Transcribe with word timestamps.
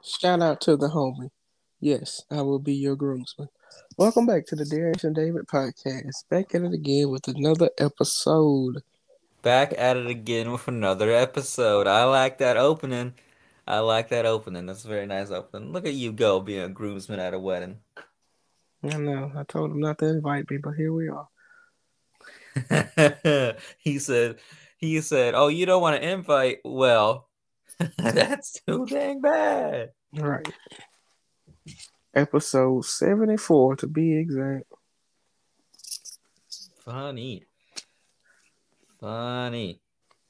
Shout 0.00 0.40
out 0.40 0.60
to 0.62 0.76
the 0.76 0.88
homie. 0.88 1.30
Yes, 1.80 2.22
I 2.30 2.42
will 2.42 2.58
be 2.58 2.74
your 2.74 2.96
groomsman. 2.96 3.48
Welcome 3.98 4.26
back 4.26 4.46
to 4.46 4.56
the 4.56 4.64
Darius 4.64 5.04
and 5.04 5.14
David 5.14 5.46
podcast. 5.46 6.28
Back 6.30 6.54
at 6.54 6.62
it 6.62 6.72
again 6.72 7.10
with 7.10 7.28
another 7.28 7.70
episode. 7.78 8.82
Back 9.42 9.74
at 9.76 9.96
it 9.96 10.06
again 10.06 10.52
with 10.52 10.68
another 10.68 11.10
episode. 11.10 11.86
I 11.86 12.04
like 12.04 12.38
that 12.38 12.56
opening. 12.56 13.14
I 13.66 13.80
like 13.80 14.08
that 14.08 14.26
opening. 14.26 14.66
That's 14.66 14.84
a 14.84 14.88
very 14.88 15.06
nice 15.06 15.30
opening. 15.30 15.72
Look 15.72 15.86
at 15.86 15.94
you 15.94 16.12
go 16.12 16.40
being 16.40 16.62
a 16.62 16.68
groomsman 16.68 17.20
at 17.20 17.34
a 17.34 17.38
wedding. 17.38 17.78
I 18.84 18.96
know. 18.96 19.30
I 19.36 19.44
told 19.44 19.70
him 19.70 19.80
not 19.80 19.98
to 19.98 20.06
invite 20.06 20.50
me, 20.50 20.58
but 20.58 20.74
here 20.74 20.92
we 20.92 21.08
are. 21.08 21.28
he 23.78 23.98
said, 23.98 24.38
he 24.76 25.00
said, 25.00 25.34
"Oh, 25.34 25.48
you 25.48 25.64
don't 25.64 25.82
want 25.82 26.00
to 26.00 26.08
invite? 26.08 26.58
Well, 26.64 27.28
that's 27.98 28.60
too 28.66 28.86
dang 28.86 29.20
bad." 29.20 29.90
Right. 30.14 30.46
Episode 32.14 32.84
seventy-four 32.84 33.76
to 33.76 33.86
be 33.86 34.16
exact. 34.18 34.64
Funny, 36.84 37.44
funny. 39.00 39.80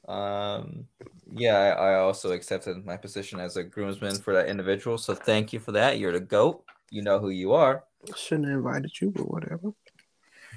Um, 0.06 0.86
yeah, 1.32 1.56
I, 1.56 1.68
I 1.68 1.94
also 1.94 2.32
accepted 2.32 2.84
my 2.84 2.96
position 2.96 3.40
as 3.40 3.56
a 3.56 3.62
groomsman 3.64 4.16
for 4.16 4.34
that 4.34 4.48
individual. 4.48 4.98
So 4.98 5.14
thank 5.14 5.52
you 5.52 5.60
for 5.60 5.72
that. 5.72 5.98
You're 5.98 6.12
the 6.12 6.20
goat. 6.20 6.64
You 6.90 7.02
know 7.02 7.18
who 7.18 7.30
you 7.30 7.52
are. 7.52 7.84
Shouldn't 8.16 8.48
have 8.48 8.58
invited 8.58 9.00
you, 9.00 9.10
but 9.10 9.30
whatever. 9.30 9.72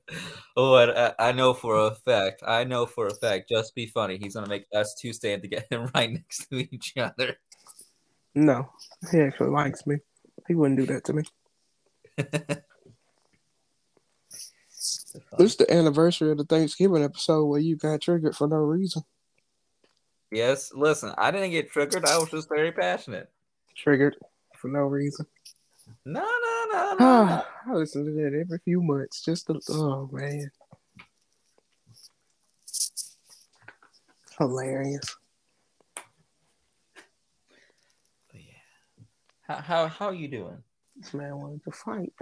oh, 0.56 0.76
I, 0.76 1.12
I 1.18 1.32
know 1.32 1.54
for 1.54 1.76
a 1.76 1.94
fact. 1.94 2.42
I 2.46 2.64
know 2.64 2.86
for 2.86 3.08
a 3.08 3.14
fact. 3.14 3.48
Just 3.48 3.74
be 3.74 3.86
funny. 3.86 4.18
He's 4.18 4.34
gonna 4.34 4.48
make 4.48 4.66
us 4.74 4.94
two 4.94 5.12
stand 5.12 5.42
together 5.42 5.90
right 5.94 6.12
next 6.12 6.48
to 6.50 6.74
each 6.74 6.94
other. 6.96 7.36
No, 8.34 8.70
he 9.10 9.20
actually 9.20 9.50
likes 9.50 9.86
me. 9.86 9.96
He 10.48 10.54
wouldn't 10.54 10.80
do 10.80 10.86
that 10.86 11.04
to 11.04 11.12
me. 11.12 11.24
This 15.38 15.52
is 15.52 15.56
the 15.56 15.72
anniversary 15.72 16.30
of 16.30 16.38
the 16.38 16.44
Thanksgiving 16.44 17.02
episode 17.02 17.46
where 17.46 17.60
you 17.60 17.76
got 17.76 18.00
triggered 18.00 18.36
for 18.36 18.48
no 18.48 18.56
reason. 18.56 19.02
Yes, 20.30 20.72
listen, 20.74 21.12
I 21.18 21.30
didn't 21.30 21.50
get 21.50 21.70
triggered. 21.70 22.06
I 22.06 22.18
was 22.18 22.30
just 22.30 22.48
very 22.48 22.72
passionate. 22.72 23.30
Triggered 23.76 24.16
for 24.56 24.68
no 24.68 24.80
reason. 24.80 25.26
No, 26.04 26.20
no, 26.20 26.64
no, 26.72 26.82
no. 26.90 26.94
no. 26.94 26.96
Ah, 27.00 27.48
I 27.68 27.74
listen 27.74 28.04
to 28.04 28.10
that 28.12 28.38
every 28.38 28.58
few 28.64 28.82
months. 28.82 29.24
Just 29.24 29.46
to, 29.46 29.60
oh 29.70 30.08
man, 30.12 30.50
hilarious. 34.38 35.16
But 38.30 38.40
yeah, 38.40 39.04
how 39.42 39.56
how 39.56 39.86
how 39.88 40.06
are 40.06 40.14
you 40.14 40.28
doing? 40.28 40.62
This 40.96 41.14
man 41.14 41.36
wanted 41.36 41.62
to 41.64 41.70
fight. 41.70 42.12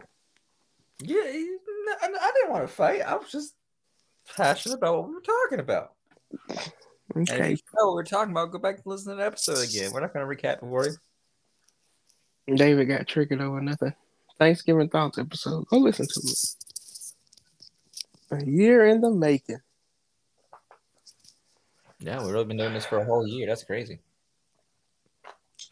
Yeah, 1.02 1.30
he- 1.30 1.56
I 2.02 2.06
I 2.06 2.32
didn't 2.34 2.52
want 2.52 2.68
to 2.68 2.72
fight. 2.72 3.00
I 3.00 3.16
was 3.16 3.30
just 3.32 3.54
passionate 4.36 4.76
about 4.76 4.98
what 4.98 5.08
we 5.08 5.14
were 5.14 5.20
talking 5.22 5.60
about. 5.60 5.92
And 7.16 7.28
if 7.28 7.30
Okay, 7.30 7.50
you 7.50 7.56
know 7.78 7.86
what 7.86 7.94
we're 7.94 8.04
talking 8.04 8.30
about, 8.32 8.52
go 8.52 8.58
back 8.58 8.76
and 8.76 8.86
listen 8.86 9.12
to 9.12 9.16
the 9.16 9.26
episode 9.26 9.58
again. 9.66 9.90
We're 9.92 10.00
not 10.00 10.12
going 10.12 10.28
to 10.28 10.36
recap 10.42 10.60
for 10.60 10.86
you. 10.86 10.94
David 12.56 12.86
got 12.86 13.06
triggered 13.06 13.40
over 13.40 13.60
nothing. 13.60 13.94
Thanksgiving 14.38 14.88
thoughts 14.88 15.18
episode. 15.18 15.66
Go 15.68 15.78
listen 15.78 16.06
to 16.06 16.20
it. 16.20 16.38
A 18.42 18.46
year 18.46 18.86
in 18.86 19.00
the 19.00 19.10
making. 19.10 19.60
Yeah, 21.98 22.22
we've 22.22 22.32
really 22.32 22.46
been 22.46 22.56
doing 22.56 22.72
this 22.72 22.86
for 22.86 22.98
a 22.98 23.04
whole 23.04 23.26
year. 23.26 23.46
That's 23.46 23.64
crazy. 23.64 24.00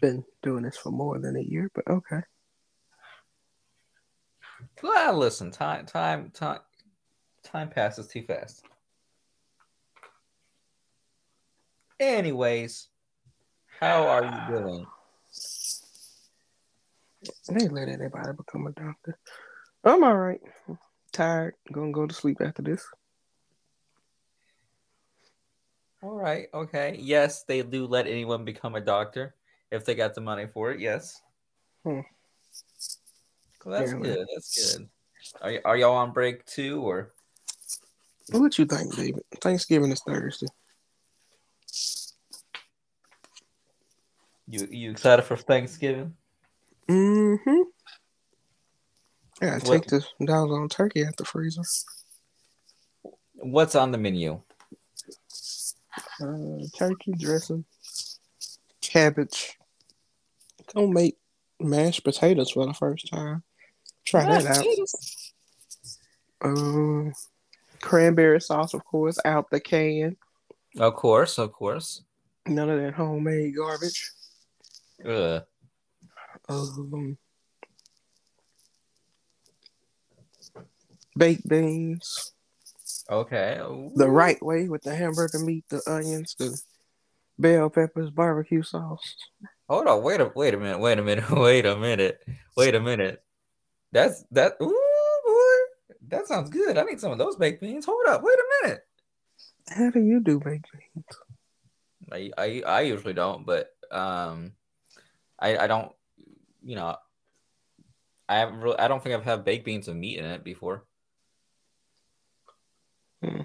Been 0.01 0.25
doing 0.43 0.65
this 0.65 0.77
for 0.77 0.91
more 0.91 1.19
than 1.19 1.37
a 1.37 1.41
year, 1.41 1.71
but 1.75 1.87
okay. 1.89 2.21
Well, 4.83 5.17
listen, 5.17 5.51
time, 5.51 5.87
time, 5.87 6.31
time, 6.35 6.61
time 7.43 7.71
passes 7.71 8.07
too 8.07 8.23
fast. 8.23 8.65
Anyways, 11.99 12.89
how 13.81 14.07
are 14.07 14.25
you 14.25 14.57
doing? 14.57 14.87
They 17.49 17.69
let 17.69 17.89
anybody 17.89 18.33
become 18.37 18.67
a 18.67 18.73
doctor. 18.73 19.19
I'm 19.85 20.05
all 20.05 20.17
right. 20.17 20.41
Tired. 21.13 21.55
Gonna 21.73 21.93
go 21.93 22.07
to 22.07 22.15
sleep 22.15 22.39
after 22.41 22.63
this. 22.63 22.87
All 26.03 26.15
right, 26.15 26.47
okay. 26.55 26.97
Yes, 27.01 27.43
they 27.43 27.61
do 27.63 27.87
let 27.87 28.07
anyone 28.07 28.45
become 28.45 28.77
a 28.77 28.81
doctor 28.81 29.35
if 29.73 29.85
they 29.85 29.97
got 29.97 30.15
the 30.15 30.21
money 30.21 30.47
for 30.47 30.71
it. 30.71 30.81
Yes. 30.81 31.21
Hmm. 31.83 32.01
Well, 33.65 33.79
that's 33.81 33.93
good. 33.93 34.27
That's 34.33 34.77
good. 34.77 34.89
Are, 35.43 35.51
y- 35.51 35.61
are 35.65 35.77
y'all 35.77 35.97
on 35.97 36.13
break 36.13 36.45
too, 36.47 36.81
or 36.83 37.13
What 38.31 38.59
you 38.59 38.67
think, 38.67 38.95
David? 38.95 39.23
Thanksgiving 39.41 39.91
is 39.91 40.03
Thursday. 40.07 40.47
you 44.47 44.67
you 44.71 44.91
excited 44.91 45.23
for 45.23 45.37
Thanksgiving? 45.37 46.15
Mm-hmm. 46.89 47.63
I 49.41 49.47
gotta 49.47 49.69
What- 49.69 49.83
take 49.83 49.87
this 49.91 50.07
doggone 50.25 50.69
turkey 50.69 51.05
out 51.05 51.17
the 51.17 51.25
freezer. 51.25 51.63
What's 53.35 53.75
on 53.75 53.93
the 53.93 53.99
menu? 53.99 54.41
Uh, 56.21 56.59
turkey 56.77 57.13
dressing, 57.13 57.65
cabbage. 58.81 59.57
Gonna 60.75 60.89
make 60.89 61.17
mashed 61.61 62.03
potatoes 62.05 62.51
for 62.51 62.67
the 62.67 62.75
first 62.75 63.09
time. 63.13 63.43
Try 64.05 64.25
that 64.41 64.59
out. 64.59 64.65
Um, 66.41 67.13
cranberry 67.81 68.41
sauce, 68.41 68.75
of 68.75 68.85
course, 68.85 69.19
out 69.25 69.51
the 69.51 69.61
can. 69.61 70.17
Of 70.79 70.95
course, 70.97 71.39
of 71.39 71.53
course. 71.53 72.03
None 72.47 72.71
of 72.71 72.81
that 72.81 72.95
homemade 72.95 73.55
garbage. 73.57 74.13
Ugh. 75.05 75.43
Um, 76.49 77.19
baked 81.17 81.47
beans, 81.49 82.33
Okay. 83.11 83.61
the 83.97 84.09
right 84.09 84.43
way 84.43 84.69
with 84.69 84.83
the 84.83 84.95
hamburger 84.95 85.39
meat, 85.41 85.65
the 85.69 85.83
onions, 85.87 86.35
the 86.39 86.59
bell 87.39 87.69
peppers, 87.71 88.11
barbecue 88.11 88.63
sauce. 88.63 89.15
Hold 89.69 89.87
on. 89.87 90.03
Wait 90.03 90.21
a 90.21 90.33
wait 90.35 90.55
a 90.55 90.57
minute. 90.59 90.79
Wait 90.81 90.99
a 90.99 91.03
minute. 91.03 91.31
Wait 91.31 91.67
a 91.67 91.77
minute. 91.77 92.21
Wait 92.57 92.75
a 92.75 92.81
minute. 92.81 93.23
That's 93.93 94.25
that. 94.31 94.55
Ooh, 94.63 95.21
boy. 95.27 95.95
That 96.09 96.27
sounds 96.27 96.49
good. 96.49 96.79
I 96.79 96.85
need 96.85 97.01
some 97.01 97.13
of 97.13 97.19
those 97.19 97.37
baked 97.37 97.61
beans. 97.61 97.85
Hold 97.85 98.07
up. 98.09 98.23
Wait 98.23 98.39
a 98.39 98.67
minute. 98.67 98.81
How 99.69 99.91
do 99.91 100.01
you 100.01 100.21
do 100.21 100.41
baked 100.41 100.69
beans? 100.73 101.05
I 102.11 102.31
I, 102.39 102.63
I 102.67 102.81
usually 102.83 103.13
don't, 103.13 103.45
but 103.45 103.69
um, 103.91 104.53
I 105.39 105.59
I 105.59 105.67
don't. 105.67 105.93
You 106.69 106.77
know, 106.77 106.95
I 108.29 108.41
haven't 108.41 108.61
really. 108.61 108.79
I 108.79 108.89
don't 108.89 109.03
think 109.03 109.15
I've 109.15 109.25
had 109.25 109.43
baked 109.43 109.65
beans 109.65 109.89
with 109.89 109.97
meat 109.97 110.19
in 110.19 110.27
it 110.27 110.45
before. 110.45 110.85
Hmm. 113.25 113.41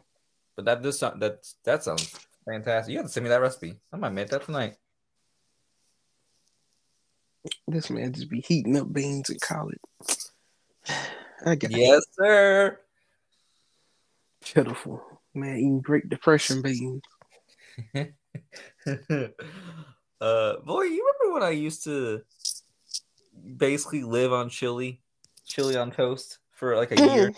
But 0.58 0.66
that 0.66 0.82
does 0.82 1.00
sound 1.00 1.22
that 1.22 1.48
that 1.64 1.86
sounds 1.86 2.14
fantastic. 2.44 2.92
You 2.92 2.98
have 2.98 3.08
to 3.08 3.14
send 3.14 3.24
me 3.24 3.30
that 3.30 3.40
recipe. 3.40 3.80
I 3.94 3.96
might 3.96 4.10
make 4.10 4.28
that 4.28 4.44
tonight. 4.44 4.76
This 7.66 7.90
man 7.90 8.12
just 8.12 8.30
be 8.30 8.42
heating 8.42 8.76
up 8.76 8.92
beans 8.92 9.30
and 9.30 9.40
call 9.40 9.70
it. 9.70 9.80
I 11.46 11.56
got 11.56 11.72
Yes, 11.72 12.04
sir. 12.20 12.78
pitiful. 14.44 15.02
Man 15.34 15.56
eating 15.56 15.80
Great 15.80 16.10
Depression 16.10 16.62
beans. 16.62 17.02
uh, 17.96 18.08
boy, 20.58 20.84
you 20.84 21.10
remember 21.22 21.36
when 21.36 21.44
I 21.44 21.52
used 21.52 21.86
to 21.86 22.22
basically 23.58 24.04
live 24.04 24.32
on 24.34 24.50
chili, 24.50 25.02
chili 25.46 25.76
on 25.76 25.92
toast 25.92 26.40
for 26.52 26.76
like 26.76 26.92
a 26.92 26.96
year? 26.96 27.32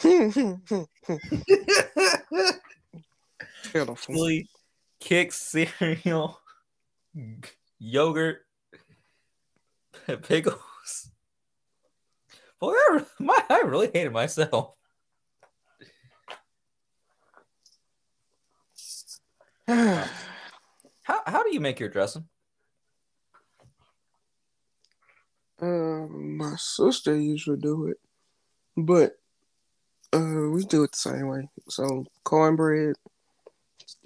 pitiful. 3.71 3.95
chili, 3.95 4.49
kicks, 4.99 5.37
cereal, 5.37 6.41
yogurt, 7.79 8.41
pickles. 10.23 11.09
Boy, 12.59 12.73
I, 12.73 13.05
my, 13.19 13.37
I 13.49 13.61
really 13.65 13.89
hated 13.93 14.13
myself. 14.13 14.75
How 19.67 20.07
how 21.27 21.43
do 21.43 21.53
you 21.53 21.59
make 21.59 21.79
your 21.79 21.89
dressing? 21.89 22.27
Uh, 25.61 26.07
my 26.07 26.55
sister 26.57 27.15
usually 27.15 27.57
do 27.57 27.87
it, 27.87 27.97
but 28.75 29.13
uh, 30.13 30.49
we 30.51 30.63
do 30.65 30.83
it 30.83 30.91
the 30.91 30.97
same 30.97 31.27
way. 31.27 31.49
So 31.69 32.05
cornbread, 32.23 32.95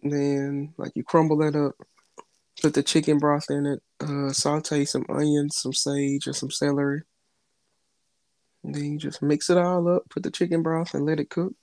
then 0.04 0.74
like 0.78 0.92
you 0.96 1.04
crumble 1.04 1.38
that 1.38 1.56
up, 1.56 1.76
Put 2.62 2.74
the 2.74 2.84
chicken 2.84 3.20
broth 3.20 3.50
in 3.50 3.66
it. 3.66 3.82
Uh, 4.02 4.32
saute 4.32 4.84
some 4.84 5.06
onions, 5.10 5.58
some 5.58 5.72
sage, 5.72 6.28
and 6.28 6.36
some 6.36 6.52
celery. 6.52 7.04
And 8.64 8.76
then 8.76 8.94
you 8.94 8.98
just 8.98 9.22
mix 9.22 9.50
it 9.50 9.58
all 9.58 9.88
up. 9.88 10.04
Put 10.10 10.24
the 10.24 10.32
chicken 10.32 10.62
broth 10.62 10.94
and 10.94 11.06
let 11.06 11.22
it 11.22 11.30
cook. 11.30 11.54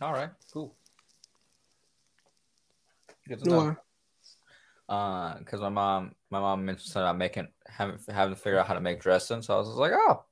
All 0.00 0.12
right, 0.12 0.30
cool. 0.52 0.74
Good 3.28 3.44
to 3.44 3.48
know. 3.48 3.76
Why? 4.86 4.94
Uh, 4.94 5.38
because 5.38 5.60
my 5.60 5.68
mom, 5.68 6.14
my 6.30 6.40
mom 6.40 6.64
mentioned 6.64 6.96
about 6.96 7.16
making 7.18 7.48
having 7.66 7.98
having 8.08 8.34
to 8.34 8.40
figure 8.40 8.58
out 8.58 8.66
how 8.66 8.74
to 8.74 8.80
make 8.80 9.00
dressing. 9.00 9.42
So 9.42 9.54
I 9.54 9.58
was 9.58 9.68
like, 9.68 9.92
oh, 9.94 10.24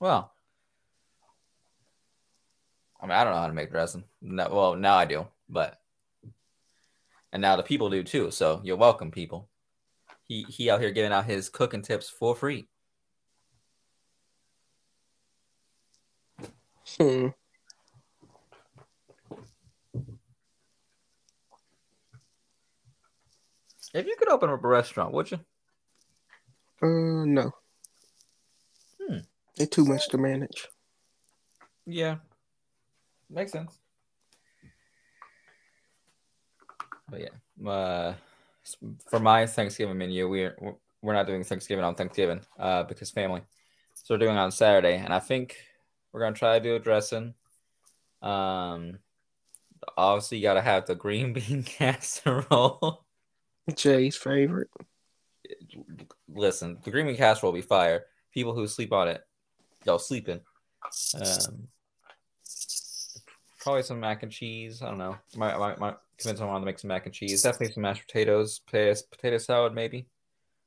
well. 0.00 0.32
I 3.00 3.06
mean, 3.06 3.12
I 3.12 3.24
don't 3.24 3.34
know 3.34 3.40
how 3.40 3.46
to 3.46 3.52
make 3.52 3.70
dressing. 3.70 4.04
No, 4.22 4.48
well, 4.50 4.74
now 4.74 4.96
I 4.96 5.04
do, 5.04 5.26
but 5.48 5.78
and 7.32 7.42
now 7.42 7.56
the 7.56 7.62
people 7.62 7.90
do 7.90 8.02
too. 8.02 8.30
So 8.30 8.60
you're 8.64 8.76
welcome, 8.76 9.10
people. 9.10 9.48
He 10.22 10.44
he 10.48 10.70
out 10.70 10.80
here 10.80 10.90
giving 10.90 11.12
out 11.12 11.26
his 11.26 11.48
cooking 11.48 11.82
tips 11.82 12.08
for 12.08 12.34
free. 12.34 12.68
Hmm. 16.98 17.28
If 23.96 24.04
you 24.04 24.14
could 24.18 24.28
open 24.28 24.50
up 24.50 24.62
a 24.62 24.68
restaurant, 24.68 25.14
would 25.14 25.30
you? 25.30 25.38
Uh, 26.82 27.24
no. 27.24 27.50
Hmm. 29.00 29.20
It's 29.56 29.74
too 29.74 29.86
much 29.86 30.06
to 30.08 30.18
manage. 30.18 30.68
Yeah, 31.86 32.16
makes 33.30 33.52
sense. 33.52 33.78
But 37.08 37.20
yeah, 37.20 37.70
uh, 37.70 38.14
for 39.08 39.18
my 39.18 39.46
Thanksgiving 39.46 39.96
menu, 39.96 40.28
we're 40.28 40.54
we're 41.00 41.14
not 41.14 41.26
doing 41.26 41.42
Thanksgiving 41.42 41.84
on 41.84 41.94
Thanksgiving 41.94 42.42
uh, 42.58 42.82
because 42.82 43.10
family. 43.10 43.40
So 43.94 44.14
we're 44.14 44.18
doing 44.18 44.36
it 44.36 44.40
on 44.40 44.52
Saturday, 44.52 44.96
and 44.98 45.14
I 45.14 45.20
think 45.20 45.56
we're 46.12 46.20
gonna 46.20 46.36
try 46.36 46.58
to 46.58 46.62
do 46.62 46.74
a 46.74 46.78
dressing. 46.78 47.32
Um, 48.20 48.98
obviously, 49.96 50.36
you 50.36 50.42
gotta 50.42 50.60
have 50.60 50.84
the 50.84 50.94
green 50.94 51.32
bean 51.32 51.62
casserole. 51.62 53.05
Jay's 53.74 54.16
favorite. 54.16 54.70
Listen, 56.28 56.78
the 56.84 56.90
green 56.90 57.06
bean 57.06 57.16
casserole 57.16 57.52
will 57.52 57.58
be 57.58 57.66
fire. 57.66 58.04
People 58.32 58.54
who 58.54 58.66
sleep 58.66 58.92
on 58.92 59.08
it, 59.08 59.22
y'all 59.84 59.98
sleeping. 59.98 60.40
Um, 61.14 61.68
probably 63.60 63.82
some 63.82 64.00
mac 64.00 64.22
and 64.22 64.30
cheese. 64.30 64.82
I 64.82 64.86
don't 64.86 64.98
know. 64.98 65.16
My 65.36 65.56
my, 65.56 65.76
my 65.76 65.94
convince 66.18 66.40
my 66.40 66.46
mom 66.46 66.62
to 66.62 66.66
make 66.66 66.78
some 66.78 66.88
mac 66.88 67.06
and 67.06 67.14
cheese. 67.14 67.42
Definitely 67.42 67.74
some 67.74 67.82
mashed 67.82 68.06
potatoes, 68.06 68.60
potato, 68.60 69.00
potato 69.10 69.38
salad 69.38 69.74
maybe. 69.74 70.06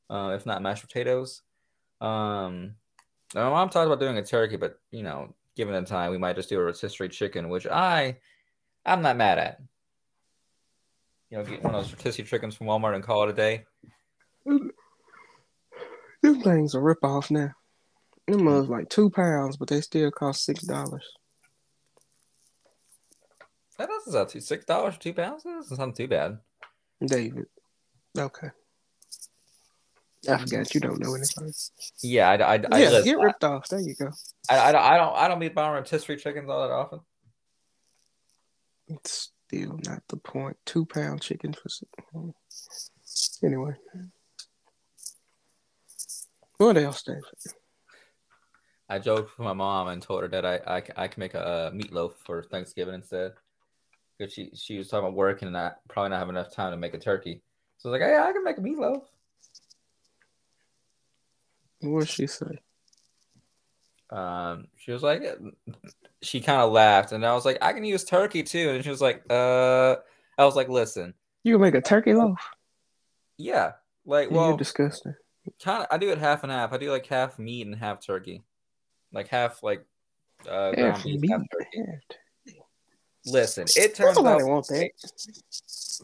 Uh, 0.10 0.34
if 0.36 0.46
not 0.46 0.62
mashed 0.62 0.82
potatoes. 0.82 1.42
Um, 2.02 2.76
my 3.36 3.50
mom 3.50 3.70
talked 3.70 3.86
about 3.86 4.00
doing 4.00 4.18
a 4.18 4.24
turkey, 4.24 4.58
but 4.58 4.80
you 4.92 5.04
know, 5.04 5.34
given 5.56 5.74
the 5.74 5.88
time, 5.88 6.12
we 6.12 6.18
might 6.18 6.36
just 6.36 6.50
do 6.50 6.60
a 6.60 6.64
rotisserie 6.64 7.10
chicken, 7.10 7.50
which 7.50 7.68
I, 7.68 8.18
I'm 8.86 9.02
not 9.02 9.18
mad 9.18 9.38
at. 9.38 9.62
You 11.30 11.38
know, 11.38 11.44
get 11.44 11.64
one 11.64 11.76
of 11.76 11.84
those 11.84 11.94
rotisserie 11.94 12.26
chickens 12.26 12.56
from 12.56 12.68
Walmart 12.68 12.96
and 12.96 13.04
call 13.04 13.24
it 13.24 13.30
a 13.30 13.34
day. 13.34 13.66
Them 14.46 16.42
things 16.42 16.76
are 16.76 16.82
rip 16.82 17.04
off 17.04 17.30
now. 17.30 17.52
Them 18.28 18.46
was 18.46 18.68
like 18.68 18.90
two 18.90 19.10
pounds, 19.10 19.58
but 19.58 19.68
they 19.68 19.82
still 19.82 20.12
cost 20.12 20.44
six 20.44 20.64
dollars. 20.64 21.06
That 23.78 23.88
doesn't 23.90 24.14
sound 24.14 24.30
too 24.30 24.42
six 24.42 24.66
dollars 24.66 24.98
two 24.98 25.14
pounds. 25.14 25.44
That 25.44 25.52
doesn't 25.52 25.78
sound 25.78 25.96
too 25.96 26.08
bad. 26.08 26.40
David. 27.06 27.46
Okay. 28.18 28.50
I 30.28 30.38
forgot 30.38 30.74
you 30.76 30.82
don't 30.82 31.00
know 31.00 31.16
anything. 31.16 31.54
Yeah, 32.04 32.30
I, 32.30 32.36
I, 32.36 32.54
I 32.56 32.56
yeah, 32.56 32.90
listen, 32.90 33.04
get 33.06 33.20
ripped 33.20 33.44
off. 33.46 33.70
There 33.70 33.80
you 33.80 33.96
go. 33.96 34.12
I, 34.50 34.58
I, 34.58 34.96
I 34.96 34.98
don't 34.98 35.16
I 35.16 35.28
don't 35.30 35.42
eat 35.44 35.56
buying 35.56 35.74
rotisserie 35.74 36.18
chickens 36.18 36.50
all 36.50 36.62
that 36.68 36.74
often. 36.74 37.00
It's 38.90 39.32
still 39.50 39.80
not 39.86 40.04
the 40.08 40.18
point. 40.18 40.58
Two 40.66 40.86
pound 40.86 41.22
chicken 41.22 41.54
for. 41.54 42.34
Anyway. 43.44 43.74
What 46.58 46.78
else, 46.78 47.04
David? 47.04 47.24
I 48.90 49.00
joked 49.00 49.38
with 49.38 49.46
my 49.46 49.54
mom 49.54 49.88
and 49.88 50.02
told 50.02 50.24
her 50.24 50.28
that 50.30 50.46
I 50.46 50.60
I, 50.68 50.84
I 51.04 51.08
can 51.08 51.20
make 51.20 51.34
a, 51.34 51.46
uh 51.46 51.72
meatloaf 51.72 52.14
for 52.26 52.44
Thanksgiving 52.44 52.96
instead. 52.96 53.34
Because 54.18 54.34
she 54.34 54.52
she 54.54 54.78
was 54.78 54.88
talking 54.88 55.08
about 55.08 55.18
working 55.18 55.48
and 55.48 55.58
I 55.58 55.72
probably 55.88 56.12
not 56.12 56.20
have 56.20 56.30
enough 56.30 56.54
time 56.54 56.72
to 56.72 56.78
make 56.78 56.94
a 56.94 57.00
turkey. 57.00 57.42
So 57.78 57.90
I 57.90 57.92
was 57.92 58.00
like, 58.00 58.10
hey, 58.10 58.18
I 58.18 58.32
can 58.32 58.44
make 58.44 58.58
a 58.58 58.62
meatloaf. 58.62 59.02
What'd 61.82 62.10
she 62.10 62.28
say? 62.28 62.60
Um, 64.10 64.68
she 64.78 64.92
was 64.92 65.04
like, 65.04 65.24
she 66.22 66.42
kind 66.42 66.62
of 66.62 66.72
laughed, 66.72 67.12
and 67.12 67.26
I 67.26 67.34
was 67.34 67.46
like, 67.46 67.58
I 67.62 67.74
can 67.74 67.84
use 67.84 68.04
turkey 68.04 68.44
too, 68.44 68.70
and 68.72 68.84
she 68.84 68.90
was 68.90 69.02
like, 69.02 69.24
uh, 69.30 69.96
I 70.38 70.46
was 70.46 70.56
like, 70.56 70.70
listen, 70.70 71.14
You 71.44 71.56
can 71.56 71.62
make 71.62 71.76
a 71.76 71.82
turkey 71.82 72.14
loaf? 72.14 72.40
yeah, 73.38 73.74
like, 74.06 74.30
You're 74.32 74.40
well, 74.40 74.58
disgusting. 74.58 75.16
kind 75.64 75.84
of, 75.84 75.88
I 75.92 75.98
do 75.98 76.10
it 76.12 76.18
half 76.18 76.44
and 76.44 76.52
half. 76.52 76.74
I 76.74 76.78
do 76.78 76.92
like 76.92 77.06
half 77.06 77.38
meat 77.40 77.66
and 77.68 77.76
half 77.76 78.04
turkey, 78.06 78.42
like 79.14 79.28
half 79.28 79.62
like 79.64 79.86
uh, 80.50 80.74
Half 80.76 81.06
meat, 81.06 81.30
half 81.30 81.42
turkey. 81.52 82.00
Listen, 83.26 83.66
it 83.76 83.96
turns 83.96 84.16
Nobody 84.18 84.50
out 84.50 84.66
that. 84.68 84.92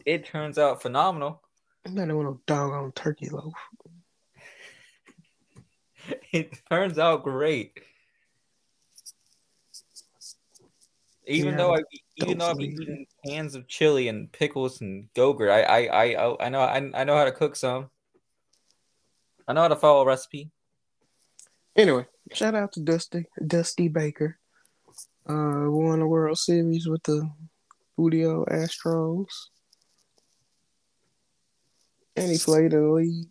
it 0.04 0.26
turns 0.26 0.58
out 0.58 0.82
phenomenal. 0.82 1.42
Nobody 1.86 2.12
want 2.12 2.28
no 2.28 2.40
doggone 2.46 2.92
turkey 2.92 3.28
loaf. 3.30 3.52
It 6.32 6.52
turns 6.70 6.98
out 7.00 7.24
great. 7.24 7.80
Even 11.26 11.52
Yeah, 11.52 11.56
though 11.56 11.74
I 11.74 11.78
even 12.16 12.38
don't 12.38 12.38
though 12.38 12.50
I've 12.50 12.58
been 12.58 12.80
eating 12.80 13.06
cans 13.26 13.54
of 13.54 13.66
chili 13.66 14.08
and 14.08 14.30
pickles 14.30 14.80
and 14.80 15.08
gogurt, 15.14 15.50
I 15.50 15.62
I 15.62 16.04
I 16.04 16.46
I 16.46 16.48
know 16.48 16.60
I, 16.60 16.76
I 16.94 17.04
know 17.04 17.16
how 17.16 17.24
to 17.24 17.32
cook 17.32 17.56
some. 17.56 17.90
I 19.48 19.52
know 19.52 19.62
how 19.62 19.68
to 19.68 19.76
follow 19.76 20.02
a 20.02 20.06
recipe. 20.06 20.50
Anyway, 21.74 22.06
shout 22.32 22.54
out 22.54 22.72
to 22.72 22.80
Dusty 22.80 23.26
Dusty 23.44 23.88
Baker. 23.88 24.38
Uh, 25.28 25.66
won 25.68 25.98
the 25.98 26.06
World 26.06 26.38
Series 26.38 26.86
with 26.86 27.02
the 27.02 27.28
Udio 27.98 28.46
Astros, 28.46 29.48
and 32.14 32.30
he 32.30 32.38
played 32.38 32.72
in 32.72 32.86
the 32.86 32.92
league 32.92 33.28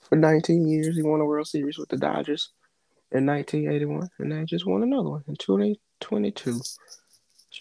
for 0.00 0.16
19 0.16 0.66
years. 0.66 0.96
He 0.96 1.02
won 1.02 1.18
the 1.18 1.26
World 1.26 1.46
Series 1.46 1.76
with 1.76 1.90
the 1.90 1.98
Dodgers 1.98 2.50
in 3.12 3.26
1981, 3.26 4.08
and 4.18 4.32
they 4.32 4.44
just 4.46 4.66
won 4.66 4.82
another 4.82 5.10
one 5.10 5.24
in 5.28 5.36
2022. 5.36 6.60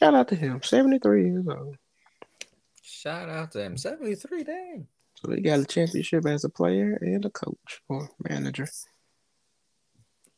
Shout 0.02 0.14
out 0.14 0.28
to 0.28 0.36
him, 0.36 0.62
73 0.62 1.24
years 1.24 1.48
old. 1.48 1.78
Shout 2.82 3.30
out 3.30 3.52
to 3.54 3.62
him. 3.62 3.78
73 3.78 4.44
dang. 4.44 4.88
So 5.16 5.32
he 5.32 5.40
got 5.40 5.60
a 5.60 5.66
championship 5.66 6.26
as 6.26 6.44
a 6.44 6.50
player 6.50 6.98
and 7.02 7.24
a 7.24 7.30
coach 7.30 7.82
or 7.88 8.10
manager. 8.28 8.68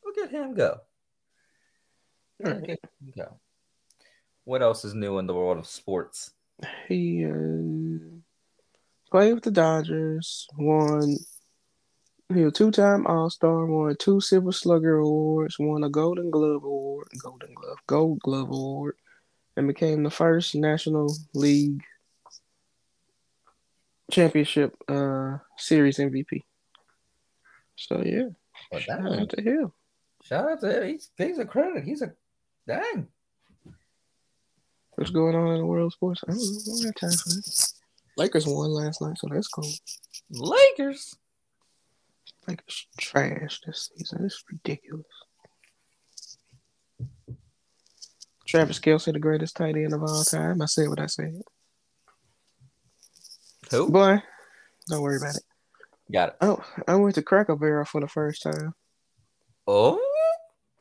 Look 0.05 0.17
at 0.19 0.29
him 0.29 0.53
go. 0.53 0.77
Look 2.39 2.53
right. 2.53 2.69
at 2.69 2.79
him 3.01 3.13
go. 3.17 3.39
What 4.43 4.61
else 4.61 4.85
is 4.85 4.93
new 4.93 5.17
in 5.17 5.25
the 5.25 5.33
world 5.33 5.57
of 5.57 5.65
sports? 5.65 6.33
He 6.87 7.25
uh, 7.25 8.21
played 9.09 9.33
with 9.33 9.43
the 9.43 9.51
Dodgers, 9.51 10.47
won. 10.55 11.17
He 12.31 12.43
was 12.43 12.53
two 12.53 12.69
time 12.69 13.07
All 13.07 13.31
Star, 13.31 13.65
won 13.65 13.95
two 13.97 14.21
Silver 14.21 14.51
Slugger 14.51 14.97
Awards, 14.97 15.57
won 15.57 15.83
a 15.83 15.89
Golden 15.89 16.29
Glove 16.29 16.63
Award, 16.63 17.07
Golden 17.23 17.55
Glove, 17.55 17.77
Gold 17.87 18.19
Glove 18.19 18.49
Award, 18.49 18.95
and 19.57 19.67
became 19.67 20.03
the 20.03 20.09
first 20.11 20.55
National 20.55 21.13
League 21.33 21.83
Championship 24.11 24.75
uh, 24.87 25.37
Series 25.57 25.97
MVP. 25.97 26.43
So, 27.75 28.01
yeah, 28.05 28.29
Well, 28.71 28.81
shout 28.81 29.03
dang. 29.03 29.19
out 29.19 29.29
to 29.31 29.41
him. 29.41 29.71
Shout 30.23 30.49
out 30.49 30.61
to 30.61 30.81
him. 30.83 30.89
He's, 30.89 31.09
he's 31.17 31.39
a 31.39 31.45
credit. 31.45 31.83
He's 31.83 32.01
a 32.01 32.13
dang. 32.67 33.07
What's 34.95 35.11
going 35.11 35.35
on 35.35 35.51
in 35.53 35.57
the 35.59 35.65
world 35.65 35.87
of 35.87 35.93
sports? 35.93 36.21
I 36.27 36.31
don't 36.31 36.39
know. 36.39 36.43
I 36.43 36.65
don't 36.65 36.85
have 36.85 36.95
time 37.11 37.17
for 37.17 37.29
this. 37.29 37.73
Lakers 38.17 38.47
won 38.47 38.71
last 38.71 39.01
night, 39.01 39.17
so 39.19 39.27
that's 39.31 39.47
cool. 39.47 39.69
Lakers. 40.31 41.15
Lakers 42.47 42.87
trash 42.99 43.59
this 43.65 43.91
season. 43.95 44.25
It's 44.25 44.43
ridiculous. 44.51 45.05
Travis 48.47 48.79
Kelce, 48.79 49.11
the 49.11 49.19
greatest 49.19 49.57
tight 49.57 49.75
end 49.75 49.93
of 49.93 50.01
all 50.01 50.23
time. 50.23 50.61
I 50.61 50.65
said 50.65 50.87
what 50.87 50.99
I 50.99 51.07
said. 51.07 51.41
Who? 53.71 53.89
Boy, 53.89 54.23
don't 54.87 55.01
worry 55.01 55.17
about 55.17 55.35
it. 55.35 55.43
Got 56.11 56.29
it. 56.29 56.35
Oh, 56.41 56.63
I 56.87 56.95
went 56.95 57.15
to 57.15 57.21
Cracker 57.21 57.57
Barrel 57.57 57.83
for 57.83 57.99
the 57.99 58.07
first 58.07 58.41
time. 58.41 58.73
Oh. 59.67 60.01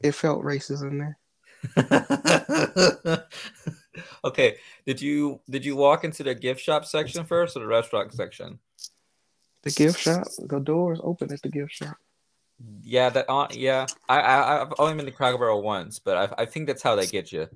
It 0.01 0.13
felt 0.13 0.45
racist 0.45 0.83
in 0.83 0.99
there. 0.99 1.19
okay. 4.25 4.57
Did 4.87 5.03
you 5.03 5.41
did 5.51 5.65
you 5.65 5.75
walk 5.75 6.05
into 6.05 6.23
the 6.23 6.35
gift 6.35 6.61
shop 6.61 6.85
section 6.85 7.25
first 7.25 7.57
or 7.57 7.61
the 7.61 7.67
restaurant 7.67 8.13
section? 8.13 8.61
The 9.63 9.71
gift 9.71 9.99
shop. 9.99 10.29
The 10.39 10.61
doors 10.61 11.01
open 11.03 11.33
at 11.33 11.43
the 11.43 11.49
gift 11.49 11.73
shop. 11.73 11.97
Yeah, 12.83 13.11
that 13.11 13.27
uh, 13.29 13.49
yeah. 13.51 13.87
I, 14.09 14.21
I 14.21 14.63
I've 14.63 14.73
only 14.79 14.95
been 14.95 15.07
to 15.07 15.13
Cracker 15.13 15.39
Barrel 15.39 15.63
once, 15.63 15.99
but 15.99 16.17
I, 16.17 16.43
I 16.43 16.47
think 16.47 16.67
that's 16.67 16.83
how 16.83 16.97
they 16.97 17.07
get 17.07 17.33
you. 17.33 17.49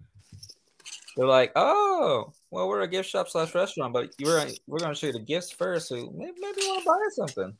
They're 1.16 1.26
like, 1.26 1.52
oh, 1.56 2.32
well, 2.50 2.68
we're 2.68 2.82
a 2.82 2.88
gift 2.88 3.08
shop 3.08 3.28
slash 3.28 3.54
restaurant, 3.54 3.92
but 3.92 4.10
you're 4.18 4.42
we're 4.66 4.78
gonna 4.78 4.94
show 4.94 5.08
you 5.08 5.12
the 5.12 5.18
gifts 5.18 5.50
first, 5.50 5.88
so 5.88 5.96
maybe, 6.14 6.32
maybe 6.38 6.62
you 6.62 6.68
want 6.68 6.82
to 6.82 6.86
buy 6.86 7.26
something. 7.26 7.56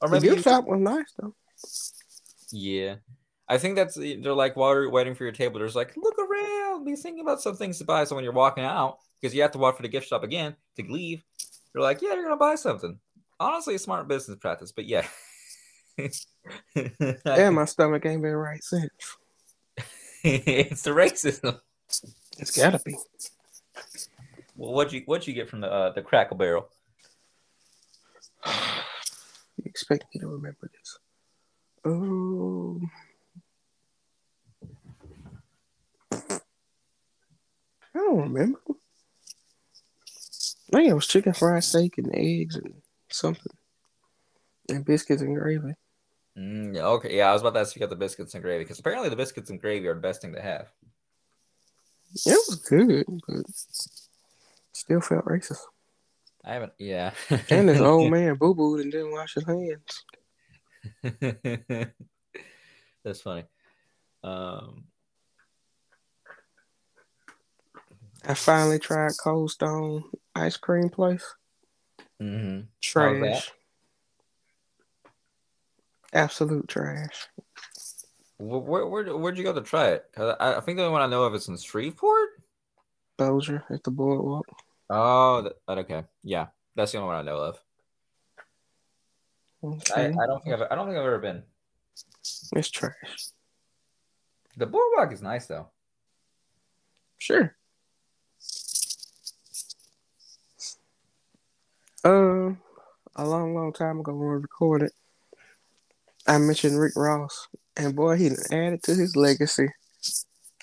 Or 0.00 0.08
maybe 0.08 0.28
the 0.28 0.34
gift 0.34 0.46
you, 0.46 0.52
shop 0.52 0.66
was 0.66 0.80
nice 0.80 1.12
though. 1.18 1.34
Yeah, 2.52 2.96
I 3.48 3.58
think 3.58 3.76
that's 3.76 3.96
they're 3.96 4.32
like 4.32 4.56
while 4.56 4.72
you're 4.72 4.90
waiting 4.90 5.14
for 5.14 5.24
your 5.24 5.32
table, 5.32 5.58
there's 5.58 5.76
like 5.76 5.96
look 5.96 6.16
around, 6.18 6.84
be 6.84 6.94
thinking 6.94 7.20
about 7.20 7.40
some 7.40 7.56
things 7.56 7.78
to 7.78 7.84
buy. 7.84 8.04
So 8.04 8.14
when 8.14 8.24
you're 8.24 8.32
walking 8.32 8.64
out, 8.64 8.98
because 9.20 9.34
you 9.34 9.42
have 9.42 9.52
to 9.52 9.58
walk 9.58 9.76
for 9.76 9.82
the 9.82 9.88
gift 9.88 10.08
shop 10.08 10.22
again 10.22 10.54
to 10.76 10.84
leave, 10.84 11.22
you're 11.74 11.82
like, 11.82 12.02
yeah, 12.02 12.14
you're 12.14 12.24
gonna 12.24 12.36
buy 12.36 12.54
something. 12.54 12.98
Honestly, 13.38 13.74
a 13.74 13.78
smart 13.78 14.08
business 14.08 14.38
practice, 14.38 14.72
but 14.72 14.86
yeah. 14.86 15.06
yeah, 16.74 17.50
my 17.50 17.64
stomach 17.64 18.04
ain't 18.06 18.22
been 18.22 18.32
right 18.32 18.62
since. 18.62 18.90
it's 20.24 20.82
the 20.82 20.90
racism. 20.90 21.60
It's 22.38 22.56
gotta 22.56 22.80
be. 22.84 22.96
Well, 24.56 24.72
what'd 24.72 24.92
you 24.92 25.02
what'd 25.06 25.26
you 25.26 25.34
get 25.34 25.48
from 25.48 25.60
the 25.60 25.70
uh, 25.70 25.92
the 25.92 26.02
Crackle 26.02 26.36
Barrel? 26.36 26.68
you 28.46 29.64
expect 29.64 30.06
me 30.14 30.20
to 30.20 30.28
remember 30.28 30.70
this? 30.72 30.98
Oh. 31.84 32.80
I 37.94 37.98
don't 37.98 38.32
remember. 38.32 38.60
I 40.72 40.78
think 40.78 40.90
it 40.90 40.94
was 40.94 41.06
chicken 41.06 41.32
fried 41.32 41.64
steak 41.64 41.96
and 41.98 42.14
eggs 42.14 42.56
and 42.56 42.74
something. 43.08 43.52
And 44.68 44.84
biscuits 44.84 45.22
and 45.22 45.36
gravy. 45.36 45.74
Mm, 46.36 46.74
yeah, 46.74 46.86
okay. 46.86 47.16
Yeah, 47.16 47.30
I 47.30 47.32
was 47.32 47.42
about 47.42 47.54
to 47.54 47.60
ask 47.60 47.74
you 47.74 47.80
got 47.80 47.90
the 47.90 47.96
biscuits 47.96 48.34
and 48.34 48.42
gravy 48.42 48.64
because 48.64 48.78
apparently 48.78 49.08
the 49.08 49.16
biscuits 49.16 49.50
and 49.50 49.60
gravy 49.60 49.88
are 49.88 49.94
the 49.94 50.00
best 50.00 50.20
thing 50.20 50.34
to 50.34 50.42
have. 50.42 50.68
It 52.14 52.38
was 52.48 52.56
good, 52.56 53.06
but 53.26 53.46
still 54.72 55.00
felt 55.00 55.24
racist. 55.24 55.60
I 56.44 56.54
haven't, 56.54 56.72
yeah. 56.78 57.12
and 57.50 57.68
this 57.68 57.80
old 57.80 58.10
man 58.12 58.36
boo 58.36 58.54
booed 58.54 58.80
and 58.80 58.92
didn't 58.92 59.12
wash 59.12 59.34
his 59.34 59.44
hands. 59.44 60.04
That's 63.04 63.20
funny. 63.20 63.44
Um, 64.22 64.84
I 68.24 68.34
finally 68.34 68.78
tried 68.78 69.12
Cold 69.22 69.50
Stone 69.50 70.04
ice 70.34 70.56
cream 70.56 70.88
place. 70.88 71.34
Mm-hmm. 72.20 72.62
Trash. 72.80 73.52
Absolute 76.16 76.66
trash. 76.66 77.28
Where, 78.38 78.86
where, 78.86 79.16
where'd 79.16 79.36
you 79.36 79.44
go 79.44 79.52
to 79.52 79.60
try 79.60 79.88
it? 79.88 80.06
I, 80.16 80.54
I 80.54 80.60
think 80.60 80.78
the 80.78 80.84
only 80.84 80.92
one 80.92 81.02
I 81.02 81.06
know 81.06 81.24
of 81.24 81.34
is 81.34 81.46
in 81.48 81.58
Shreveport. 81.58 82.42
Bossier 83.18 83.64
at 83.68 83.84
the 83.84 83.90
boardwalk. 83.90 84.46
Oh, 84.88 85.42
that, 85.42 85.78
okay, 85.78 86.04
yeah, 86.24 86.46
that's 86.74 86.92
the 86.92 86.98
only 86.98 87.08
one 87.08 87.16
I 87.16 87.22
know 87.22 87.36
of. 87.36 87.60
Okay. 89.62 90.14
I, 90.18 90.22
I 90.22 90.26
don't 90.26 90.42
think 90.42 90.54
I've 90.54 90.62
I 90.70 90.74
don't 90.74 90.86
think 90.86 90.98
I've 90.98 91.04
ever 91.04 91.18
been. 91.18 91.42
It's 92.54 92.70
trash. 92.70 93.28
The 94.56 94.66
boardwalk 94.66 95.12
is 95.12 95.20
nice 95.20 95.46
though. 95.46 95.68
Sure. 97.18 97.54
Uh, 102.04 102.54
a 103.16 103.24
long, 103.26 103.54
long 103.54 103.72
time 103.72 104.00
ago 104.00 104.12
when 104.14 104.28
we 104.28 104.34
recorded, 104.36 104.92
I 106.26 106.38
mentioned 106.38 106.78
Rick 106.78 106.94
Ross, 106.96 107.48
and 107.76 107.94
boy, 107.94 108.16
he 108.16 108.30
added 108.50 108.82
to 108.84 108.94
his 108.94 109.14
legacy 109.16 109.68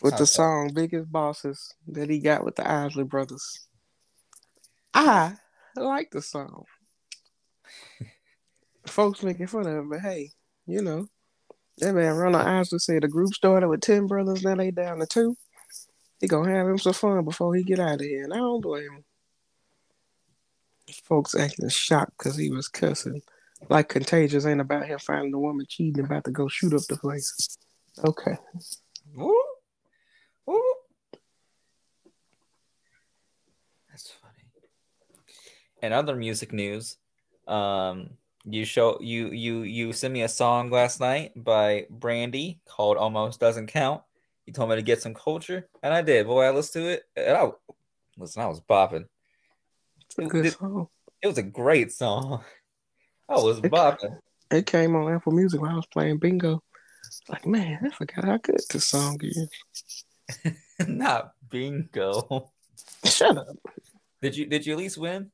with 0.02 0.18
the 0.18 0.26
song 0.26 0.72
"Biggest 0.74 1.12
Bosses" 1.12 1.74
that 1.88 2.10
he 2.10 2.20
got 2.20 2.44
with 2.44 2.56
the 2.56 2.70
Isley 2.70 3.04
Brothers. 3.04 3.68
I 4.94 5.34
like 5.76 6.12
the 6.12 6.22
song. 6.22 6.66
Folks 8.88 9.24
making 9.24 9.48
fun 9.48 9.68
of 9.68 9.74
him, 9.74 9.90
but 9.90 10.02
hey, 10.02 10.32
you 10.68 10.82
know, 10.82 11.08
that 11.78 11.94
man 11.94 12.16
Ronald 12.16 12.46
Isley 12.46 12.80
said 12.80 13.04
the 13.04 13.08
group 13.08 13.34
started 13.34 13.70
with 13.70 13.82
ten 13.82 14.08
brothers, 14.08 14.44
now 14.44 14.56
they 14.56 14.72
down 14.72 15.00
to 15.00 15.06
two. 15.06 15.36
He 16.20 16.28
gonna 16.28 16.54
have 16.54 16.68
him 16.68 16.78
some 16.78 16.94
fun 16.94 17.24
before 17.24 17.56
he 17.56 17.64
get 17.64 17.80
out 17.80 17.96
of 17.96 18.02
here, 18.02 18.24
and 18.24 18.34
I 18.34 18.38
don't 18.38 18.62
blame 18.62 18.92
him 18.92 19.06
folks 21.04 21.36
acting 21.36 21.70
shocked 21.70 22.18
because 22.18 22.38
he 22.38 22.50
was 22.50 22.68
cussing. 22.68 23.22
Like 23.70 23.90
Contagious 23.90 24.46
ain't 24.46 24.62
about 24.62 24.86
him 24.86 25.00
finding 25.00 25.34
a 25.34 25.40
woman 25.40 25.66
cheating, 25.68 26.04
about 26.04 26.26
to 26.26 26.32
go 26.32 26.48
shoot 26.48 26.74
up 26.74 26.82
the 26.90 26.98
place. 26.98 27.58
Okay. 28.04 28.38
Ooh. 29.20 29.44
Ooh. 30.50 30.76
That's 33.90 34.12
funny. 34.12 34.34
And 35.82 35.94
other 35.94 36.16
music 36.16 36.52
news, 36.52 36.98
um, 37.48 38.12
you 38.46 38.66
show 38.66 38.98
you 39.00 39.28
you 39.28 39.62
you 39.62 39.94
sent 39.94 40.14
me 40.14 40.24
a 40.24 40.30
song 40.30 40.70
last 40.70 41.00
night 41.00 41.32
by 41.36 41.86
Brandy 41.90 42.60
called 42.66 42.98
"Almost 42.98 43.40
Doesn't 43.40 43.68
Count." 43.68 44.02
You 44.46 44.54
told 44.54 44.70
me 44.70 44.76
to 44.76 44.82
get 44.82 45.02
some 45.02 45.14
culture, 45.14 45.70
and 45.82 45.94
I 45.94 46.02
did. 46.02 46.28
Boy, 46.28 46.44
I 46.44 46.52
listened 46.52 46.86
to 46.86 46.90
it, 46.92 47.04
and 47.16 47.38
I 47.38 47.52
listen. 48.18 48.42
I 48.42 48.48
was 48.48 48.60
bopping. 48.60 49.06
It's 50.06 50.18
a 50.18 50.26
good 50.26 50.46
it, 50.48 50.54
song. 50.54 50.88
It 51.22 51.28
was 51.28 51.38
a 51.38 51.44
great 51.44 51.92
song. 51.92 52.44
I 53.30 53.34
was 53.36 53.60
it, 53.60 53.72
bopping. 53.72 54.18
It 54.52 54.66
came 54.66 54.96
on 54.96 55.14
Apple 55.14 55.32
Music 55.32 55.62
while 55.62 55.72
I 55.72 55.76
was 55.76 55.88
playing 55.88 56.20
bingo. 56.20 56.62
Like, 57.30 57.46
man, 57.46 57.80
I 57.84 57.96
forgot 57.96 58.26
how 58.26 58.38
good 58.38 58.60
this 58.72 58.88
song 58.88 59.20
is. 59.22 59.50
Not 60.88 61.34
bingo. 61.50 62.52
Shut 63.06 63.38
up. 63.38 63.58
Did 64.22 64.38
you 64.38 64.46
did 64.46 64.66
you 64.66 64.74
at 64.74 64.80
least 64.80 64.98
win? 64.98 65.32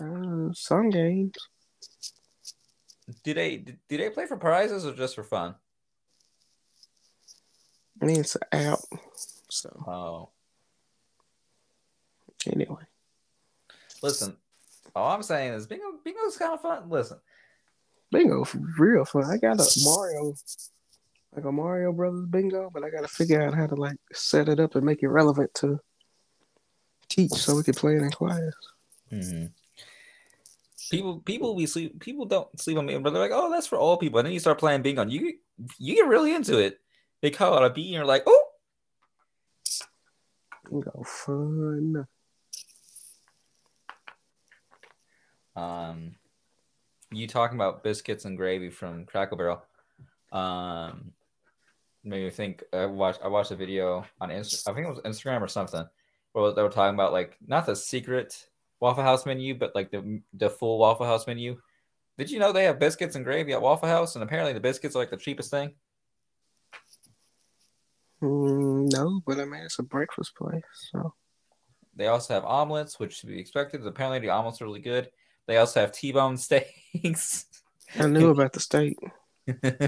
Uh, 0.00 0.52
some 0.52 0.90
games. 0.90 1.34
Do 3.24 3.34
they 3.34 3.56
do 3.56 3.74
they 3.88 4.10
play 4.10 4.26
for 4.26 4.36
prizes 4.36 4.86
or 4.86 4.94
just 4.94 5.14
for 5.14 5.24
fun? 5.24 5.54
I 8.00 8.04
mean, 8.04 8.20
it's 8.20 8.36
an 8.36 8.42
app. 8.52 8.78
So. 9.50 9.68
Oh. 9.86 10.30
Anyway. 12.50 12.82
Listen, 14.02 14.36
all 14.94 15.12
I'm 15.12 15.22
saying 15.22 15.54
is 15.54 15.66
bingo. 15.66 15.86
Bingo's 16.04 16.36
kind 16.36 16.54
of 16.54 16.60
fun. 16.60 16.88
Listen, 16.88 17.18
bingo 18.10 18.46
real 18.78 19.04
fun. 19.04 19.24
I 19.24 19.38
got 19.38 19.60
a 19.60 19.80
Mario, 19.84 20.34
like 21.34 21.44
a 21.44 21.52
Mario 21.52 21.92
Brothers 21.92 22.26
bingo, 22.26 22.70
but 22.72 22.84
I 22.84 22.90
got 22.90 23.02
to 23.02 23.08
figure 23.08 23.42
out 23.42 23.54
how 23.54 23.66
to 23.66 23.74
like 23.74 23.96
set 24.12 24.48
it 24.48 24.60
up 24.60 24.74
and 24.74 24.84
make 24.84 25.02
it 25.02 25.08
relevant 25.08 25.52
to 25.54 25.80
teach, 27.08 27.32
so 27.32 27.56
we 27.56 27.62
can 27.62 27.74
play 27.74 27.96
it 27.96 28.02
in 28.02 28.10
class. 28.10 28.40
Mm-hmm. 29.10 29.46
People, 30.90 31.20
people, 31.20 31.54
we 31.54 31.66
sleep. 31.66 32.00
People 32.00 32.26
don't 32.26 32.60
sleep 32.60 32.76
on 32.76 32.86
me, 32.86 32.98
but 32.98 33.12
they're 33.12 33.22
like, 33.22 33.30
"Oh, 33.32 33.50
that's 33.50 33.66
for 33.66 33.78
all 33.78 33.96
people." 33.96 34.18
And 34.18 34.26
then 34.26 34.34
you 34.34 34.40
start 34.40 34.58
playing 34.58 34.82
bingo, 34.82 35.02
and 35.02 35.12
you 35.12 35.34
you 35.78 35.94
get 35.94 36.06
really 36.06 36.34
into 36.34 36.58
it. 36.58 36.80
They 37.22 37.30
call 37.30 37.54
out 37.54 37.64
a 37.64 37.70
beat, 37.70 37.86
and 37.86 37.94
you're 37.94 38.04
like, 38.04 38.24
"Oh, 38.26 38.48
bingo 40.68 41.02
fun." 41.06 42.06
Um, 45.56 46.14
you 47.10 47.26
talking 47.26 47.56
about 47.56 47.82
biscuits 47.82 48.24
and 48.24 48.36
gravy 48.36 48.70
from 48.70 49.04
Crackle 49.04 49.36
Barrel. 49.36 49.62
Um, 50.32 51.12
made 52.04 52.24
me 52.24 52.30
think. 52.30 52.62
I 52.72 52.86
watched. 52.86 53.20
I 53.22 53.28
watched 53.28 53.50
a 53.50 53.56
video 53.56 54.04
on 54.20 54.30
Insta. 54.30 54.68
I 54.68 54.74
think 54.74 54.86
it 54.86 54.90
was 54.90 55.00
Instagram 55.00 55.42
or 55.42 55.48
something, 55.48 55.86
where 56.32 56.52
they 56.52 56.62
were 56.62 56.68
talking 56.68 56.94
about 56.94 57.12
like 57.12 57.36
not 57.46 57.66
the 57.66 57.76
secret 57.76 58.46
Waffle 58.80 59.04
House 59.04 59.26
menu, 59.26 59.54
but 59.54 59.74
like 59.74 59.90
the 59.90 60.20
the 60.34 60.50
full 60.50 60.78
Waffle 60.78 61.06
House 61.06 61.26
menu. 61.26 61.60
Did 62.18 62.30
you 62.30 62.38
know 62.38 62.52
they 62.52 62.64
have 62.64 62.78
biscuits 62.78 63.16
and 63.16 63.24
gravy 63.24 63.52
at 63.52 63.62
Waffle 63.62 63.88
House, 63.88 64.16
and 64.16 64.22
apparently 64.22 64.52
the 64.52 64.60
biscuits 64.60 64.96
are 64.96 65.00
like 65.00 65.10
the 65.10 65.16
cheapest 65.16 65.50
thing. 65.50 65.74
Mm, 68.22 68.90
no, 68.92 69.20
but 69.26 69.38
I 69.38 69.44
mean 69.44 69.62
it's 69.62 69.78
a 69.78 69.82
breakfast 69.82 70.34
place, 70.36 70.62
so. 70.92 71.14
They 71.94 72.06
also 72.06 72.32
have 72.32 72.44
omelets, 72.44 72.98
which 72.98 73.16
should 73.16 73.28
be 73.28 73.38
expected. 73.38 73.86
Apparently 73.86 74.18
the 74.18 74.30
omelets 74.30 74.62
are 74.62 74.64
really 74.64 74.80
good. 74.80 75.10
They 75.46 75.56
also 75.56 75.80
have 75.80 75.92
T-bone 75.92 76.36
steaks. 76.36 77.46
I 77.98 78.06
knew 78.06 78.30
about 78.30 78.52
the 78.52 78.60
steak. 78.60 78.96
I 79.48 79.82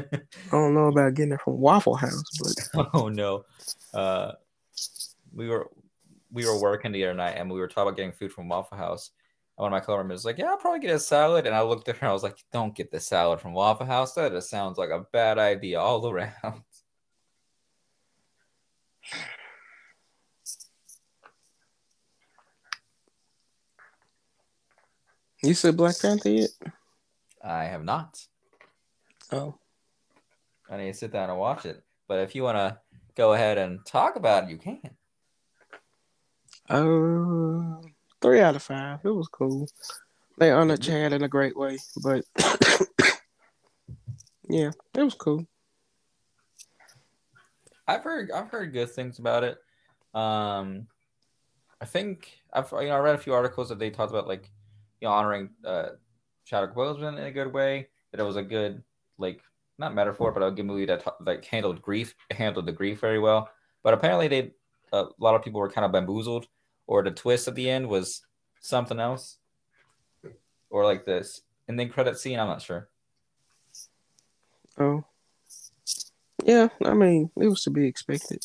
don't 0.51 0.75
know 0.75 0.89
about 0.89 1.15
getting 1.15 1.33
it 1.33 1.41
from 1.41 1.59
Waffle 1.59 1.95
House, 1.95 2.25
but 2.73 2.89
oh 2.95 3.09
no, 3.09 3.45
uh, 3.93 4.33
we 5.33 5.49
were 5.49 5.71
we 6.33 6.45
were 6.45 6.61
working 6.61 6.91
the 6.91 7.05
other 7.05 7.15
night 7.15 7.37
and 7.37 7.51
we 7.51 7.61
were 7.61 7.69
talking 7.69 7.89
about 7.89 7.97
getting 7.97 8.13
food 8.13 8.33
from 8.33 8.49
Waffle 8.49 8.77
House. 8.77 9.11
And 9.57 9.63
one 9.63 9.73
of 9.73 9.77
my 9.77 9.85
coworkers 9.85 10.11
was 10.11 10.25
like, 10.25 10.39
"Yeah, 10.39 10.47
I'll 10.47 10.57
probably 10.57 10.81
get 10.81 10.97
a 10.97 10.99
salad." 10.99 11.47
And 11.47 11.55
I 11.55 11.63
looked 11.63 11.89
at 11.89 11.99
her, 11.99 12.09
I 12.09 12.13
was 12.13 12.25
like, 12.25 12.37
"Don't 12.53 12.75
get 12.75 12.91
the 12.91 12.99
salad 12.99 13.41
from 13.41 13.53
Waffle 13.55 13.87
House. 13.87 14.15
That 14.15 14.33
just 14.33 14.51
sounds 14.51 14.77
like 14.77 14.91
a 14.91 15.07
bad 15.13 15.39
idea 15.39 15.79
all 15.79 16.09
around." 16.09 16.33
You 25.45 25.53
said 25.53 25.77
Black 25.77 26.01
Panther 26.01 26.31
yet? 26.31 26.49
I 27.43 27.65
have 27.65 27.85
not. 27.85 28.19
Oh, 29.31 29.59
I 30.71 30.79
need 30.79 30.93
to 30.93 30.99
sit 30.99 31.13
down 31.13 31.29
and 31.29 31.39
watch 31.39 31.67
it. 31.67 31.83
But 32.09 32.21
if 32.21 32.35
you 32.35 32.43
want 32.43 32.57
to 32.57 32.79
go 33.15 33.35
ahead 33.35 33.59
and 33.59 33.85
talk 33.85 34.17
about 34.17 34.45
it, 34.45 34.51
you 34.51 34.57
can. 34.57 34.81
uh, 36.71 37.83
three 38.23 38.41
out 38.41 38.57
of 38.57 38.63
five. 38.63 39.01
It 39.05 39.11
was 39.11 39.29
cool. 39.29 39.69
They 40.39 40.51
honored 40.51 40.81
Chad 40.81 41.13
in 41.13 41.23
a 41.23 41.29
great 41.29 41.59
way, 41.59 41.77
but 42.03 42.25
yeah, 44.49 44.71
it 44.95 45.03
was 45.03 45.15
cool. 45.15 45.47
I've 47.87 48.03
heard 48.03 48.31
I've 48.31 48.49
heard 48.49 48.73
good 48.73 48.91
things 48.91 49.19
about 49.19 49.45
it. 49.45 49.59
Um, 50.15 50.87
I 51.83 51.85
think 51.85 52.39
I've 52.51 52.73
you 52.73 52.89
know 52.89 52.97
I 52.97 52.99
read 53.01 53.15
a 53.15 53.19
few 53.19 53.35
articles 53.35 53.69
that 53.69 53.79
they 53.79 53.91
talked 53.91 54.11
about 54.11 54.27
like 54.27 54.51
you 55.05 55.11
know 55.11 55.15
honoring 55.15 55.51
uh, 55.67 55.91
Chadwick 56.47 56.75
Boseman 56.75 57.19
in 57.19 57.25
a 57.25 57.31
good 57.31 57.53
way. 57.53 57.89
That 58.11 58.21
it 58.21 58.25
was 58.25 58.37
a 58.37 58.43
good 58.43 58.83
like 59.19 59.43
not 59.79 59.95
metaphor, 59.95 60.33
but 60.33 60.43
a 60.43 60.51
good 60.51 60.65
movie 60.65 60.87
that 60.87 61.05
like 61.21 61.45
handled 61.45 61.83
grief 61.83 62.15
handled 62.31 62.65
the 62.65 62.73
grief 62.73 63.01
very 63.01 63.19
well. 63.19 63.51
But 63.83 63.93
apparently 63.93 64.29
they 64.29 64.53
a 64.93 65.07
lot 65.19 65.35
of 65.35 65.43
people 65.43 65.61
were 65.61 65.71
kind 65.71 65.85
of 65.85 65.93
bamboozled, 65.93 66.47
or 66.87 67.03
the 67.03 67.11
twist 67.11 67.49
at 67.49 67.55
the 67.55 67.69
end 67.69 67.87
was 67.87 68.23
something 68.61 68.99
else, 68.99 69.37
or 70.71 70.85
like 70.85 71.05
this 71.05 71.43
and 71.69 71.79
ending 71.79 71.93
credit 71.93 72.19
scene. 72.19 72.39
I'm 72.39 72.49
not 72.49 72.63
sure. 72.63 72.89
Oh, 74.79 75.05
yeah. 76.45 76.69
I 76.83 76.95
mean, 76.95 77.31
it 77.37 77.47
was 77.47 77.63
to 77.65 77.71
be 77.71 77.87
expected. 77.87 78.43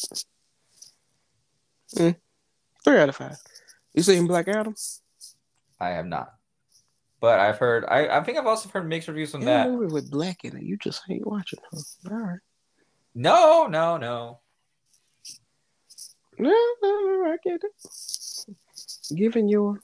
Mm. 1.96 2.16
Three 2.84 2.98
out 2.98 3.10
of 3.10 3.16
five. 3.16 3.38
You 3.94 4.04
seen 4.04 4.28
Black 4.28 4.48
Adam? 4.48 4.76
I 5.80 5.90
have 5.90 6.06
not, 6.06 6.34
but 7.20 7.40
I've 7.40 7.58
heard. 7.58 7.86
I, 7.88 8.08
I 8.08 8.24
think 8.24 8.38
I've 8.38 8.48
also 8.48 8.70
heard 8.70 8.88
mixed 8.88 9.08
reviews 9.08 9.34
on 9.36 9.42
that. 9.42 9.70
movie 9.70 9.94
with 9.94 10.10
black 10.10 10.44
in 10.44 10.56
it. 10.58 10.64
You 10.64 10.78
just 10.78 11.02
ain't 11.10 11.28
watching. 11.28 11.60
Huh? 11.72 12.12
All 12.12 12.18
right. 12.18 12.40
No, 13.16 13.68
no, 13.68 13.98
no. 13.98 14.40
No, 16.38 16.50
no, 16.82 17.00
no, 17.02 17.32
I 17.32 17.38
get 17.44 17.62
it. 17.64 18.56
Given 19.16 19.50
your 19.50 19.82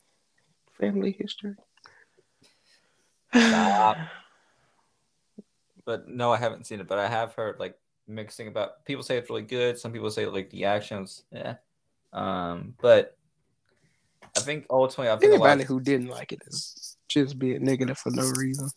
family 0.80 1.16
history. 1.20 1.56
Stop. 3.36 3.98
But 5.84 6.08
no, 6.08 6.32
I 6.32 6.38
haven't 6.38 6.66
seen 6.66 6.80
it. 6.80 6.88
But 6.88 7.00
I 7.00 7.08
have 7.08 7.34
heard 7.34 7.60
like 7.60 7.78
mixing 8.08 8.48
about. 8.48 8.86
People 8.86 9.04
say 9.04 9.18
it's 9.18 9.30
really 9.30 9.42
good. 9.42 9.78
Some 9.78 9.92
people 9.92 10.10
say 10.10 10.26
like 10.28 10.50
the 10.50 10.66
actions, 10.66 11.24
yeah. 11.32 11.56
Um, 12.14 12.76
but 12.82 13.18
I 14.38 14.42
think 14.42 14.66
ultimately, 14.70 15.12
I 15.12 15.18
think. 15.18 15.34
Anybody 15.34 15.64
who 15.64 15.80
didn't 15.80 16.08
like 16.08 16.32
it 16.32 16.42
is 16.48 16.98
just 17.08 17.40
being 17.40 17.64
negative 17.64 17.98
for 17.98 18.12
no 18.12 18.30
reason. 18.32 18.70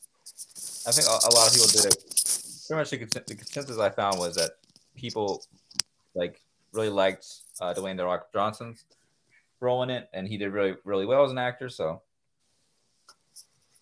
I 0.86 0.92
think 0.92 1.06
a, 1.06 1.10
a 1.10 1.32
lot 1.34 1.48
of 1.48 1.52
people 1.52 1.68
did 1.68 1.86
it. 1.86 2.04
Pretty 2.66 2.78
much 2.78 2.90
the, 2.90 3.22
the 3.26 3.34
consensus 3.34 3.78
I 3.78 3.90
found 3.90 4.18
was 4.18 4.36
that 4.36 4.52
people 4.94 5.42
like 6.14 6.40
really 6.72 6.90
liked 6.90 7.26
uh, 7.60 7.74
Dwayne 7.74 7.96
the 7.96 8.04
Rock 8.04 8.32
Johnson's 8.32 8.84
role 9.60 9.82
in 9.82 9.90
it, 9.90 10.08
and 10.12 10.28
he 10.28 10.36
did 10.36 10.52
really 10.52 10.76
really 10.84 11.06
well 11.06 11.24
as 11.24 11.30
an 11.30 11.38
actor. 11.38 11.68
So 11.68 12.02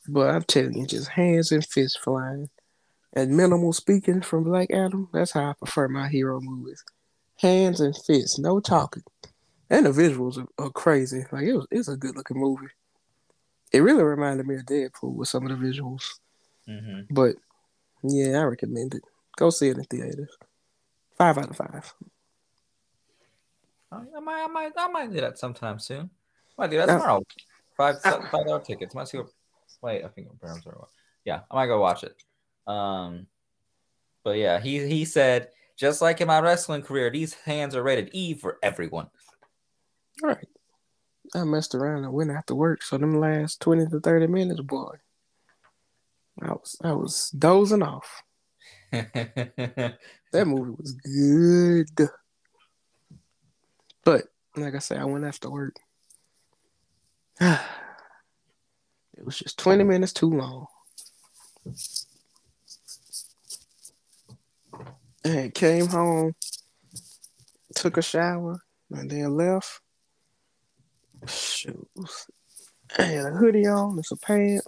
But 0.09 0.31
I'm 0.31 0.43
telling 0.45 0.79
you, 0.79 0.87
just 0.87 1.09
hands 1.09 1.53
and 1.53 1.65
fists 1.65 1.97
flying. 1.97 2.49
And 3.13 3.37
minimal 3.37 3.73
speaking 3.73 4.21
from 4.21 4.45
Black 4.45 4.71
Adam, 4.71 5.09
that's 5.13 5.33
how 5.33 5.51
I 5.51 5.53
prefer 5.55 5.89
my 5.89 6.09
hero 6.09 6.39
movies. 6.41 6.85
Hands 7.37 7.81
and 7.81 7.97
fists, 7.97 8.39
no 8.39 8.61
talking. 8.61 9.03
And 9.69 9.87
the 9.87 9.91
visuals 9.91 10.39
are, 10.39 10.65
are 10.65 10.71
crazy. 10.71 11.25
Like 11.33 11.45
it 11.45 11.55
was 11.55 11.67
it's 11.71 11.89
a 11.89 11.97
good 11.97 12.17
looking 12.17 12.39
movie. 12.39 12.69
It 13.73 13.81
really 13.81 14.03
reminded 14.05 14.47
me 14.47 14.57
of 14.57 14.63
Deadpool 14.63 15.15
with 15.15 15.29
some 15.29 15.47
of 15.47 15.59
the 15.59 15.67
visuals. 15.67 16.03
mhm. 16.69 17.07
But 17.11 17.37
yeah, 18.03 18.41
I 18.41 18.45
recommend 18.45 18.95
it. 18.95 19.03
Go 19.37 19.51
see 19.51 19.69
it 19.69 19.77
in 19.79 19.85
theaters. 19.85 20.31
Five 21.19 21.39
out 21.39 21.51
of 21.51 21.57
five. 21.57 21.95
I 23.91 23.97
I 24.17 24.21
might, 24.21 24.45
I 24.45 24.47
might, 24.47 24.73
I 24.77 24.89
might 24.89 25.13
do 25.13 25.21
that 25.21 25.39
sometime 25.39 25.79
soon. 25.79 26.11
I 26.59 26.63
Might 26.63 26.71
do 26.71 26.77
that 26.79 26.89
Uh, 26.89 26.93
tomorrow. 26.99 27.23
Five, 27.77 27.97
uh, 28.05 28.21
five 28.31 28.47
dollar 28.47 28.61
tickets. 28.61 28.95
Might 28.95 29.09
see 29.09 29.19
what. 29.19 29.29
Wait, 29.83 30.05
I 30.05 30.09
think 30.09 30.29
Barons 30.41 30.67
are. 30.67 30.89
Yeah, 31.25 31.41
I 31.51 31.55
might 31.55 31.67
go 31.67 31.81
watch 31.81 32.03
it. 32.05 32.15
Um, 32.67 33.27
but 34.25 34.37
yeah, 34.39 34.59
he 34.61 34.87
he 34.87 35.05
said 35.05 35.51
just 35.77 36.01
like 36.01 36.21
in 36.21 36.27
my 36.29 36.41
wrestling 36.41 36.83
career, 36.83 37.11
these 37.11 37.35
hands 37.35 37.77
are 37.77 37.83
rated 37.83 38.11
E 38.13 38.35
for 38.35 38.59
everyone. 38.63 39.09
All 40.23 40.31
right. 40.31 40.49
I 41.35 41.45
messed 41.45 41.75
around 41.75 42.05
and 42.05 42.13
went 42.13 42.31
after 42.31 42.55
work, 42.55 42.83
so 42.83 42.99
them 42.99 43.21
last 43.21 43.61
twenty 43.61 43.87
to 43.87 44.01
thirty 44.01 44.27
minutes, 44.27 44.61
boy. 44.61 44.97
I 46.41 46.53
was 46.53 46.77
I 46.83 46.93
was 46.93 47.31
dozing 47.31 47.83
off. 47.83 48.23
That 50.33 50.47
movie 50.47 50.75
was 50.77 50.93
good. 50.93 52.11
But 54.05 54.25
like 54.55 54.75
I 54.75 54.81
said, 54.81 54.99
I 54.99 55.05
went 55.05 55.25
after 55.25 55.51
work. 55.51 55.77
it 57.41 57.59
was 59.25 59.39
just 59.39 59.59
20 59.59 59.85
minutes 59.85 60.13
too 60.13 60.31
long. 60.31 60.67
And 65.25 65.55
came 65.55 65.87
home, 65.87 66.35
took 67.75 67.97
a 67.97 68.03
shower, 68.03 68.61
and 68.91 69.11
then 69.11 69.37
left. 69.37 69.81
Shoes. 71.27 72.27
I 72.99 73.03
had 73.03 73.27
a 73.27 73.31
hoodie 73.31 73.67
on 73.67 73.97
and 73.97 74.05
some 74.05 74.19
pants. 74.19 74.67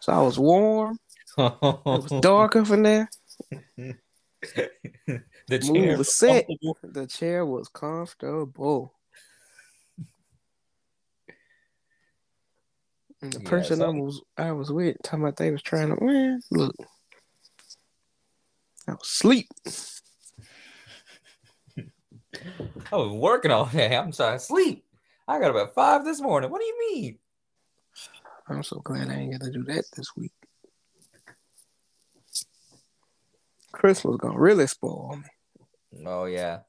So 0.00 0.12
I 0.12 0.22
was 0.22 0.38
warm. 0.38 0.98
It 1.38 1.52
was 1.86 2.12
dark 2.20 2.56
up 2.56 2.70
in 2.70 2.82
there. 2.82 3.10
the 4.56 5.58
chair 5.58 5.98
was 5.98 6.14
set. 6.16 6.46
comfortable. 6.46 6.78
The 6.82 7.06
chair 7.06 7.44
was 7.46 7.68
comfortable. 7.68 8.92
And 13.22 13.32
the 13.32 13.40
Yeah, 13.40 13.48
person 13.48 13.82
I 13.82 13.88
was 13.88 14.22
I 14.36 14.52
was 14.52 14.70
with 14.70 14.96
talking 15.02 15.22
about 15.24 15.36
they 15.36 15.50
was 15.50 15.62
trying 15.62 15.88
to 15.88 16.04
win. 16.04 16.40
look. 16.50 16.74
I 18.88 18.92
was 18.92 19.00
asleep. 19.02 19.48
I 22.92 22.96
was 22.96 23.12
working 23.12 23.50
all 23.50 23.66
day. 23.66 23.96
I'm 23.96 24.12
trying 24.12 24.38
to 24.38 24.44
sleep. 24.44 24.84
I 25.28 25.40
got 25.40 25.56
at 25.56 25.74
five 25.74 26.04
this 26.04 26.20
morning. 26.20 26.50
What 26.50 26.60
do 26.60 26.66
you 26.66 26.78
mean? 26.92 27.18
I'm 28.48 28.62
so 28.62 28.78
glad 28.78 29.10
I 29.10 29.14
ain't 29.14 29.32
got 29.32 29.44
to 29.44 29.50
do 29.50 29.64
that 29.64 29.84
this 29.96 30.14
week. 30.16 30.32
Christmas 33.72 34.16
gonna 34.18 34.38
really 34.38 34.66
spoil 34.66 35.18
me. 35.18 36.04
Oh 36.06 36.24
yeah, 36.24 36.60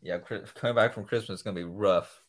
yeah. 0.00 0.18
Coming 0.18 0.76
back 0.76 0.94
from 0.94 1.04
Christmas 1.04 1.40
is 1.40 1.42
gonna 1.42 1.56
be 1.56 1.64
rough. 1.64 2.22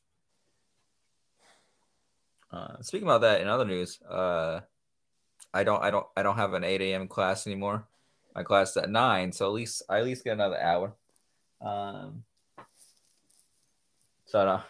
Uh, 2.52 2.82
speaking 2.82 3.08
about 3.08 3.22
that, 3.22 3.42
in 3.42 3.48
other 3.48 3.66
news, 3.66 4.00
uh, 4.10 4.62
I 5.54 5.64
don't, 5.64 5.84
I 5.84 5.92
don't, 5.92 6.06
I 6.16 6.24
don't 6.24 6.36
have 6.36 6.54
an 6.54 6.64
eight 6.64 6.82
a.m. 6.82 7.08
class 7.08 7.46
anymore. 7.46 7.86
My 8.34 8.44
class 8.44 8.72
is 8.72 8.78
at 8.78 8.90
nine, 8.90 9.32
so 9.32 9.46
at 9.46 9.54
least 9.54 9.84
I 9.90 10.00
at 10.00 10.06
least 10.06 10.24
get 10.24 10.34
another 10.34 10.60
hour. 10.60 10.94
Um, 11.62 12.24
so 14.26 14.40
uh, 14.40 14.62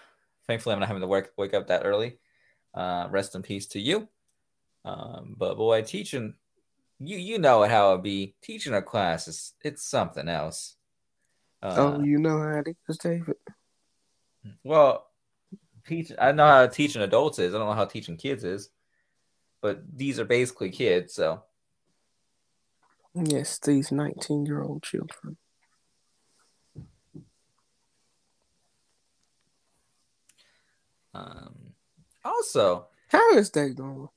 thankfully, 0.47 0.73
I'm 0.73 0.79
not 0.79 0.87
having 0.87 1.01
to 1.01 1.07
work 1.07 1.31
wake 1.37 1.53
up 1.53 1.67
that 1.67 1.85
early. 1.85 2.17
Uh, 2.73 3.07
rest 3.11 3.35
in 3.35 3.41
peace 3.41 3.67
to 3.67 3.79
you. 3.79 4.07
Um, 4.85 5.35
but 5.37 5.55
boy, 5.55 5.81
teaching 5.83 6.33
you 6.99 7.17
you 7.17 7.39
know 7.39 7.63
how 7.63 7.93
it 7.93 8.03
be 8.03 8.35
teaching 8.41 8.73
a 8.73 8.81
class 8.81 9.27
is 9.27 9.53
it's 9.61 9.83
something 9.83 10.27
else. 10.27 10.75
Uh, 11.61 11.75
oh, 11.77 12.03
you 12.03 12.17
know 12.19 12.39
how 12.39 12.61
it 12.65 12.75
is, 12.89 12.97
David. 12.97 13.35
well, 14.63 15.07
teach. 15.87 16.11
I 16.19 16.31
know 16.31 16.45
how 16.45 16.67
teaching 16.67 17.01
adults 17.01 17.39
is. 17.39 17.53
I 17.53 17.57
don't 17.57 17.67
know 17.67 17.73
how 17.73 17.85
teaching 17.85 18.17
kids 18.17 18.43
is, 18.43 18.69
but 19.61 19.81
these 19.95 20.19
are 20.19 20.25
basically 20.25 20.71
kids. 20.71 21.13
So 21.13 21.43
Yes, 23.15 23.59
these 23.59 23.91
19 23.91 24.45
year 24.45 24.63
old 24.63 24.83
children. 24.83 25.37
Um, 31.13 31.73
also, 32.25 32.87
How 33.09 33.33
is 33.33 33.49
that 33.51 33.75
going? 33.75 34.09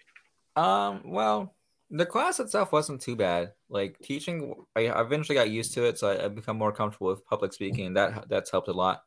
um, 0.57 1.03
well, 1.05 1.55
the 1.91 2.07
class 2.07 2.41
itself 2.41 2.73
wasn't 2.73 3.01
too 3.01 3.17
bad. 3.17 3.53
Like 3.69 3.99
teaching, 4.01 4.55
I 4.75 4.83
eventually 5.01 5.37
got 5.37 5.51
used 5.51 5.75
to 5.75 5.85
it, 5.85 5.99
so 5.99 6.09
I, 6.09 6.25
I 6.25 6.29
become 6.29 6.57
more 6.57 6.73
comfortable 6.73 7.09
with 7.09 7.27
public 7.27 7.53
speaking, 7.53 7.87
and 7.87 7.97
that 7.97 8.29
that's 8.29 8.51
helped 8.51 8.69
a 8.69 8.73
lot. 8.73 9.03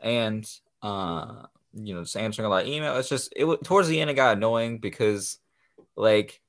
And 0.00 0.48
uh, 0.82 1.46
you 1.72 1.94
know, 1.94 2.02
just 2.02 2.16
answering 2.16 2.46
a 2.46 2.48
lot 2.48 2.62
of 2.62 2.68
email. 2.68 2.96
It's 2.96 3.08
just 3.08 3.32
it 3.34 3.44
wa- 3.44 3.56
towards 3.56 3.88
the 3.88 4.00
end 4.00 4.10
it 4.10 4.14
got 4.14 4.36
annoying 4.36 4.78
because 4.78 5.38
like 5.96 6.40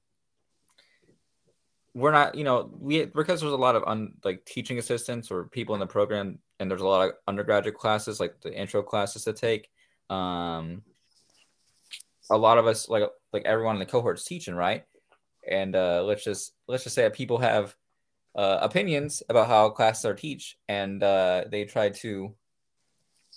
we're 1.96 2.12
not 2.12 2.36
you 2.36 2.44
know 2.44 2.70
we 2.80 3.06
because 3.06 3.42
there's 3.42 3.54
a 3.54 3.58
lot 3.58 3.76
of 3.76 3.84
un, 3.88 4.14
like 4.24 4.46
teaching 4.46 4.78
assistants 4.78 5.32
or 5.32 5.46
people 5.46 5.74
in 5.74 5.80
the 5.80 5.88
program 5.88 6.38
and 6.60 6.70
there's 6.70 6.82
a 6.82 6.88
lot 6.88 7.08
of 7.08 7.16
undergraduate 7.28 7.76
classes 7.76 8.20
like 8.20 8.40
the 8.42 8.54
intro 8.54 8.84
classes 8.84 9.24
to 9.24 9.34
take 9.34 9.70
um 10.10 10.84
a 12.30 12.38
lot 12.38 12.58
of 12.58 12.68
us 12.68 12.90
like 12.90 13.04
like 13.34 13.46
everyone 13.46 13.76
in 13.76 13.80
the 13.80 13.86
cohort's 13.86 14.26
teaching, 14.26 14.56
right? 14.56 14.84
And 15.50 15.76
uh, 15.76 16.04
let's 16.04 16.24
just 16.24 16.54
let's 16.68 16.84
just 16.84 16.96
say 16.96 17.04
that 17.04 17.14
people 17.14 17.38
have 17.40 17.76
uh, 18.36 18.60
opinions 18.62 19.24
about 19.30 19.48
how 19.48 19.70
classes 19.70 20.06
are 20.06 20.14
teach, 20.14 20.58
and 20.68 21.02
uh, 21.02 21.46
they 21.50 21.66
try 21.66 21.90
to 21.90 22.36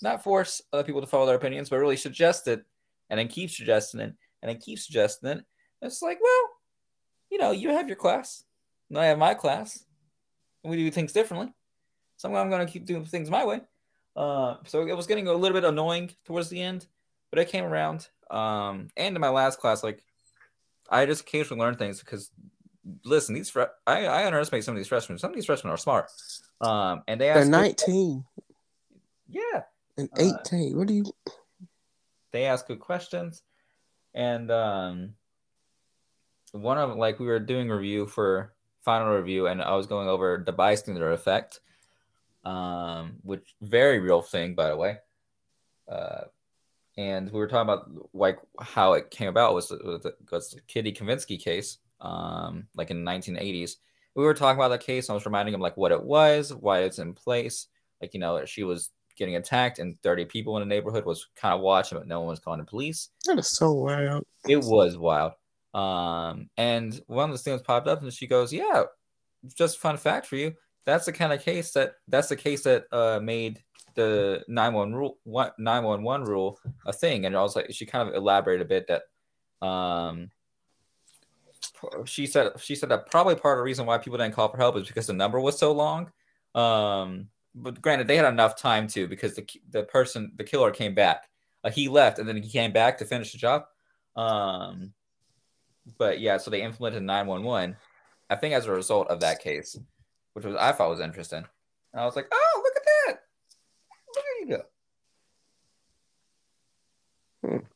not 0.02 0.22
force 0.22 0.60
other 0.72 0.84
people 0.84 1.00
to 1.00 1.06
follow 1.06 1.26
their 1.26 1.36
opinions, 1.36 1.70
but 1.70 1.78
really 1.78 1.96
suggest 1.96 2.48
it, 2.48 2.64
and 3.08 3.18
then 3.18 3.28
keep 3.28 3.50
suggesting 3.50 4.00
it, 4.00 4.12
and 4.42 4.50
then 4.50 4.58
keep 4.58 4.78
suggesting 4.78 5.30
it. 5.30 5.44
It's 5.80 6.02
like, 6.02 6.18
well, 6.22 6.50
you 7.30 7.38
know, 7.38 7.52
you 7.52 7.70
have 7.70 7.88
your 7.88 7.96
class, 7.96 8.44
and 8.90 8.98
I 8.98 9.06
have 9.06 9.18
my 9.18 9.34
class, 9.34 9.84
and 10.62 10.70
we 10.70 10.76
do 10.76 10.90
things 10.90 11.12
differently. 11.12 11.52
So 12.16 12.34
I'm 12.34 12.50
going 12.50 12.64
to 12.64 12.72
keep 12.72 12.84
doing 12.84 13.04
things 13.04 13.30
my 13.30 13.44
way. 13.44 13.62
Uh, 14.14 14.56
so 14.66 14.86
it 14.86 14.96
was 14.96 15.06
getting 15.06 15.26
a 15.28 15.32
little 15.32 15.54
bit 15.58 15.64
annoying 15.68 16.10
towards 16.24 16.48
the 16.48 16.60
end, 16.60 16.86
but 17.30 17.38
it 17.38 17.48
came 17.48 17.64
around. 17.64 18.08
Um, 18.30 18.88
and 18.96 19.14
in 19.16 19.20
my 19.20 19.28
last 19.30 19.58
class, 19.58 19.82
like 19.82 20.04
I 20.90 21.06
just 21.06 21.22
occasionally 21.22 21.60
learn 21.60 21.76
things 21.76 22.00
because 22.00 22.30
listen, 23.04 23.34
these 23.34 23.50
fre- 23.50 23.72
I, 23.86 24.06
I 24.06 24.26
underestimate 24.26 24.64
some 24.64 24.74
of 24.74 24.78
these 24.78 24.88
freshmen. 24.88 25.18
Some 25.18 25.30
of 25.30 25.34
these 25.36 25.46
freshmen 25.46 25.72
are 25.72 25.76
smart. 25.76 26.10
Um, 26.60 27.02
and 27.08 27.20
they 27.20 27.26
They're 27.26 27.44
19 27.44 28.24
yeah, 29.28 29.62
and 29.96 30.10
Uh, 30.18 30.36
18. 30.44 30.76
what 30.76 30.86
do 30.88 30.94
you? 30.94 31.04
they 32.32 32.44
ask 32.44 32.66
good 32.66 32.80
questions, 32.80 33.42
and 34.14 34.50
um, 34.50 35.14
one 36.52 36.78
of 36.78 36.96
like 36.96 37.18
we 37.18 37.26
were 37.26 37.38
doing 37.38 37.68
review 37.68 38.06
for 38.06 38.52
final 38.80 39.14
review, 39.14 39.46
and 39.46 39.62
I 39.62 39.74
was 39.74 39.86
going 39.86 40.08
over 40.08 40.42
the 40.44 40.52
bystander 40.52 41.12
effect, 41.12 41.60
um, 42.44 43.14
which 43.22 43.54
very 43.60 43.98
real 43.98 44.22
thing 44.22 44.54
by 44.54 44.68
the 44.68 44.76
way. 44.76 44.98
Uh, 45.88 46.22
and 46.96 47.30
we 47.30 47.38
were 47.38 47.46
talking 47.46 47.62
about 47.62 47.90
like 48.12 48.38
how 48.60 48.92
it 48.94 49.10
came 49.10 49.28
about 49.28 49.54
was 49.54 49.68
the, 49.68 50.14
was 50.30 50.50
the 50.50 50.60
Kitty 50.68 50.92
Kavinsky 50.92 51.42
case, 51.42 51.78
um, 52.00 52.66
like 52.74 52.90
in 52.90 53.04
the 53.04 53.10
1980s. 53.10 53.76
We 54.14 54.24
were 54.24 54.34
talking 54.34 54.58
about 54.58 54.68
that 54.68 54.84
case. 54.84 55.08
I 55.08 55.14
was 55.14 55.24
reminding 55.24 55.54
him 55.54 55.60
like 55.60 55.76
what 55.76 55.92
it 55.92 56.02
was, 56.02 56.52
why 56.52 56.80
it's 56.80 56.98
in 56.98 57.14
place. 57.14 57.68
Like 58.00 58.12
you 58.12 58.20
know, 58.20 58.44
she 58.44 58.62
was 58.62 58.90
getting 59.16 59.36
attacked, 59.36 59.78
and 59.78 59.98
30 60.02 60.26
people 60.26 60.56
in 60.56 60.68
the 60.68 60.74
neighborhood 60.74 61.06
was 61.06 61.28
kind 61.36 61.54
of 61.54 61.60
watching, 61.60 61.96
but 61.96 62.06
no 62.06 62.20
one 62.20 62.28
was 62.28 62.40
calling 62.40 62.60
the 62.60 62.66
police. 62.66 63.08
That 63.24 63.38
is 63.38 63.48
so 63.48 63.72
wild. 63.72 64.24
It 64.46 64.62
was 64.62 64.98
wild. 64.98 65.32
Um, 65.72 66.50
and 66.58 67.00
one 67.06 67.30
of 67.30 67.36
the 67.36 67.42
things 67.42 67.62
popped 67.62 67.88
up, 67.88 68.02
and 68.02 68.12
she 68.12 68.26
goes, 68.26 68.52
"Yeah, 68.52 68.84
just 69.54 69.76
a 69.76 69.80
fun 69.80 69.96
fact 69.96 70.26
for 70.26 70.36
you. 70.36 70.54
That's 70.84 71.06
the 71.06 71.12
kind 71.12 71.32
of 71.32 71.42
case 71.42 71.72
that 71.72 71.94
that's 72.08 72.28
the 72.28 72.36
case 72.36 72.62
that 72.64 72.84
uh, 72.92 73.20
made 73.22 73.62
the 73.94 74.42
911 74.48 74.94
rule 74.94 75.18
911 75.58 76.26
rule 76.26 76.58
a 76.86 76.92
thing." 76.92 77.26
And 77.26 77.36
I 77.36 77.42
was 77.42 77.56
like, 77.56 77.72
she 77.72 77.86
kind 77.86 78.08
of 78.08 78.14
elaborated 78.14 78.66
a 78.66 78.68
bit 78.68 78.88
that 78.88 79.66
um, 79.66 80.30
she 82.04 82.26
said 82.26 82.52
she 82.58 82.74
said 82.74 82.88
that 82.88 83.10
probably 83.10 83.34
part 83.34 83.56
of 83.56 83.60
the 83.60 83.64
reason 83.64 83.86
why 83.86 83.98
people 83.98 84.18
didn't 84.18 84.34
call 84.34 84.48
for 84.48 84.56
help 84.56 84.76
is 84.76 84.86
because 84.86 85.06
the 85.06 85.12
number 85.12 85.40
was 85.40 85.58
so 85.58 85.72
long. 85.72 86.10
Um, 86.54 87.28
but 87.54 87.80
granted, 87.80 88.08
they 88.08 88.16
had 88.16 88.26
enough 88.26 88.56
time 88.56 88.86
to 88.88 89.06
because 89.06 89.34
the 89.34 89.46
the 89.70 89.84
person 89.84 90.32
the 90.36 90.44
killer 90.44 90.70
came 90.70 90.94
back. 90.94 91.28
Uh, 91.64 91.70
he 91.70 91.88
left 91.88 92.18
and 92.18 92.28
then 92.28 92.42
he 92.42 92.48
came 92.48 92.72
back 92.72 92.98
to 92.98 93.04
finish 93.04 93.32
the 93.32 93.38
job. 93.38 93.64
Um, 94.16 94.92
but 95.98 96.20
yeah, 96.20 96.36
so 96.36 96.50
they 96.50 96.62
implemented 96.62 97.02
911. 97.02 97.76
I 98.30 98.36
think 98.36 98.54
as 98.54 98.66
a 98.66 98.72
result 98.72 99.08
of 99.08 99.20
that 99.20 99.40
case, 99.40 99.78
which 100.34 100.44
was 100.44 100.56
I 100.56 100.72
thought 100.72 100.90
was 100.90 101.00
interesting. 101.00 101.44
And 101.92 102.00
I 102.00 102.04
was 102.04 102.16
like, 102.16 102.28
oh, 102.32 102.62
look 102.64 102.76
at 102.76 102.82
that. 102.84 103.20
Look 104.16 104.24
at 104.24 104.40
you 104.40 104.56
go. 104.56 104.62
Hmm. 107.48 107.66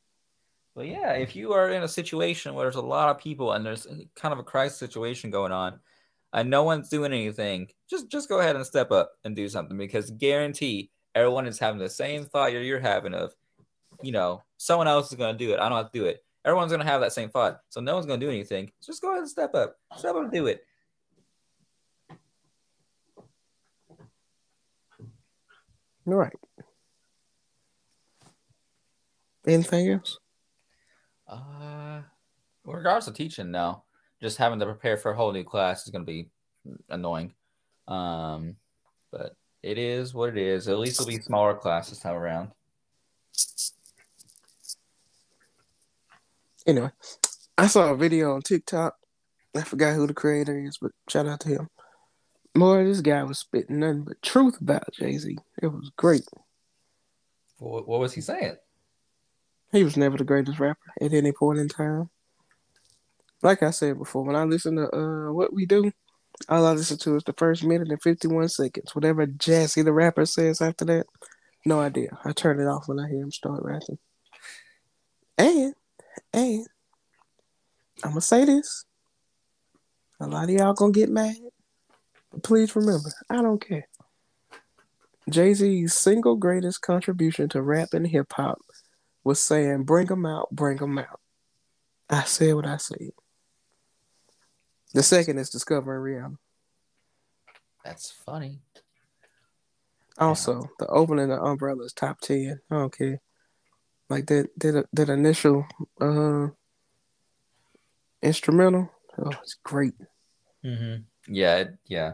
But 0.74 0.88
yeah, 0.88 1.12
if 1.12 1.34
you 1.34 1.52
are 1.52 1.70
in 1.70 1.82
a 1.82 1.88
situation 1.88 2.54
where 2.54 2.64
there's 2.64 2.76
a 2.76 2.82
lot 2.82 3.08
of 3.08 3.18
people 3.18 3.52
and 3.52 3.64
there's 3.64 3.86
kind 4.14 4.32
of 4.32 4.38
a 4.38 4.44
crisis 4.44 4.78
situation 4.78 5.30
going 5.30 5.52
on, 5.52 5.80
and 6.32 6.50
no 6.50 6.64
one's 6.64 6.90
doing 6.90 7.12
anything, 7.12 7.68
just 7.88 8.08
just 8.10 8.28
go 8.28 8.40
ahead 8.40 8.56
and 8.56 8.66
step 8.66 8.90
up 8.90 9.12
and 9.24 9.34
do 9.34 9.48
something 9.48 9.78
because 9.78 10.10
guarantee 10.10 10.90
everyone 11.14 11.46
is 11.46 11.58
having 11.58 11.78
the 11.80 11.88
same 11.88 12.26
thought 12.26 12.52
you're, 12.52 12.62
you're 12.62 12.78
having 12.78 13.14
of, 13.14 13.34
you 14.02 14.12
know, 14.12 14.42
someone 14.58 14.86
else 14.86 15.10
is 15.10 15.16
going 15.16 15.36
to 15.36 15.44
do 15.44 15.52
it. 15.54 15.58
I 15.58 15.68
don't 15.68 15.78
have 15.78 15.90
to 15.90 15.98
do 15.98 16.04
it. 16.04 16.22
Everyone's 16.44 16.70
going 16.70 16.84
to 16.84 16.86
have 16.86 17.00
that 17.00 17.14
same 17.14 17.30
thought. 17.30 17.60
So 17.70 17.80
no 17.80 17.94
one's 17.94 18.06
going 18.06 18.20
to 18.20 18.26
do 18.26 18.30
anything. 18.30 18.70
Just 18.84 19.00
go 19.00 19.08
ahead 19.08 19.20
and 19.20 19.28
step 19.28 19.54
up. 19.54 19.76
Step 19.96 20.14
up 20.14 20.22
and 20.22 20.30
do 20.30 20.46
it. 20.46 20.62
Right. 26.14 26.32
Anything 29.46 29.90
else? 29.90 30.18
Uh, 31.28 32.02
regardless 32.64 33.08
of 33.08 33.14
teaching, 33.14 33.50
no. 33.50 33.82
Just 34.20 34.38
having 34.38 34.58
to 34.60 34.66
prepare 34.66 34.96
for 34.96 35.12
a 35.12 35.16
whole 35.16 35.32
new 35.32 35.44
class 35.44 35.84
is 35.84 35.90
going 35.90 36.04
to 36.04 36.10
be 36.10 36.28
annoying. 36.88 37.34
Um, 37.86 38.56
but 39.12 39.36
it 39.62 39.78
is 39.78 40.14
what 40.14 40.30
it 40.30 40.38
is. 40.38 40.68
At 40.68 40.78
least 40.78 41.00
it'll 41.00 41.10
be 41.10 41.20
smaller 41.20 41.54
class 41.54 41.90
this 41.90 42.00
time 42.00 42.14
around. 42.14 42.50
Anyway, 46.66 46.90
I 47.56 47.66
saw 47.68 47.92
a 47.92 47.96
video 47.96 48.34
on 48.34 48.42
TikTok. 48.42 48.96
I 49.56 49.62
forgot 49.62 49.94
who 49.94 50.06
the 50.06 50.14
creator 50.14 50.58
is, 50.58 50.78
but 50.78 50.90
shout 51.08 51.26
out 51.26 51.40
to 51.40 51.48
him. 51.48 51.68
Boy, 52.54 52.84
this 52.84 53.00
guy 53.00 53.22
was 53.22 53.38
spitting 53.38 53.80
nothing 53.80 54.04
but 54.04 54.20
truth 54.22 54.60
about 54.60 54.92
Jay 54.92 55.16
Z. 55.18 55.38
It 55.62 55.68
was 55.68 55.90
great. 55.96 56.24
What, 57.58 57.88
what 57.88 58.00
was 58.00 58.12
he 58.12 58.20
saying? 58.20 58.56
He 59.72 59.84
was 59.84 59.96
never 59.96 60.16
the 60.16 60.24
greatest 60.24 60.58
rapper 60.58 60.92
at 61.00 61.12
any 61.12 61.32
point 61.32 61.58
in 61.58 61.68
time. 61.68 62.10
Like 63.42 63.62
I 63.62 63.70
said 63.70 63.98
before, 63.98 64.24
when 64.24 64.36
I 64.36 64.44
listen 64.44 64.76
to 64.76 64.94
uh, 64.94 65.32
what 65.32 65.52
we 65.52 65.66
do, 65.66 65.92
all 66.48 66.66
I 66.66 66.72
listen 66.72 66.98
to 66.98 67.16
is 67.16 67.24
the 67.24 67.32
first 67.32 67.64
minute 67.64 67.88
and 67.88 68.02
fifty 68.02 68.28
one 68.28 68.48
seconds. 68.48 68.94
Whatever 68.94 69.26
Jay-Z 69.26 69.80
the 69.82 69.92
rapper 69.92 70.26
says 70.26 70.60
after 70.60 70.84
that, 70.86 71.06
no 71.64 71.80
idea. 71.80 72.18
I 72.24 72.32
turn 72.32 72.60
it 72.60 72.66
off 72.66 72.88
when 72.88 73.00
I 73.00 73.08
hear 73.08 73.22
him 73.22 73.32
start 73.32 73.62
rapping. 73.62 73.98
And 75.38 75.74
and 76.32 76.66
I'm 78.04 78.10
gonna 78.10 78.20
say 78.20 78.44
this. 78.44 78.84
A 80.20 80.26
lot 80.26 80.44
of 80.44 80.50
y'all 80.50 80.74
gonna 80.74 80.92
get 80.92 81.10
mad. 81.10 81.36
But 82.30 82.42
please 82.42 82.74
remember, 82.76 83.10
I 83.28 83.42
don't 83.42 83.60
care. 83.60 83.88
Jay-Z's 85.30 85.92
single 85.94 86.36
greatest 86.36 86.82
contribution 86.82 87.48
to 87.50 87.62
rap 87.62 87.88
and 87.92 88.06
hip 88.06 88.32
hop 88.32 88.58
was 89.24 89.40
saying, 89.40 89.82
bring 89.84 90.06
them 90.06 90.24
out, 90.24 90.48
bring 90.52 90.76
them 90.78 90.98
out. 90.98 91.20
I 92.08 92.22
said 92.22 92.54
what 92.54 92.66
I 92.66 92.76
said. 92.76 93.10
The 94.94 95.02
second 95.02 95.38
is 95.38 95.50
discovering 95.50 96.00
Rihanna. 96.00 96.36
That's 97.84 98.10
funny. 98.10 98.60
Also, 100.18 100.70
the 100.78 100.86
opening 100.86 101.30
of 101.30 101.40
Umbrella's 101.42 101.92
top 101.92 102.20
ten. 102.20 102.60
I 102.70 102.74
don't 102.76 102.96
care. 102.96 103.20
Like 104.08 104.26
that 104.26 104.48
that 104.58 104.86
that 104.92 105.08
initial 105.10 105.66
uh 106.00 106.48
instrumental. 108.22 108.90
Oh, 109.18 109.30
it's 109.42 109.56
great. 109.62 109.94
Mm-hmm. 110.64 111.02
Yeah, 111.34 111.56
it- 111.56 111.78
yeah. 111.86 112.12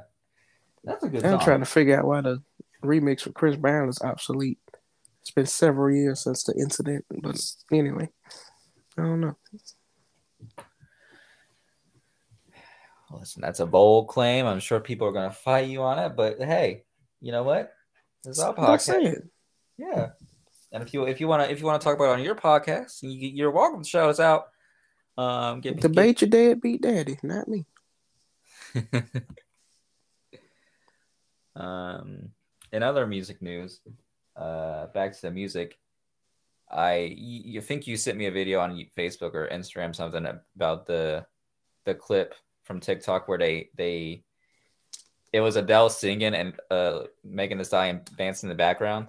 That's 0.85 1.05
a 1.05 1.09
good 1.09 1.25
I'm 1.25 1.33
song. 1.38 1.40
trying 1.44 1.61
to 1.61 1.66
figure 1.66 1.96
out 1.96 2.07
why 2.07 2.22
the 2.22 2.42
remix 2.83 3.25
with 3.25 3.35
Chris 3.35 3.57
Brown 3.57 3.88
is 3.88 4.01
obsolete. 4.03 4.59
It's 5.21 5.31
been 5.31 5.47
several 5.47 5.95
years 5.95 6.21
since 6.21 6.42
the 6.45 6.55
incident, 6.55 7.05
but 7.09 7.40
anyway, 7.73 8.09
I 8.99 9.03
don't 9.03 9.21
know. 9.21 9.37
Listen, 13.11 13.42
that's 13.42 13.61
a 13.61 13.66
bold 13.66 14.09
claim. 14.09 14.47
I'm 14.47 14.61
sure 14.61 14.81
people 14.81 15.07
are 15.07 15.12
going 15.12 15.29
to 15.29 15.37
fight 15.37 15.68
you 15.68 15.83
on 15.83 15.99
it, 15.99 16.16
but 16.16 16.38
hey, 16.40 16.85
you 17.21 17.31
know 17.31 17.42
what? 17.42 17.73
Is 18.25 18.40
our 18.40 18.55
podcast. 18.55 19.29
Yeah. 19.77 20.11
And 20.73 20.83
if 20.83 20.95
you 20.95 21.05
if 21.05 21.21
you 21.21 21.29
want 21.29 21.45
to 21.45 21.51
if 21.51 21.61
you 21.61 21.66
want 21.66 21.81
to 21.81 21.85
talk 21.85 21.97
about 21.97 22.11
it 22.11 22.18
on 22.18 22.25
your 22.25 22.35
podcast, 22.35 23.03
you, 23.03 23.11
you're 23.11 23.51
welcome 23.51 23.83
to 23.83 23.88
shout 23.88 24.09
us 24.09 24.21
out. 24.21 24.47
Um, 25.18 25.61
get, 25.61 25.81
Debate 25.81 26.23
your 26.23 26.31
dad 26.31 26.61
beat 26.61 26.81
daddy, 26.81 27.18
not 27.23 27.47
me. 27.47 27.66
um, 31.55 32.31
in 32.73 32.83
other 32.83 33.07
music 33.07 33.43
news, 33.43 33.81
uh, 34.37 34.87
back 34.87 35.13
to 35.13 35.23
the 35.23 35.31
music. 35.31 35.79
I 36.71 37.15
you, 37.17 37.61
think 37.61 37.87
you 37.87 37.97
sent 37.97 38.17
me 38.17 38.27
a 38.27 38.33
video 38.33 38.61
on 38.61 38.87
Facebook 38.97 39.35
or 39.35 39.49
Instagram 39.49 39.95
something 39.95 40.27
about 40.57 40.87
the 40.87 41.27
the 41.85 41.95
clip 41.95 42.35
from 42.65 42.81
TikTok 42.81 43.29
where 43.29 43.39
they 43.39 43.69
they 43.77 44.23
it 45.33 45.41
was 45.41 45.57
Adele 45.57 45.91
singing 45.91 46.35
and 46.35 46.55
uh 46.71 47.01
Megan 47.25 47.59
Thee 47.59 47.65
Stallion 47.65 48.01
dancing 48.17 48.49
in 48.49 48.57
the 48.57 48.59
background. 48.59 49.09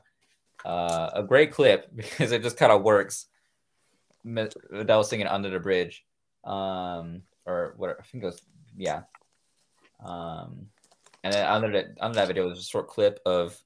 Uh, 0.65 1.09
a 1.13 1.23
great 1.23 1.51
clip 1.51 1.89
because 1.95 2.31
it 2.31 2.43
just 2.43 2.57
kind 2.57 2.71
of 2.71 2.83
works. 2.83 3.27
Adele 4.73 5.03
singing 5.03 5.27
under 5.27 5.49
the 5.49 5.59
bridge, 5.59 6.05
um, 6.45 7.23
or 7.45 7.73
what 7.77 7.97
I 7.99 8.03
think 8.03 8.23
it 8.23 8.27
was, 8.27 8.41
yeah. 8.77 9.01
Um, 10.03 10.67
and 11.23 11.33
then 11.33 11.45
under 11.47 11.71
that 11.71 11.97
under 11.99 12.15
that 12.15 12.27
video 12.27 12.47
was 12.47 12.59
a 12.59 12.63
short 12.63 12.87
clip 12.87 13.19
of 13.25 13.61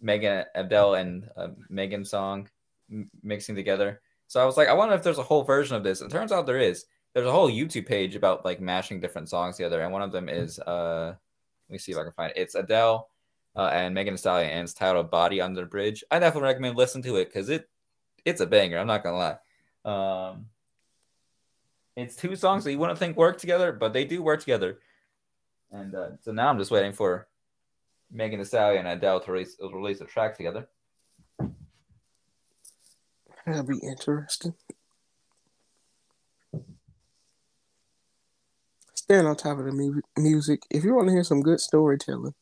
Megan 0.00 0.44
Adele 0.54 0.94
and 0.94 1.28
uh, 1.36 1.48
Megan's 1.68 2.10
song 2.10 2.48
m- 2.90 3.10
mixing 3.22 3.54
together, 3.56 4.00
So 4.26 4.40
I 4.40 4.44
was 4.44 4.56
like, 4.56 4.68
I 4.68 4.74
wonder 4.74 4.94
if 4.94 5.02
there's 5.02 5.18
a 5.18 5.22
whole 5.22 5.42
version 5.42 5.76
of 5.76 5.82
this. 5.82 6.00
It 6.00 6.10
turns 6.10 6.32
out 6.32 6.46
there 6.46 6.58
is. 6.58 6.84
There's 7.14 7.26
a 7.26 7.32
whole 7.32 7.50
YouTube 7.50 7.86
page 7.86 8.14
about 8.14 8.44
like 8.44 8.60
mashing 8.60 9.00
different 9.00 9.30
songs 9.30 9.56
together, 9.56 9.80
and 9.80 9.92
one 9.92 10.02
of 10.02 10.12
them 10.12 10.28
is 10.28 10.58
uh, 10.60 11.14
let 11.68 11.72
me 11.72 11.78
see 11.78 11.92
if 11.92 11.98
I 11.98 12.02
can 12.02 12.12
find 12.12 12.30
it. 12.30 12.40
It's 12.40 12.54
Adele 12.54 13.08
uh, 13.56 13.70
and 13.72 13.94
Megan 13.94 14.14
Thee 14.14 14.18
Stallion, 14.18 14.50
and 14.50 14.64
it's 14.64 14.74
titled 14.74 15.10
"Body 15.10 15.40
Under 15.40 15.62
the 15.62 15.66
Bridge." 15.66 16.04
I 16.10 16.18
definitely 16.18 16.48
recommend 16.48 16.76
listen 16.76 17.00
to 17.02 17.16
it 17.16 17.26
because 17.26 17.48
it 17.48 17.68
it's 18.26 18.42
a 18.42 18.46
banger. 18.46 18.78
I'm 18.78 18.86
not 18.86 19.02
gonna 19.02 19.16
lie. 19.16 20.30
Um, 20.30 20.46
it's 21.96 22.16
two 22.16 22.36
songs 22.36 22.64
that 22.64 22.72
you 22.72 22.78
wouldn't 22.78 22.98
think 22.98 23.16
work 23.16 23.38
together, 23.38 23.72
but 23.72 23.94
they 23.94 24.04
do 24.04 24.22
work 24.22 24.40
together. 24.40 24.80
And 25.72 25.94
uh, 25.94 26.08
so 26.22 26.32
now 26.32 26.48
I'm 26.48 26.58
just 26.58 26.70
waiting 26.70 26.92
for 26.92 27.26
Megan 28.10 28.38
Thee 28.38 28.44
Stallion 28.44 28.86
and 28.86 28.98
Adele 28.98 29.20
to 29.20 29.32
release, 29.32 29.56
release 29.60 30.00
a 30.00 30.04
track 30.04 30.36
together. 30.36 30.68
That'll 33.46 33.62
be 33.62 33.78
interesting. 33.78 34.54
Staying 38.94 39.26
on 39.26 39.36
top 39.36 39.58
of 39.58 39.64
the 39.66 39.72
mu- 39.72 40.00
music, 40.18 40.62
if 40.68 40.82
you 40.82 40.94
want 40.94 41.06
to 41.08 41.12
hear 41.12 41.22
some 41.22 41.40
good 41.40 41.60
storytelling, 41.60 42.34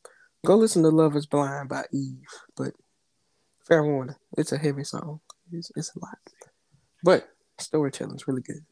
go 0.47 0.57
listen 0.57 0.83
to 0.83 0.89
"Love 0.89 1.15
Is 1.15 1.27
Blind" 1.27 1.69
by 1.69 1.85
Eve. 1.93 2.25
But 2.57 2.73
fair 3.69 3.85
warning, 3.85 4.17
it's 4.39 4.53
a 4.53 4.57
heavy 4.57 4.85
song. 4.85 5.21
It's, 5.53 5.71
it's 5.77 5.95
a 5.95 5.99
lot, 5.99 6.19
but 7.03 7.29
storytelling's 7.59 8.27
really 8.27 8.41
good. 8.41 8.65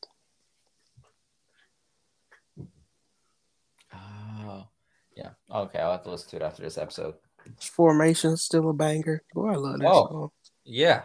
Oh, 3.94 4.68
yeah. 5.22 5.30
Okay, 5.50 5.78
I'll 5.78 5.92
have 5.92 6.02
to 6.04 6.10
listen 6.10 6.30
to 6.30 6.36
it 6.36 6.42
after 6.42 6.62
this 6.62 6.76
episode. 6.78 7.14
Formation 7.60 8.36
still 8.36 8.68
a 8.70 8.72
banger. 8.72 9.22
Boy, 9.34 9.52
I 9.52 9.56
love 9.56 9.78
that 9.78 9.88
Oh. 9.88 10.08
song. 10.08 10.30
Yeah. 10.64 11.02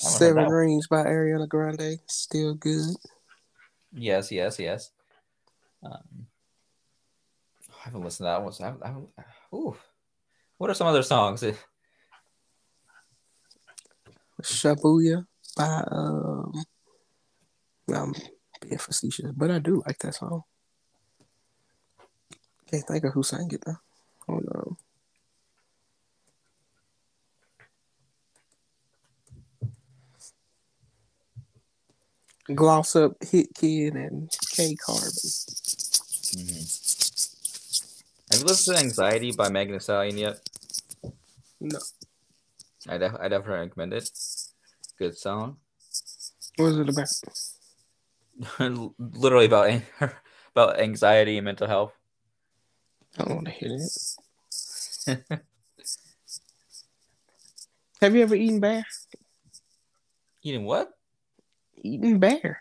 I 0.00 0.10
haven't 0.10 0.20
heard 0.20 0.36
Seven. 0.36 0.48
Rings 0.50 0.86
by 0.88 1.04
Ariana 1.04 1.48
Grande, 1.48 1.98
still 2.06 2.54
good. 2.54 2.94
Yes, 3.92 4.30
yes, 4.30 4.58
yes. 4.58 4.90
Um, 5.82 6.26
I 7.70 7.80
haven't 7.84 8.02
listened 8.04 8.26
to 8.26 8.30
that 8.30 8.42
one. 8.42 8.52
So 8.52 8.64
I 8.64 8.66
haven't, 8.68 8.84
I 8.84 8.88
haven't, 8.88 9.08
ooh. 9.54 9.76
What 10.58 10.70
are 10.70 10.74
some 10.74 10.86
other 10.86 11.02
songs? 11.02 11.42
Shabuya 14.42 15.26
by 15.56 15.84
um 15.90 16.52
I'm 17.92 18.14
being 18.60 18.78
facetious, 18.78 19.32
but 19.34 19.50
I 19.50 19.58
do 19.58 19.82
like 19.86 19.98
that 19.98 20.14
song. 20.14 20.42
Can't 22.70 22.86
think 22.86 23.04
of 23.04 23.12
who 23.14 23.22
sang 23.22 23.48
it 23.50 23.62
though. 23.64 23.78
Hold 24.26 24.46
on. 24.54 24.76
Gloss 32.54 32.96
Up, 32.96 33.18
Hitkidd, 33.20 33.94
and 33.94 34.30
K 34.50 34.74
Carbon. 34.74 35.10
Mm-hmm. 36.32 36.64
Have 38.30 38.40
you 38.40 38.46
listened 38.46 38.76
to 38.76 38.82
Anxiety 38.82 39.32
by 39.32 39.48
Megan 39.48 39.74
Thee 39.74 39.80
Stallion 39.80 40.16
yet? 40.16 40.40
No. 41.60 41.78
I, 42.88 42.98
def- 42.98 43.16
I 43.20 43.28
definitely 43.28 43.66
recommend 43.66 43.92
it. 43.92 44.08
Good 44.98 45.16
song. 45.16 45.56
What 46.56 46.66
is 46.66 46.78
it 46.78 46.88
about? 46.88 47.08
Literally 48.98 49.46
about 49.46 49.82
about 50.52 50.80
anxiety 50.80 51.36
and 51.38 51.44
mental 51.44 51.66
health. 51.66 51.97
I 53.18 53.24
don't 53.24 53.34
want 53.34 53.46
to 53.46 53.52
hear 53.52 53.78
it. 55.06 55.24
Have 58.00 58.14
you 58.14 58.22
ever 58.22 58.36
eaten 58.36 58.60
bear? 58.60 58.86
Eating 60.42 60.64
what? 60.64 60.90
Eating 61.76 62.20
bear. 62.20 62.60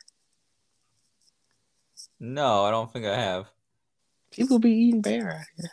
No, 2.20 2.66
I 2.66 2.72
don't 2.72 2.92
think 2.92 3.06
I 3.06 3.16
have. 3.16 3.46
People 4.32 4.58
be 4.58 4.72
eating 4.72 5.02
bear 5.02 5.30
out 5.32 5.46
here. 5.56 5.70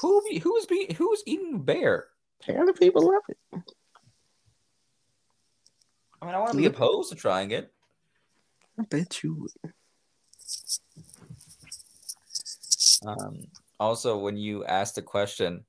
Who 0.00 0.22
be, 0.28 0.38
who's 0.38 0.66
be 0.66 0.94
who's 0.96 1.22
eating 1.26 1.62
bear? 1.62 2.08
Apparently 2.40 2.74
people 2.74 3.02
love 3.02 3.22
it. 3.28 3.38
I 6.20 6.26
mean, 6.26 6.34
I 6.34 6.38
want 6.38 6.52
to 6.52 6.56
be 6.58 6.66
opposed 6.66 7.10
to 7.10 7.16
trying 7.16 7.50
it. 7.50 7.72
I 8.78 8.82
bet 8.82 9.22
you 9.22 9.34
would. 9.34 9.72
Um, 13.06 13.46
also, 13.80 14.18
when 14.18 14.36
you 14.36 14.64
asked 14.64 14.94
the 14.94 15.02
question, 15.02 15.64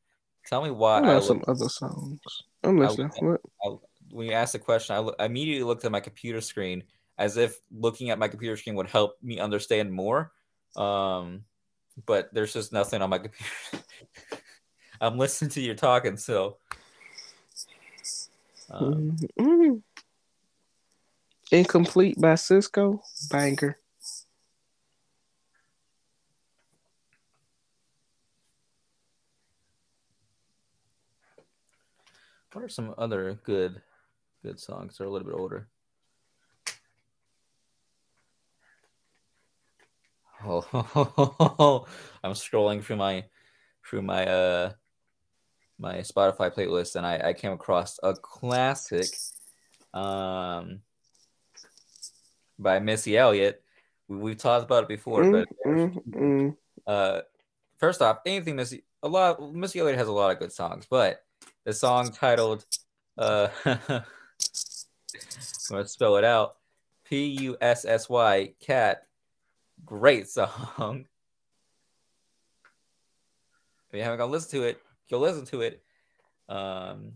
tell 0.45 0.61
me 0.61 0.69
I 0.69 0.71
why 0.71 1.01
know 1.01 1.17
I 1.17 1.19
some 1.19 1.37
looked, 1.37 1.49
other 1.49 1.69
songs. 1.69 2.19
I'm 2.63 2.79
I- 2.79 2.85
listening. 2.87 3.09
What? 3.19 3.41
when 4.11 4.27
you 4.27 4.33
asked 4.33 4.53
the 4.53 4.59
question, 4.59 4.95
I, 4.95 5.23
I 5.23 5.25
immediately 5.25 5.63
looked 5.63 5.85
at 5.85 5.91
my 5.91 5.99
computer 5.99 6.41
screen 6.41 6.83
as 7.17 7.37
if 7.37 7.59
looking 7.71 8.09
at 8.11 8.19
my 8.19 8.27
computer 8.27 8.55
screen 8.57 8.75
would 8.75 8.89
help 8.89 9.15
me 9.23 9.39
understand 9.39 9.91
more. 9.91 10.31
Um, 10.75 11.45
but 12.05 12.33
there's 12.33 12.53
just 12.53 12.71
nothing 12.73 13.01
on 13.01 13.09
my 13.09 13.19
computer. 13.19 13.49
I'm 15.01 15.17
listening 15.17 15.51
to 15.51 15.61
you 15.61 15.73
talking, 15.73 16.17
so. 16.17 16.57
Um, 18.69 19.17
Mhm. 19.39 19.81
Incomplete 21.51 22.19
by 22.19 22.33
Sisqó. 22.33 22.99
Banger. 23.29 23.77
What 32.53 32.63
are 32.63 32.69
some 32.69 32.93
other 32.97 33.39
good, 33.43 33.81
good 34.43 34.59
songs? 34.59 34.97
They're 34.97 35.07
a 35.07 35.09
little 35.09 35.27
bit 35.27 35.37
older. 35.37 35.67
Oh, 40.45 41.85
I'm 42.21 42.33
scrolling 42.33 42.83
through 42.83 42.97
my 42.97 43.23
through 43.85 44.01
my 44.01 44.25
uh 44.25 44.73
my 45.79 45.99
Spotify 45.99 46.53
playlist 46.53 46.97
and 46.97 47.05
I, 47.05 47.29
I 47.29 47.33
came 47.33 47.53
across 47.53 47.97
a 48.03 48.13
classic 48.13 49.07
um 49.93 50.81
by 52.59 52.79
Missy 52.79 53.17
Elliott. 53.17 53.63
We, 54.09 54.17
we've 54.17 54.37
talked 54.37 54.65
about 54.65 54.83
it 54.83 54.89
before, 54.89 55.23
Mm, 55.23 55.31
but 55.31 55.47
mm, 55.65 56.07
mm. 56.09 56.57
uh 56.87 57.21
first 57.77 58.01
off, 58.01 58.19
anything 58.25 58.57
Missy 58.57 58.83
a 59.01 59.07
lot 59.07 59.41
Missy 59.53 59.79
Elliott 59.79 59.97
has 59.97 60.09
a 60.09 60.11
lot 60.11 60.31
of 60.31 60.39
good 60.39 60.51
songs, 60.51 60.85
but 60.89 61.23
the 61.65 61.73
song 61.73 62.11
titled 62.11 62.65
uh 63.17 63.47
I'm 63.65 64.03
gonna 65.69 65.87
spell 65.87 66.17
it 66.17 66.23
out. 66.23 66.55
P 67.05 67.25
U 67.41 67.57
S 67.61 67.85
S 67.85 68.09
Y 68.09 68.53
cat. 68.59 69.03
Great 69.85 70.27
song. 70.29 71.05
If 73.89 73.97
you 73.97 74.01
haven't 74.01 74.17
gone 74.17 74.31
listen 74.31 74.59
to 74.59 74.67
it, 74.67 74.81
go 75.09 75.19
listen 75.19 75.45
to 75.45 75.61
it. 75.61 75.83
Um 76.49 77.13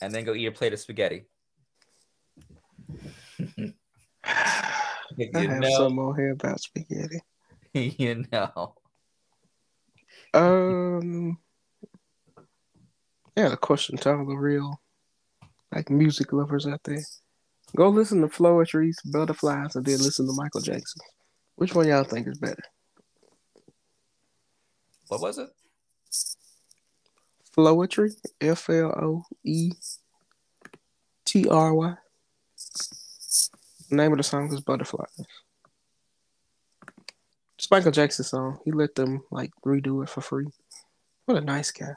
and 0.00 0.12
then 0.14 0.24
go 0.24 0.34
eat 0.34 0.46
a 0.46 0.52
plate 0.52 0.72
of 0.72 0.80
spaghetti. 0.80 1.24
If 5.18 5.34
I 5.34 5.42
you 5.42 5.48
have 5.48 5.60
know, 5.60 5.70
some 5.70 5.94
more 5.94 6.14
here 6.16 6.32
about 6.32 6.60
spaghetti. 6.60 7.20
you 7.72 8.24
know. 8.30 8.74
Um, 10.34 11.38
yeah, 13.36 13.50
the 13.50 13.56
question 13.56 13.96
to 13.98 14.16
all 14.16 14.24
the 14.24 14.34
real 14.34 14.80
like 15.72 15.90
music 15.90 16.32
lovers 16.32 16.66
out 16.66 16.80
there. 16.84 17.04
Go 17.76 17.88
listen 17.88 18.20
to 18.22 18.28
Floetry's 18.28 19.00
Butterflies 19.04 19.76
and 19.76 19.84
then 19.84 19.98
listen 19.98 20.26
to 20.26 20.32
Michael 20.32 20.60
Jackson. 20.60 21.02
Which 21.56 21.74
one 21.74 21.88
y'all 21.88 22.04
think 22.04 22.26
is 22.26 22.38
better? 22.38 22.62
What 25.08 25.20
was 25.20 25.38
it? 25.38 25.48
Floetry, 27.56 28.14
F 28.40 28.70
L 28.70 28.92
O 28.96 29.24
E 29.44 29.72
T 31.24 31.48
R 31.48 31.74
Y. 31.74 31.94
Name 33.90 34.12
of 34.12 34.18
the 34.18 34.24
song 34.24 34.52
is 34.52 34.60
Butterflies. 34.60 35.26
It's 37.56 37.70
Michael 37.70 37.92
Jackson's 37.92 38.28
song. 38.28 38.58
He 38.64 38.72
let 38.72 38.94
them 38.94 39.22
like 39.30 39.50
redo 39.64 40.02
it 40.02 40.08
for 40.08 40.20
free. 40.20 40.46
What 41.24 41.38
a 41.38 41.40
nice 41.40 41.70
guy. 41.70 41.96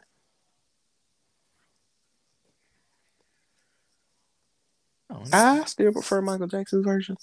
Oh, 5.10 5.24
I 5.34 5.64
still 5.66 5.92
prefer 5.92 6.22
Michael 6.22 6.48
Jackson's 6.48 6.86
version, 6.86 7.18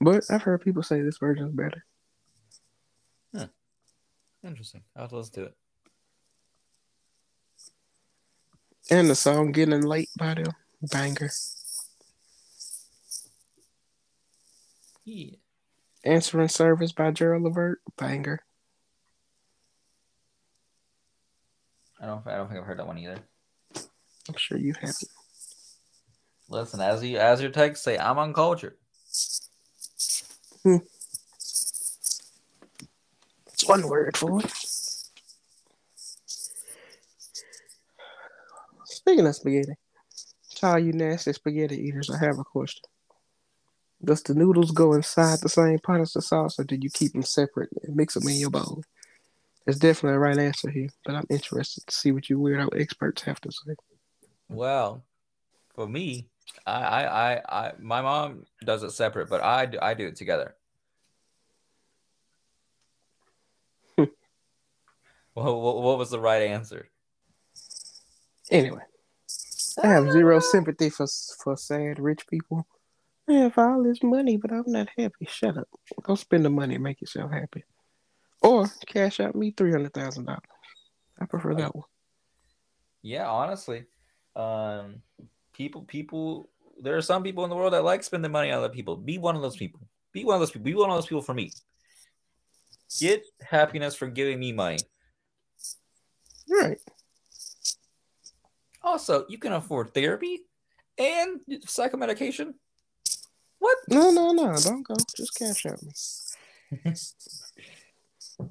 but 0.00 0.24
I've 0.30 0.42
heard 0.42 0.62
people 0.62 0.82
say 0.82 1.02
this 1.02 1.18
version 1.18 1.48
is 1.48 1.54
better. 1.54 1.84
interesting. 4.44 4.82
I'll 4.96 5.08
listen 5.12 5.34
to 5.34 5.42
it. 5.44 5.56
And 8.90 9.08
the 9.08 9.14
song 9.14 9.52
"Getting 9.52 9.82
Late" 9.82 10.10
by 10.18 10.34
them, 10.34 10.52
banger. 10.90 11.30
Yeah. 15.04 15.36
Answering 16.04 16.48
Service 16.48 16.92
by 16.92 17.10
Gerald 17.12 17.44
Levert, 17.44 17.80
banger. 17.96 18.40
I 22.00 22.06
don't 22.06 22.26
I 22.26 22.36
don't 22.36 22.48
think 22.48 22.60
I've 22.60 22.66
heard 22.66 22.78
that 22.80 22.86
one 22.86 22.98
either. 22.98 23.18
I'm 24.28 24.36
sure 24.36 24.58
you 24.58 24.74
haven't. 24.74 25.04
Listen, 26.52 26.82
as 26.82 27.02
you 27.02 27.16
as 27.16 27.40
your 27.40 27.50
text 27.50 27.82
say, 27.82 27.96
I'm 27.96 28.18
uncultured. 28.18 28.76
Hmm. 30.62 30.76
It's 33.46 33.66
one 33.66 33.88
word 33.88 34.18
for 34.18 34.38
it. 34.40 34.52
Speaking 38.84 39.26
of 39.26 39.34
spaghetti, 39.34 39.72
to 40.56 40.66
all 40.66 40.78
you 40.78 40.92
nasty 40.92 41.32
spaghetti 41.32 41.78
eaters, 41.78 42.10
I 42.10 42.22
have 42.22 42.38
a 42.38 42.44
question. 42.44 42.82
Does 44.04 44.22
the 44.22 44.34
noodles 44.34 44.72
go 44.72 44.92
inside 44.92 45.38
the 45.40 45.48
same 45.48 45.78
pot 45.78 46.02
as 46.02 46.12
the 46.12 46.20
sauce, 46.20 46.58
or 46.58 46.64
do 46.64 46.76
you 46.78 46.90
keep 46.90 47.12
them 47.12 47.22
separate 47.22 47.70
and 47.82 47.96
mix 47.96 48.12
them 48.12 48.28
in 48.28 48.36
your 48.36 48.50
bowl? 48.50 48.82
There's 49.64 49.78
definitely 49.78 50.16
a 50.16 50.18
right 50.18 50.38
answer 50.38 50.68
here, 50.68 50.90
but 51.06 51.14
I'm 51.14 51.26
interested 51.30 51.86
to 51.86 51.94
see 51.94 52.12
what 52.12 52.28
you 52.28 52.38
weirdo 52.38 52.78
experts 52.78 53.22
have 53.22 53.40
to 53.40 53.50
say. 53.50 53.74
Well, 54.50 55.02
for 55.74 55.88
me, 55.88 56.28
I, 56.66 56.72
I, 56.72 57.04
I, 57.04 57.42
I 57.48 57.72
my 57.78 58.02
mom 58.02 58.44
does 58.64 58.82
it 58.82 58.92
separate, 58.92 59.28
but 59.28 59.42
I, 59.42 59.66
do- 59.66 59.78
I 59.80 59.94
do 59.94 60.06
it 60.06 60.16
together. 60.16 60.54
what, 63.96 64.10
what, 65.34 65.82
what 65.82 65.98
was 65.98 66.10
the 66.10 66.20
right 66.20 66.42
answer? 66.42 66.88
Anyway, 68.50 68.82
I 69.82 69.86
have 69.86 70.12
zero 70.12 70.40
sympathy 70.40 70.90
for 70.90 71.06
for 71.42 71.56
sad 71.56 71.98
rich 71.98 72.26
people. 72.28 72.66
I 73.28 73.34
have 73.34 73.56
all 73.56 73.82
this 73.82 74.02
money, 74.02 74.36
but 74.36 74.52
I'm 74.52 74.64
not 74.66 74.88
happy. 74.98 75.26
Shut 75.26 75.56
up. 75.56 75.68
Go 76.02 76.16
spend 76.16 76.44
the 76.44 76.50
money 76.50 76.74
and 76.74 76.84
make 76.84 77.00
yourself 77.00 77.30
happy. 77.30 77.64
Or 78.42 78.66
cash 78.86 79.20
out 79.20 79.36
me 79.36 79.52
three 79.52 79.70
hundred 79.70 79.94
thousand 79.94 80.26
dollars. 80.26 80.40
I 81.20 81.26
prefer 81.26 81.54
that 81.54 81.74
one. 81.74 81.84
Yeah, 83.02 83.28
honestly, 83.28 83.84
um, 84.36 85.02
people, 85.52 85.82
people, 85.82 86.50
there 86.80 86.96
are 86.96 87.02
some 87.02 87.22
people 87.22 87.44
in 87.44 87.50
the 87.50 87.56
world 87.56 87.72
that 87.72 87.84
like 87.84 88.02
spending 88.02 88.32
money 88.32 88.50
on 88.50 88.58
other 88.58 88.68
people. 88.68 88.96
Be 88.96 89.18
one 89.18 89.36
of 89.36 89.42
those 89.42 89.56
people. 89.56 89.80
Be 90.12 90.24
one 90.24 90.34
of 90.34 90.40
those 90.40 90.50
people. 90.50 90.64
Be 90.64 90.74
one 90.74 90.90
of 90.90 90.96
those 90.96 91.06
people 91.06 91.22
for 91.22 91.34
me. 91.34 91.52
Get 93.00 93.24
happiness 93.40 93.94
for 93.94 94.08
giving 94.08 94.38
me 94.38 94.52
money. 94.52 94.78
Right. 96.48 96.78
Also, 98.82 99.24
you 99.28 99.38
can 99.38 99.52
afford 99.52 99.94
therapy 99.94 100.40
and 100.98 101.40
psychomedication. 101.66 102.54
What? 103.58 103.78
No, 103.88 104.10
no, 104.10 104.32
no. 104.32 104.54
Don't 104.56 104.82
go. 104.82 104.94
Just 105.16 105.34
cash 105.36 105.66
out 105.66 105.80
me. 105.82 105.92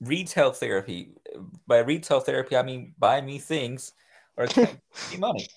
Retail 0.00 0.52
therapy. 0.52 1.12
By 1.66 1.78
retail 1.78 2.20
therapy, 2.20 2.56
I 2.56 2.62
mean 2.62 2.94
buy 2.98 3.20
me 3.20 3.38
things 3.38 3.92
or 4.36 4.46
give 4.48 4.76
me 5.10 5.18
money. 5.18 5.48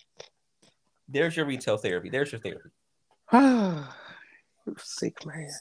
There's 1.11 1.35
your 1.35 1.45
retail 1.45 1.77
therapy. 1.77 2.09
There's 2.09 2.31
your 2.31 2.41
therapy. 2.41 2.69
Ah, 3.31 3.95
you 4.65 4.75
sick 4.79 5.23
man. 5.23 5.51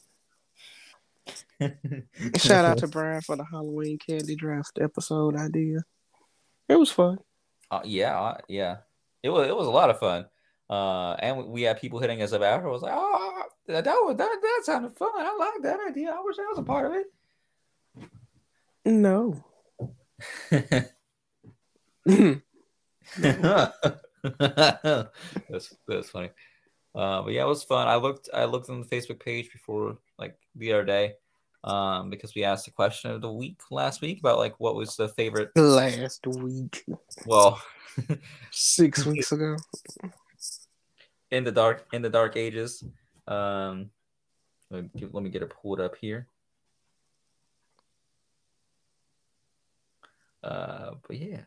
Shout 2.38 2.64
out 2.64 2.78
to 2.78 2.88
Brian 2.88 3.20
for 3.20 3.37
the 3.37 3.44
Halloween 3.44 3.98
candy 3.98 4.34
draft 4.34 4.78
episode 4.80 5.37
idea. 5.37 5.80
It 6.66 6.76
was 6.76 6.90
fun. 6.90 7.18
Uh, 7.70 7.82
yeah, 7.84 8.18
uh, 8.18 8.38
yeah. 8.48 8.76
It 9.22 9.28
was 9.28 9.48
it 9.48 9.54
was 9.54 9.66
a 9.66 9.70
lot 9.70 9.90
of 9.90 9.98
fun. 9.98 10.24
Uh, 10.70 11.12
and 11.18 11.37
we, 11.37 11.44
we 11.44 11.62
had 11.62 11.78
people 11.78 11.98
hitting 11.98 12.22
us 12.22 12.32
up 12.32 12.40
after. 12.40 12.68
I 12.68 12.72
was 12.72 12.80
like, 12.80 12.94
oh, 12.94 13.42
that 13.66 13.84
that, 13.84 13.92
was, 13.92 14.16
that 14.16 14.38
that 14.40 14.61
sounded 14.64 14.96
fun. 14.96 15.11
I 15.14 15.37
like 15.37 15.62
that 15.64 15.80
idea. 15.87 16.11
I 16.11 16.22
wish 16.22 16.37
I 16.38 16.46
was 16.48 16.58
a 16.58 16.62
part 16.62 16.87
of 16.87 16.92
it. 16.94 17.06
No. 18.87 19.44
that's 24.38 25.74
that's 25.87 26.11
funny. 26.11 26.31
Uh, 26.94 27.22
but 27.22 27.33
yeah, 27.33 27.42
it 27.42 27.48
was 27.48 27.62
fun. 27.64 27.87
I 27.88 27.96
looked 27.96 28.28
I 28.33 28.44
looked 28.44 28.70
on 28.70 28.81
the 28.81 28.87
Facebook 28.87 29.20
page 29.20 29.52
before 29.52 29.98
like 30.18 30.37
the 30.57 30.72
other 30.72 30.85
day, 30.85 31.14
um, 31.64 32.11
because 32.11 32.35
we 32.35 32.44
asked 32.44 32.64
the 32.64 32.70
question 32.70 33.11
of 33.11 33.20
the 33.20 33.33
week 33.33 33.61
last 33.70 34.00
week 34.00 34.20
about 34.20 34.38
like 34.38 34.59
what 34.59 34.74
was 34.74 34.96
the 34.96 35.09
favorite 35.09 35.50
Last 35.57 36.26
week. 36.26 36.85
well 37.26 37.61
Six 38.50 39.04
weeks 39.07 39.33
ago. 39.33 39.57
in 41.31 41.44
the 41.44 41.52
dark 41.52 41.87
in 41.92 42.02
the 42.02 42.11
dark 42.11 42.37
ages. 42.37 42.83
Um, 43.26 43.90
let 44.70 44.94
me, 44.94 45.09
let 45.12 45.22
me 45.22 45.31
get 45.31 45.42
it 45.42 45.50
pulled 45.62 45.81
up 45.81 45.96
here. 46.00 46.26
Uh, 50.42 50.92
but 51.07 51.16
yeah, 51.16 51.40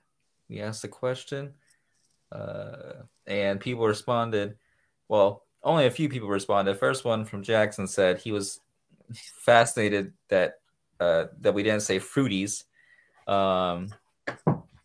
we 0.49 0.59
asked 0.59 0.81
the 0.81 0.87
question, 0.87 1.53
uh, 2.31 3.03
and 3.27 3.59
people 3.59 3.85
responded. 3.85 4.55
Well, 5.07 5.43
only 5.63 5.85
a 5.85 5.91
few 5.91 6.09
people 6.09 6.29
responded. 6.29 6.77
First 6.77 7.05
one 7.05 7.25
from 7.25 7.43
Jackson 7.43 7.87
said 7.87 8.19
he 8.19 8.31
was 8.31 8.59
fascinated 9.13 10.13
that 10.29 10.59
uh, 10.99 11.25
that 11.41 11.53
we 11.53 11.63
didn't 11.63 11.81
say 11.81 11.99
fruities. 11.99 12.63
Um, 13.27 13.89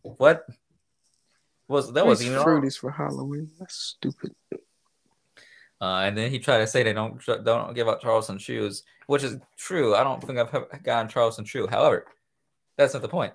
what 0.03 0.47
was 1.69 1.93
that? 1.93 2.07
Was 2.07 2.25
even 2.25 2.43
fruities 2.43 2.79
for 2.79 2.91
Halloween. 2.91 3.51
That's 3.59 3.77
stupid. 3.77 4.35
Uh, 5.81 6.05
and 6.05 6.17
then 6.17 6.31
he 6.31 6.39
tried 6.39 6.59
to 6.59 6.67
say 6.67 6.83
they 6.83 6.93
don't 6.93 7.23
don't 7.45 7.75
give 7.75 7.89
out 7.89 8.01
Charleston 8.01 8.39
Chews, 8.39 8.83
which 9.07 9.23
is 9.23 9.39
true. 9.57 9.95
I 9.95 10.05
don't 10.05 10.23
think 10.23 10.39
I've 10.39 10.83
gotten 10.83 11.09
Charleston 11.09 11.45
Chew. 11.45 11.67
However, 11.67 12.07
that's 12.77 12.95
not 12.95 13.03
the 13.03 13.09
point. 13.09 13.35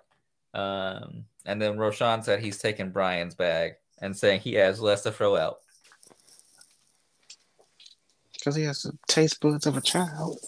Um, 0.53 1.25
and 1.45 1.61
then 1.61 1.77
Roshan 1.77 2.23
said 2.23 2.39
he's 2.39 2.57
taking 2.57 2.89
Brian's 2.89 3.35
bag 3.35 3.73
and 4.01 4.17
saying 4.17 4.41
he 4.41 4.53
has 4.55 4.81
less 4.81 5.03
to 5.03 5.11
throw 5.11 5.37
out. 5.37 5.59
Because 8.33 8.55
he 8.55 8.63
has 8.63 8.81
the 8.81 8.97
taste 9.07 9.39
buds 9.39 9.67
of 9.67 9.77
a 9.77 9.81
child. 9.81 10.39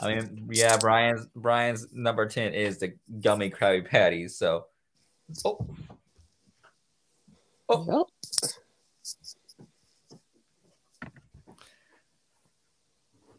I 0.00 0.14
mean, 0.14 0.48
yeah, 0.50 0.76
Brian's 0.78 1.26
Brian's 1.36 1.86
number 1.92 2.26
ten 2.26 2.54
is 2.54 2.78
the 2.78 2.94
gummy 3.20 3.50
Krabby 3.50 3.88
Patties. 3.88 4.34
So, 4.36 4.66
oh, 5.44 5.64
oh, 7.68 8.06
Yep. 8.32 8.50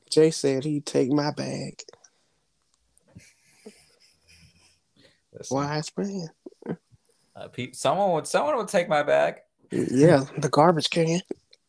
Jay 0.09 0.31
said 0.31 0.63
he'd 0.63 0.85
take 0.85 1.11
my 1.11 1.31
bag. 1.31 1.81
listen, 5.33 5.57
Wise 5.57 5.91
man. 5.97 6.29
Uh, 7.35 7.47
pe- 7.47 7.71
someone 7.71 8.11
would 8.11 8.27
someone 8.27 8.57
would 8.57 8.67
take 8.67 8.89
my 8.89 9.03
bag. 9.03 9.41
Yeah, 9.71 10.23
the 10.37 10.49
garbage 10.49 10.89
can. 10.89 11.21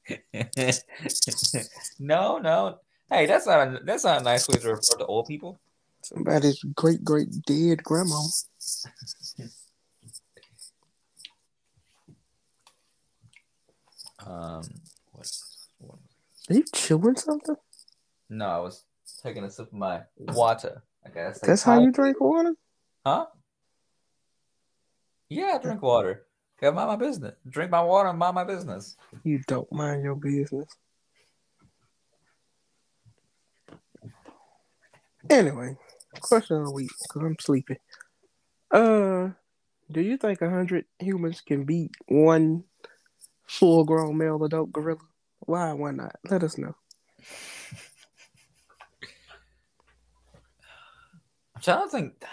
no, 1.99 2.39
no. 2.39 2.79
Hey, 3.11 3.27
that's 3.27 3.47
not 3.47 3.69
a 3.69 3.81
that's 3.85 4.05
not 4.05 4.21
a 4.21 4.25
nice 4.25 4.49
way 4.49 4.59
to 4.59 4.69
refer 4.69 4.99
to 4.99 5.07
old 5.07 5.27
people. 5.27 5.59
Somebody's 6.03 6.63
great 6.75 7.05
great 7.05 7.29
dead 7.47 7.83
grandma. 7.83 8.17
Um, 14.27 14.63
what, 15.13 15.31
what? 15.79 15.99
Are 16.51 16.55
you 16.55 16.65
chewing 16.75 17.17
something? 17.17 17.57
No, 18.31 18.47
I 18.47 18.59
was 18.59 18.85
taking 19.23 19.45
a 19.45 19.51
sip 19.51 19.67
of 19.67 19.73
my 19.73 20.03
water. 20.19 20.83
I 21.05 21.11
guess 21.11 21.41
That's 21.41 21.63
how 21.63 21.79
you 21.81 21.93
drink 21.93 22.21
water? 22.21 22.55
Huh? 23.05 23.27
Yeah, 25.29 25.53
I 25.55 25.59
drink 25.59 25.83
water. 25.83 26.27
Gotta 26.61 26.77
mind 26.77 26.89
my 26.89 26.97
business. 26.97 27.35
Drink 27.49 27.71
my 27.71 27.83
water 27.83 28.09
and 28.11 28.19
mind 28.19 28.35
my 28.35 28.45
business. 28.45 28.97
You 29.25 29.41
don't 29.47 29.71
mind 29.73 30.03
your 30.03 30.15
business. 30.15 30.69
Anyway, 35.31 35.77
question 36.21 36.59
of 36.59 36.67
the 36.67 36.71
week, 36.73 36.91
because 37.03 37.23
I'm 37.23 37.37
sleepy. 37.41 37.79
Uh, 38.71 39.31
do 39.91 40.01
you 40.01 40.17
think 40.17 40.43
a 40.43 40.51
hundred 40.51 40.85
humans 40.99 41.41
can 41.41 41.65
beat 41.65 41.93
one 42.07 42.65
full-grown 43.47 44.17
male 44.17 44.43
adult 44.45 44.73
gorilla? 44.73 45.01
Why? 45.41 45.73
Why 45.73 45.91
not? 45.91 46.17
Let 46.31 46.43
us 46.43 46.59
know. 46.59 46.75
I'm 51.57 51.63
trying 51.63 51.85
to 51.85 51.89
think. 51.89 52.25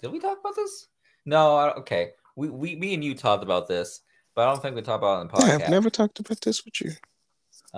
Did 0.00 0.12
we 0.12 0.18
talk 0.18 0.40
about 0.40 0.56
this? 0.56 0.88
No. 1.24 1.56
I, 1.56 1.74
okay. 1.74 2.10
We, 2.36 2.48
we 2.48 2.76
me 2.76 2.94
and 2.94 3.04
you 3.04 3.14
talked 3.14 3.42
about 3.42 3.68
this, 3.68 4.00
but 4.34 4.46
I 4.46 4.50
don't 4.50 4.62
think 4.62 4.74
we 4.74 4.82
talked 4.82 5.02
about 5.02 5.18
it 5.18 5.20
in 5.22 5.26
the 5.28 5.32
podcast. 5.34 5.62
I've 5.64 5.70
never 5.70 5.90
talked 5.90 6.18
about 6.18 6.40
this 6.40 6.64
with 6.64 6.80
you. 6.80 6.92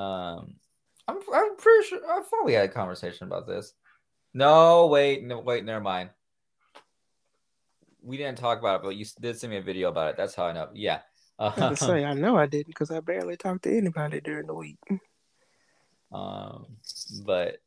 Um, 0.01 0.57
I'm 1.09 1.19
I'm 1.33 1.57
pretty 1.57 1.89
sure 1.89 2.01
I 2.09 2.23
thought 2.23 2.45
we 2.45 2.53
had 2.53 2.65
a 2.65 2.73
conversation 2.73 3.27
about 3.27 3.47
this. 3.47 3.75
No, 4.33 4.87
wait, 4.87 5.25
no, 5.25 5.41
wait, 5.41 5.65
never 5.65 5.81
mind. 5.81 6.11
We 8.03 8.17
didn't 8.17 8.39
talk 8.39 8.59
about 8.59 8.81
it, 8.81 8.83
but 8.85 8.97
you 8.97 9.07
did 9.21 9.39
send 9.39 9.53
me 9.53 9.59
a 9.59 9.63
video 9.63 9.89
about 9.89 10.11
it. 10.11 10.17
That's 10.17 10.35
how 10.35 10.47
I 10.47 10.53
know. 10.53 10.69
Yeah. 10.75 11.01
I 11.39 11.51
have 11.51 11.71
to 11.71 11.77
say, 11.77 12.05
I 12.05 12.15
know 12.15 12.37
I 12.37 12.47
didn't 12.47 12.69
because 12.69 12.91
I 12.91 13.01
barely 13.01 13.37
talked 13.37 13.63
to 13.65 13.77
anybody 13.77 14.21
during 14.21 14.47
the 14.47 14.55
week. 14.55 14.79
Um, 16.13 16.67
but 17.25 17.59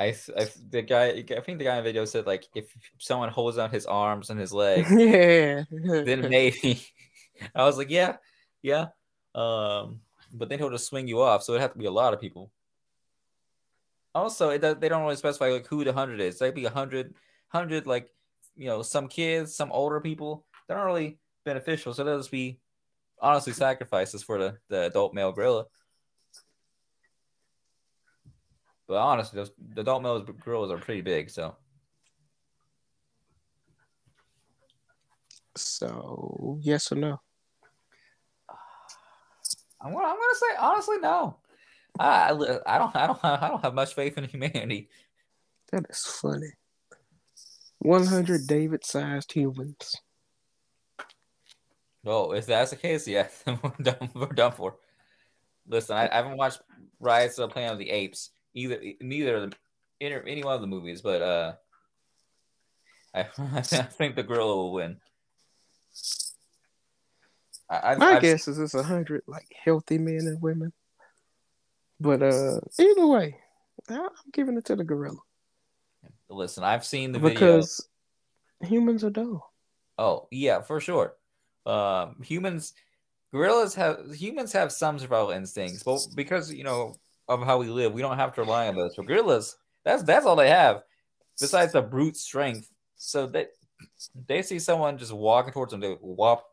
I, 0.00 0.14
I, 0.34 0.48
the 0.70 0.80
guy, 0.80 1.08
I 1.08 1.40
think 1.40 1.58
the 1.58 1.64
guy 1.64 1.76
in 1.76 1.84
the 1.84 1.90
video 1.90 2.06
said 2.06 2.26
like 2.26 2.48
if 2.54 2.74
someone 2.98 3.28
holds 3.28 3.58
out 3.58 3.70
his 3.70 3.84
arms 3.84 4.30
and 4.30 4.40
his 4.40 4.52
legs, 4.64 4.90
yeah. 4.90 5.64
then 5.70 6.22
maybe. 6.30 6.82
I 7.54 7.64
was 7.64 7.76
like, 7.76 7.90
yeah, 7.90 8.16
yeah. 8.62 8.88
Um, 9.34 10.00
but 10.32 10.48
then 10.48 10.58
he'll 10.58 10.70
just 10.70 10.86
swing 10.86 11.06
you 11.06 11.20
off, 11.20 11.42
so 11.42 11.52
it'd 11.52 11.62
have 11.62 11.74
to 11.74 11.78
be 11.78 11.84
a 11.84 11.90
lot 11.90 12.14
of 12.14 12.20
people. 12.20 12.50
Also, 14.14 14.50
it 14.50 14.60
does, 14.60 14.76
they 14.80 14.88
don't 14.88 15.02
really 15.02 15.16
specify 15.16 15.50
like 15.50 15.66
who 15.66 15.84
the 15.84 15.92
hundred 15.92 16.20
is. 16.20 16.38
They'd 16.38 16.54
be 16.54 16.64
a 16.64 16.70
hundred, 16.70 17.14
hundred 17.48 17.86
like 17.86 18.08
you 18.56 18.66
know 18.66 18.82
some 18.82 19.06
kids, 19.06 19.54
some 19.54 19.70
older 19.70 20.00
people. 20.00 20.46
They're 20.66 20.78
not 20.78 20.84
really 20.84 21.18
beneficial, 21.44 21.92
so 21.92 22.04
they'll 22.04 22.18
just 22.18 22.30
be 22.30 22.58
honestly 23.20 23.52
sacrifices 23.52 24.22
for 24.22 24.38
the, 24.38 24.56
the 24.68 24.86
adult 24.86 25.12
male 25.12 25.32
gorilla. 25.32 25.66
But 28.90 28.96
honestly, 28.96 29.36
those 29.36 29.52
the 29.72 29.82
adult 29.82 30.02
male 30.02 30.20
gorillas 30.20 30.72
are 30.72 30.78
pretty 30.78 31.00
big, 31.00 31.30
so. 31.30 31.54
So 35.56 36.58
yes 36.60 36.90
or 36.90 36.96
no? 36.96 37.20
I'm 39.80 39.92
gonna, 39.92 40.04
I'm 40.04 40.16
gonna 40.16 40.34
say 40.34 40.56
honestly 40.58 40.98
no. 40.98 41.36
I, 42.00 42.30
I 42.66 42.78
don't 42.78 42.96
I 42.96 43.06
don't 43.06 43.24
I 43.24 43.48
don't 43.48 43.62
have 43.62 43.74
much 43.74 43.94
faith 43.94 44.18
in 44.18 44.24
humanity. 44.24 44.88
That 45.70 45.86
is 45.88 46.04
funny. 46.04 46.50
One 47.78 48.06
hundred 48.06 48.48
David-sized 48.48 49.30
humans. 49.30 49.94
Oh, 52.04 52.32
if 52.32 52.46
that's 52.46 52.70
the 52.70 52.76
case, 52.76 53.06
yeah, 53.06 53.28
we're 53.46 53.70
done. 53.80 54.10
We're 54.14 54.26
done 54.26 54.50
for. 54.50 54.78
Listen, 55.68 55.96
I, 55.96 56.08
I 56.08 56.16
haven't 56.16 56.38
watched 56.38 56.60
Rise 56.98 57.38
of 57.38 57.50
the 57.50 57.52
Planet 57.52 57.74
of 57.74 57.78
the 57.78 57.90
Apes 57.90 58.30
either. 58.54 58.80
Neither 59.00 59.36
of 59.36 59.40
them, 59.42 59.52
any, 60.00 60.14
any 60.26 60.44
one 60.44 60.54
of 60.54 60.60
the 60.60 60.66
movies, 60.66 61.02
but 61.02 61.22
uh, 61.22 61.52
I, 63.14 63.20
I 63.38 63.62
think 63.62 64.16
the 64.16 64.22
gorilla 64.22 64.56
will 64.56 64.72
win. 64.72 64.98
I, 67.68 67.94
My 67.94 68.16
I've, 68.16 68.22
guess 68.22 68.48
is 68.48 68.58
it's 68.58 68.74
a 68.74 68.82
hundred 68.82 69.22
like 69.28 69.46
healthy 69.64 69.98
men 69.98 70.26
and 70.26 70.42
women. 70.42 70.72
But 72.00 72.22
uh, 72.22 72.58
either 72.78 73.06
way, 73.06 73.36
I'm 73.88 74.08
giving 74.32 74.56
it 74.56 74.64
to 74.66 74.76
the 74.76 74.84
gorilla. 74.84 75.18
Listen, 76.28 76.64
I've 76.64 76.84
seen 76.84 77.12
the 77.12 77.18
videos 77.18 77.22
because 77.22 77.88
video. 78.60 78.76
humans 78.76 79.04
are 79.04 79.10
dumb. 79.10 79.40
Oh 79.98 80.26
yeah, 80.30 80.62
for 80.62 80.80
sure. 80.80 81.14
Um, 81.66 82.16
humans, 82.22 82.72
gorillas 83.32 83.74
have 83.74 84.14
humans 84.14 84.52
have 84.52 84.72
some 84.72 84.98
survival 84.98 85.30
instincts, 85.30 85.82
but 85.82 86.00
because 86.16 86.52
you 86.52 86.64
know 86.64 86.96
of 87.30 87.46
how 87.46 87.58
we 87.58 87.68
live, 87.68 87.92
we 87.92 88.02
don't 88.02 88.18
have 88.18 88.34
to 88.34 88.42
rely 88.42 88.68
on 88.68 88.74
those. 88.74 88.94
For 88.94 89.04
gorillas, 89.04 89.56
that's 89.84 90.02
that's 90.02 90.26
all 90.26 90.36
they 90.36 90.50
have, 90.50 90.82
besides 91.40 91.72
the 91.72 91.82
brute 91.82 92.16
strength. 92.16 92.68
So 92.96 93.26
they 93.26 93.46
they 94.26 94.42
see 94.42 94.58
someone 94.58 94.98
just 94.98 95.12
walking 95.12 95.52
towards 95.52 95.70
them, 95.70 95.80
they 95.80 95.96
whop. 96.00 96.44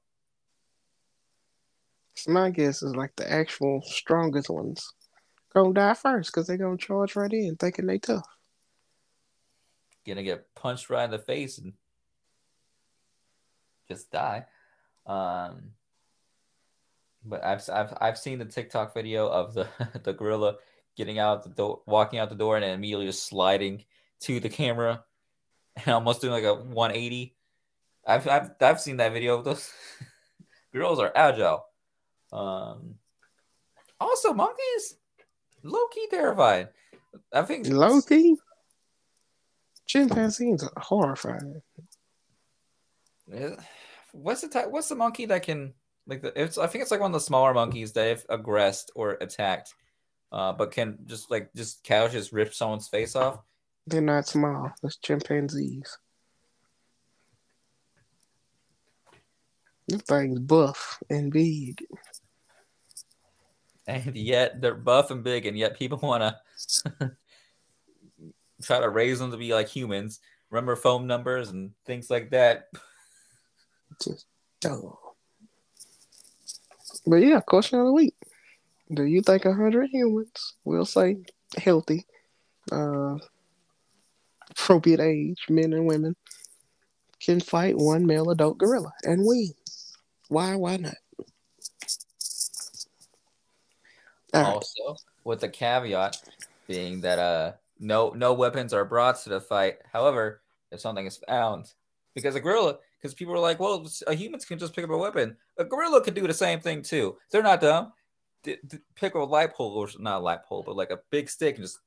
My 2.27 2.49
guess 2.49 2.81
is 2.81 2.95
like 2.95 3.15
the 3.15 3.31
actual 3.31 3.81
strongest 3.83 4.49
ones 4.49 4.93
gonna 5.53 5.73
die 5.73 5.93
first 5.93 6.31
because 6.31 6.47
they're 6.47 6.57
gonna 6.57 6.77
charge 6.77 7.15
right 7.15 7.31
in 7.31 7.55
thinking 7.55 7.85
they 7.85 7.97
tough. 7.97 8.25
Gonna 10.05 10.23
get 10.23 10.53
punched 10.55 10.89
right 10.89 11.05
in 11.05 11.11
the 11.11 11.19
face 11.19 11.57
and 11.57 11.73
just 13.89 14.11
die. 14.11 14.45
Um, 15.05 15.71
but 17.27 17.43
I've 17.43 17.67
I've 17.71 17.93
I've 17.99 18.17
seen 18.17 18.39
the 18.39 18.45
TikTok 18.45 18.93
video 18.93 19.27
of 19.27 19.53
the 19.53 19.67
the 20.03 20.13
gorilla 20.13 20.55
getting 20.95 21.19
out 21.19 21.43
the 21.43 21.49
door, 21.49 21.81
walking 21.85 22.19
out 22.19 22.29
the 22.29 22.35
door, 22.35 22.55
and 22.55 22.63
then 22.63 22.73
immediately 22.73 23.05
just 23.05 23.25
sliding 23.25 23.85
to 24.21 24.39
the 24.39 24.49
camera 24.49 25.03
and 25.75 25.89
almost 25.89 26.21
doing 26.21 26.33
like 26.33 26.43
a 26.43 26.55
180. 26.55 27.35
I've 28.05 28.27
I've 28.27 28.51
I've 28.61 28.81
seen 28.81 28.97
that 28.97 29.13
video. 29.13 29.41
Those 29.41 29.71
gorillas 30.73 30.99
are 30.99 31.11
agile. 31.15 31.65
Um, 32.31 32.95
also 33.99 34.33
monkeys, 34.33 34.95
low 35.63 35.87
key 35.87 36.07
terrified. 36.09 36.69
I 37.33 37.43
think 37.43 37.67
low 37.67 38.01
key. 38.01 38.37
Chimpanzees 39.85 40.63
are 40.63 40.81
horrifying. 40.81 41.61
What's 44.11 44.41
the 44.41 44.49
type, 44.49 44.69
what's 44.69 44.89
the 44.89 44.95
monkey 44.95 45.25
that 45.25 45.43
can 45.43 45.73
like 46.07 46.21
the, 46.21 46.41
it's 46.41 46.57
I 46.57 46.67
think 46.67 46.81
it's 46.81 46.91
like 46.91 47.01
one 47.01 47.11
of 47.11 47.13
the 47.13 47.19
smaller 47.19 47.53
monkeys 47.53 47.91
that 47.93 48.07
if 48.07 48.25
aggressed 48.29 48.91
or 48.95 49.17
attacked, 49.21 49.73
uh, 50.31 50.53
but 50.53 50.71
can 50.71 50.97
just 51.05 51.29
like 51.29 51.53
just 51.53 51.83
casually 51.83 52.19
just 52.19 52.31
rip 52.31 52.53
someone's 52.53 52.87
face 52.87 53.15
off. 53.15 53.39
They're 53.85 54.01
not 54.01 54.27
small. 54.27 54.71
It's 54.83 54.97
chimpanzees. 54.97 55.97
This 59.87 60.01
thing's 60.01 60.39
buff 60.39 60.99
and 61.09 61.31
big. 61.31 61.85
And 63.89 64.17
yet 64.17 64.59
they're 64.59 64.75
buff 64.75 65.11
and 65.11 65.23
big, 65.23 65.45
and 65.45 65.57
yet 65.57 65.79
people 65.79 65.97
want 65.99 66.21
to 66.21 66.35
try 68.61 68.81
to 68.81 68.89
raise 68.89 69.17
them 69.17 69.31
to 69.31 69.37
be 69.37 69.53
like 69.53 69.69
humans. 69.69 70.19
Remember 70.49 70.75
phone 70.75 71.07
numbers 71.07 71.51
and 71.51 71.71
things 71.85 72.09
like 72.09 72.31
that. 72.31 72.67
Just 74.03 74.25
dumb. 74.59 74.97
But 77.07 77.17
yeah, 77.17 77.39
question 77.39 77.79
of 77.79 77.85
the 77.85 77.93
week. 77.93 78.15
Do 78.93 79.03
you 79.03 79.21
think 79.21 79.45
a 79.45 79.53
hundred 79.53 79.89
humans, 79.89 80.55
we'll 80.65 80.85
say 80.85 81.17
healthy, 81.57 82.05
uh, 82.71 83.15
appropriate 84.51 84.99
age, 84.99 85.45
men 85.49 85.71
and 85.71 85.85
women, 85.85 86.15
can 87.21 87.39
fight 87.39 87.77
one 87.77 88.05
male 88.05 88.29
adult 88.29 88.57
gorilla 88.57 88.91
and 89.03 89.21
win? 89.25 89.53
Why? 90.27 90.55
Why 90.55 90.77
not? 90.77 90.95
All 94.33 94.45
also, 94.45 94.83
right. 94.89 94.97
with 95.23 95.39
the 95.39 95.49
caveat 95.49 96.21
being 96.67 97.01
that 97.01 97.19
uh, 97.19 97.53
no 97.79 98.11
no 98.11 98.33
weapons 98.33 98.73
are 98.73 98.83
brought 98.83 99.21
to 99.23 99.29
the 99.29 99.39
fight. 99.39 99.77
However, 99.93 100.41
if 100.71 100.81
something 100.81 101.05
is 101.05 101.17
found, 101.27 101.71
because 102.13 102.35
a 102.35 102.41
gorilla 102.41 102.79
because 103.07 103.15
people 103.15 103.33
are 103.33 103.39
like, 103.39 103.59
well, 103.59 103.87
humans 104.09 104.45
can 104.45 104.59
just 104.59 104.75
pick 104.75 104.83
up 104.83 104.89
a 104.89 104.97
weapon. 104.97 105.37
A 105.57 105.63
gorilla 105.63 106.01
can 106.03 106.13
do 106.13 106.27
the 106.27 106.33
same 106.33 106.59
thing 106.59 106.81
too. 106.81 107.15
They're 107.31 107.41
not 107.41 107.61
dumb. 107.61 107.93
D- 108.43 108.57
d- 108.67 108.79
pick 108.95 109.15
up 109.15 109.21
a 109.21 109.25
light 109.25 109.53
pole 109.53 109.71
or 109.71 109.87
not 109.99 110.17
a 110.17 110.23
light 110.23 110.43
pole, 110.43 110.63
but 110.65 110.75
like 110.75 110.91
a 110.91 110.99
big 111.09 111.29
stick 111.29 111.55
and 111.55 111.63
just 111.63 111.79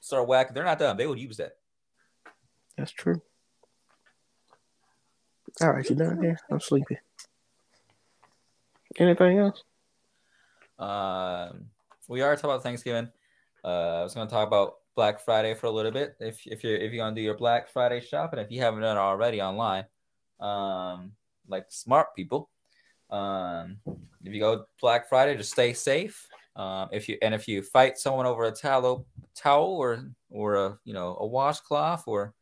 start 0.00 0.26
whacking. 0.26 0.54
They're 0.54 0.64
not 0.64 0.78
dumb. 0.78 0.96
They 0.96 1.06
would 1.06 1.20
use 1.20 1.36
that. 1.36 1.52
That's 2.76 2.90
true. 2.90 3.22
All 5.62 5.70
right, 5.70 5.88
you 5.88 5.96
done 5.96 6.20
here? 6.20 6.38
I'm 6.50 6.60
sleepy. 6.60 6.98
Anything 8.98 9.38
else? 9.38 9.62
Um, 10.78 11.66
we 12.08 12.20
are 12.20 12.34
talking 12.34 12.50
about 12.50 12.62
Thanksgiving. 12.62 13.08
Uh, 13.64 14.00
I 14.00 14.02
was 14.02 14.14
going 14.14 14.26
to 14.26 14.32
talk 14.32 14.46
about 14.46 14.74
Black 14.96 15.20
Friday 15.20 15.54
for 15.54 15.66
a 15.66 15.70
little 15.70 15.92
bit. 15.92 16.16
If 16.18 16.46
if 16.46 16.64
you're 16.64 16.74
if 16.76 16.92
you're 16.92 17.04
gonna 17.04 17.14
do 17.14 17.20
your 17.20 17.36
Black 17.36 17.68
Friday 17.68 18.00
shopping, 18.00 18.40
if 18.40 18.50
you 18.50 18.62
haven't 18.62 18.80
done 18.80 18.96
it 18.96 19.00
already 19.00 19.42
online, 19.42 19.84
um, 20.40 21.12
like 21.48 21.66
smart 21.68 22.14
people. 22.14 22.50
Um, 23.10 23.78
if 24.24 24.32
you 24.32 24.40
go 24.40 24.64
Black 24.80 25.08
Friday, 25.08 25.36
just 25.36 25.52
stay 25.52 25.72
safe. 25.72 26.26
Um, 26.56 26.88
if 26.90 27.08
you 27.08 27.18
and 27.22 27.34
if 27.34 27.46
you 27.46 27.62
fight 27.62 27.98
someone 27.98 28.26
over 28.26 28.44
a 28.44 28.52
towel, 28.52 29.06
towel 29.34 29.76
or 29.76 30.04
or 30.30 30.54
a 30.54 30.78
you 30.84 30.94
know 30.94 31.16
a 31.20 31.26
washcloth 31.26 32.04
or 32.06 32.34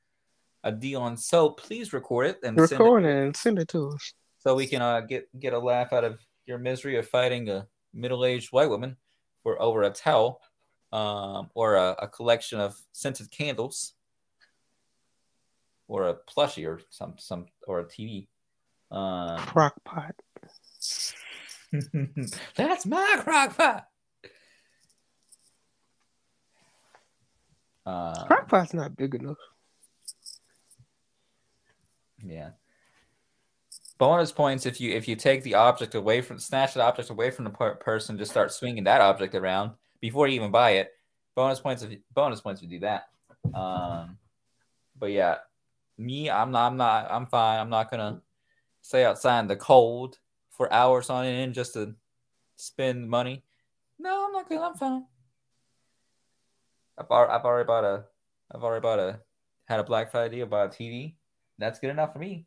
a 0.62 0.72
Dion 0.72 1.16
soap, 1.16 1.60
please 1.60 1.92
record 1.92 2.26
it 2.26 2.38
and 2.42 2.56
record 2.56 3.04
send 3.04 3.06
it, 3.06 3.24
and 3.24 3.36
send 3.36 3.58
it 3.58 3.68
to 3.68 3.90
us 3.90 4.14
so 4.44 4.54
we 4.54 4.66
can 4.66 4.82
uh, 4.82 5.00
get 5.00 5.28
get 5.40 5.52
a 5.52 5.58
laugh 5.58 5.92
out 5.92 6.04
of 6.04 6.20
your 6.46 6.58
misery 6.58 6.96
of 6.96 7.08
fighting 7.08 7.48
a 7.48 7.66
middle 7.92 8.24
aged 8.24 8.52
white 8.52 8.68
woman 8.68 8.96
for 9.42 9.60
over 9.60 9.82
a 9.82 9.90
towel 9.90 10.40
um, 10.92 11.50
or 11.54 11.74
a, 11.76 11.96
a 12.02 12.08
collection 12.08 12.60
of 12.60 12.76
scented 12.92 13.30
candles 13.30 13.94
or 15.88 16.08
a 16.08 16.14
plushie 16.14 16.66
or 16.66 16.80
some 16.90 17.14
some 17.18 17.46
or 17.66 17.80
a 17.80 17.84
TV. 17.84 18.28
Um, 18.90 19.38
crock 19.38 19.74
pot. 19.84 20.14
That's 22.56 22.86
my 22.86 23.16
crock 23.20 23.56
pot. 23.56 23.88
Uh, 27.86 28.24
crock 28.24 28.48
pot's 28.48 28.72
not 28.74 28.96
big 28.96 29.14
enough. 29.14 29.36
Yeah. 32.24 32.50
Bonus 33.98 34.32
points 34.32 34.66
if 34.66 34.80
you 34.80 34.92
if 34.92 35.06
you 35.06 35.16
take 35.16 35.42
the 35.42 35.54
object 35.54 35.94
away 35.94 36.20
from 36.20 36.38
snatch 36.38 36.74
the 36.74 36.82
object 36.82 37.10
away 37.10 37.30
from 37.30 37.44
the 37.44 37.50
per- 37.50 37.76
person, 37.76 38.18
just 38.18 38.30
start 38.30 38.52
swinging 38.52 38.84
that 38.84 39.00
object 39.00 39.34
around 39.34 39.72
before 40.00 40.26
you 40.26 40.34
even 40.34 40.50
buy 40.50 40.72
it. 40.72 40.92
Bonus 41.34 41.60
points 41.60 41.82
if 41.82 41.98
bonus 42.12 42.40
points 42.40 42.60
if 42.60 42.70
you 42.70 42.80
do 42.80 42.86
that. 42.86 43.08
Um, 43.54 44.18
but 44.98 45.10
yeah, 45.10 45.36
me, 45.98 46.30
I'm 46.30 46.50
not, 46.50 46.72
I'm 46.72 46.76
not, 46.76 47.10
I'm 47.10 47.26
fine. 47.26 47.60
I'm 47.60 47.70
not 47.70 47.90
gonna 47.90 48.22
stay 48.82 49.04
outside 49.04 49.40
in 49.40 49.48
the 49.48 49.56
cold 49.56 50.18
for 50.50 50.72
hours 50.72 51.10
on 51.10 51.24
end 51.24 51.54
just 51.54 51.74
to 51.74 51.94
spend 52.56 53.08
money. 53.08 53.42
No, 53.98 54.26
I'm 54.26 54.32
not 54.32 54.48
good. 54.48 54.58
I'm 54.58 54.74
fine. 54.74 55.04
I've, 56.98 57.10
I've 57.10 57.44
already 57.44 57.66
bought 57.66 57.84
a, 57.84 58.04
I've 58.54 58.62
already 58.62 58.82
bought 58.82 58.98
a, 58.98 59.20
had 59.66 59.80
a 59.80 59.84
Black 59.84 60.10
Friday 60.10 60.36
deal, 60.36 60.46
bought 60.46 60.66
a 60.66 60.82
TV. 60.82 61.14
That's 61.58 61.78
good 61.78 61.90
enough 61.90 62.12
for 62.12 62.18
me. 62.18 62.46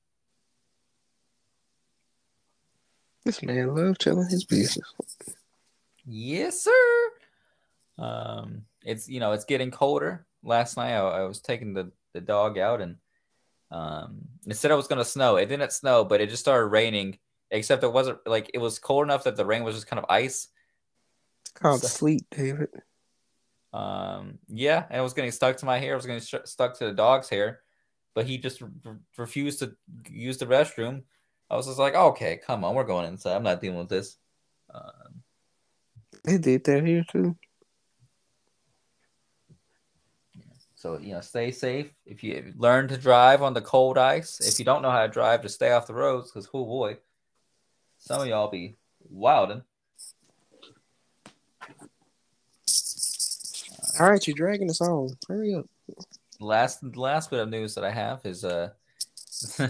This 3.25 3.43
man 3.43 3.75
loves 3.75 3.97
telling 3.97 4.29
his 4.29 4.45
business. 4.45 4.87
Yes, 6.05 6.61
sir. 6.61 7.11
Um, 7.97 8.63
it's 8.83 9.09
you 9.09 9.19
know 9.19 9.33
it's 9.33 9.43
getting 9.43 9.71
colder. 9.71 10.25
Last 10.43 10.77
night 10.77 10.93
I, 10.93 10.99
I 10.99 11.23
was 11.23 11.41
taking 11.41 11.73
the 11.73 11.91
the 12.13 12.21
dog 12.21 12.57
out 12.57 12.79
and 12.79 12.95
um, 13.71 14.19
it 14.45 14.55
said 14.55 14.71
it 14.71 14.75
was 14.75 14.87
gonna 14.87 15.05
snow. 15.05 15.35
It 15.35 15.47
didn't 15.47 15.71
snow, 15.71 16.03
but 16.05 16.21
it 16.21 16.29
just 16.29 16.43
started 16.43 16.67
raining. 16.67 17.17
Except 17.49 17.83
it 17.83 17.93
wasn't 17.93 18.19
like 18.25 18.51
it 18.53 18.57
was 18.57 18.77
cold 18.77 19.05
enough 19.05 19.23
that 19.23 19.37
the 19.37 19.45
rain 19.45 19.63
was 19.63 19.75
just 19.75 19.87
kind 19.87 19.99
of 19.99 20.05
ice. 20.09 20.49
It's 21.43 21.51
called 21.51 21.81
sleep, 21.81 22.25
David. 22.29 22.69
Um, 23.73 24.39
yeah, 24.47 24.85
and 24.89 24.99
it 24.99 25.03
was 25.03 25.13
getting 25.13 25.31
stuck 25.31 25.57
to 25.57 25.65
my 25.65 25.77
hair. 25.77 25.93
It 25.93 25.97
was 25.97 26.05
getting 26.05 26.21
sh- 26.21 26.45
stuck 26.45 26.77
to 26.77 26.85
the 26.85 26.93
dog's 26.93 27.29
hair, 27.29 27.61
but 28.15 28.25
he 28.25 28.37
just 28.37 28.61
re- 28.61 28.95
refused 29.17 29.59
to 29.59 29.75
use 30.09 30.37
the 30.37 30.45
restroom. 30.45 31.03
I 31.49 31.55
was 31.55 31.67
just 31.67 31.79
like, 31.79 31.95
okay, 31.95 32.37
come 32.45 32.65
on, 32.65 32.75
we're 32.75 32.83
going 32.83 33.07
inside. 33.07 33.35
I'm 33.35 33.43
not 33.43 33.61
dealing 33.61 33.79
with 33.79 33.89
this. 33.89 34.17
Um, 34.73 35.21
They 36.23 36.37
did 36.37 36.63
that 36.65 36.85
here 36.85 37.05
too. 37.09 37.37
So 40.77 40.99
you 40.99 41.13
know, 41.13 41.21
stay 41.21 41.49
safe. 41.49 41.91
If 42.05 42.23
you 42.23 42.53
learn 42.55 42.87
to 42.89 42.97
drive 42.97 43.41
on 43.41 43.55
the 43.55 43.61
cold 43.61 43.97
ice, 43.97 44.39
if 44.39 44.59
you 44.59 44.65
don't 44.65 44.83
know 44.83 44.91
how 44.91 45.01
to 45.01 45.11
drive, 45.11 45.41
just 45.41 45.55
stay 45.55 45.71
off 45.71 45.87
the 45.87 45.95
roads 45.95 46.29
because, 46.29 46.47
oh 46.53 46.65
boy, 46.65 46.97
some 47.97 48.21
of 48.21 48.27
y'all 48.27 48.51
be 48.51 48.77
wilding. 49.09 49.63
All 53.99 54.11
right, 54.11 54.27
you're 54.27 54.35
dragging 54.35 54.69
us 54.69 54.79
on. 54.79 55.09
Hurry 55.27 55.55
up. 55.55 55.65
last 56.39 56.83
last 56.95 57.31
bit 57.31 57.39
of 57.39 57.49
news 57.49 57.73
that 57.73 57.83
I 57.83 57.89
have 57.89 58.23
is 58.23 58.45
uh 58.45 58.69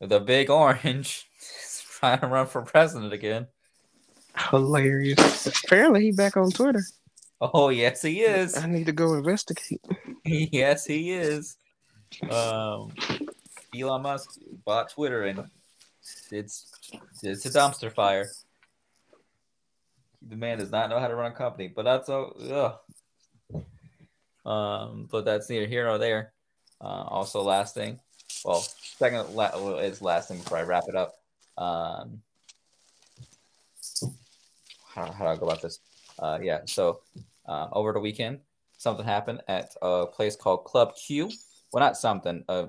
the 0.00 0.18
big 0.18 0.50
orange 0.50 1.28
is 1.40 1.84
trying 1.88 2.18
to 2.20 2.26
run 2.26 2.48
for 2.48 2.62
president 2.62 3.12
again. 3.12 3.46
Hilarious. 4.50 5.46
Apparently, 5.46 6.02
he 6.02 6.10
back 6.10 6.36
on 6.36 6.50
Twitter. 6.50 6.82
Oh 7.40 7.68
yes, 7.68 8.02
he 8.02 8.20
is. 8.22 8.56
I 8.56 8.66
need 8.66 8.86
to 8.86 8.92
go 8.92 9.14
investigate. 9.14 9.80
yes, 10.24 10.84
he 10.84 11.12
is. 11.12 11.56
Um, 12.28 12.92
Elon 13.76 14.02
Musk 14.02 14.40
bought 14.64 14.90
Twitter, 14.90 15.24
and 15.24 15.44
it's 16.32 16.72
it's 17.22 17.46
a 17.46 17.50
dumpster 17.50 17.92
fire. 17.92 18.28
The 20.28 20.36
man 20.36 20.58
does 20.58 20.72
not 20.72 20.90
know 20.90 20.98
how 20.98 21.06
to 21.06 21.14
run 21.14 21.30
a 21.30 21.34
company, 21.34 21.68
but 21.68 21.84
that's 21.84 22.08
oh, 22.08 22.78
ugh. 23.54 23.62
Um, 24.44 25.08
but 25.10 25.24
that's 25.24 25.48
neither 25.48 25.66
here 25.66 25.84
nor 25.84 25.98
there. 25.98 26.32
Uh, 26.80 27.04
also, 27.06 27.42
last 27.42 27.74
thing, 27.74 28.00
well, 28.44 28.60
second 28.60 29.34
la- 29.34 29.76
it's 29.78 30.02
last 30.02 30.28
thing 30.28 30.38
before 30.38 30.58
I 30.58 30.62
wrap 30.62 30.84
it 30.88 30.96
up. 30.96 31.14
Um, 31.56 32.22
how, 34.86 35.12
how 35.12 35.24
do 35.24 35.30
I 35.30 35.36
go 35.36 35.46
about 35.46 35.62
this? 35.62 35.80
Uh, 36.18 36.38
yeah, 36.42 36.60
so 36.66 37.00
uh, 37.46 37.68
over 37.72 37.92
the 37.92 38.00
weekend, 38.00 38.40
something 38.76 39.04
happened 39.04 39.42
at 39.48 39.74
a 39.82 40.06
place 40.06 40.36
called 40.36 40.64
Club 40.64 40.94
Q. 40.94 41.30
Well, 41.72 41.84
not 41.84 41.96
something. 41.96 42.44
Uh, 42.48 42.66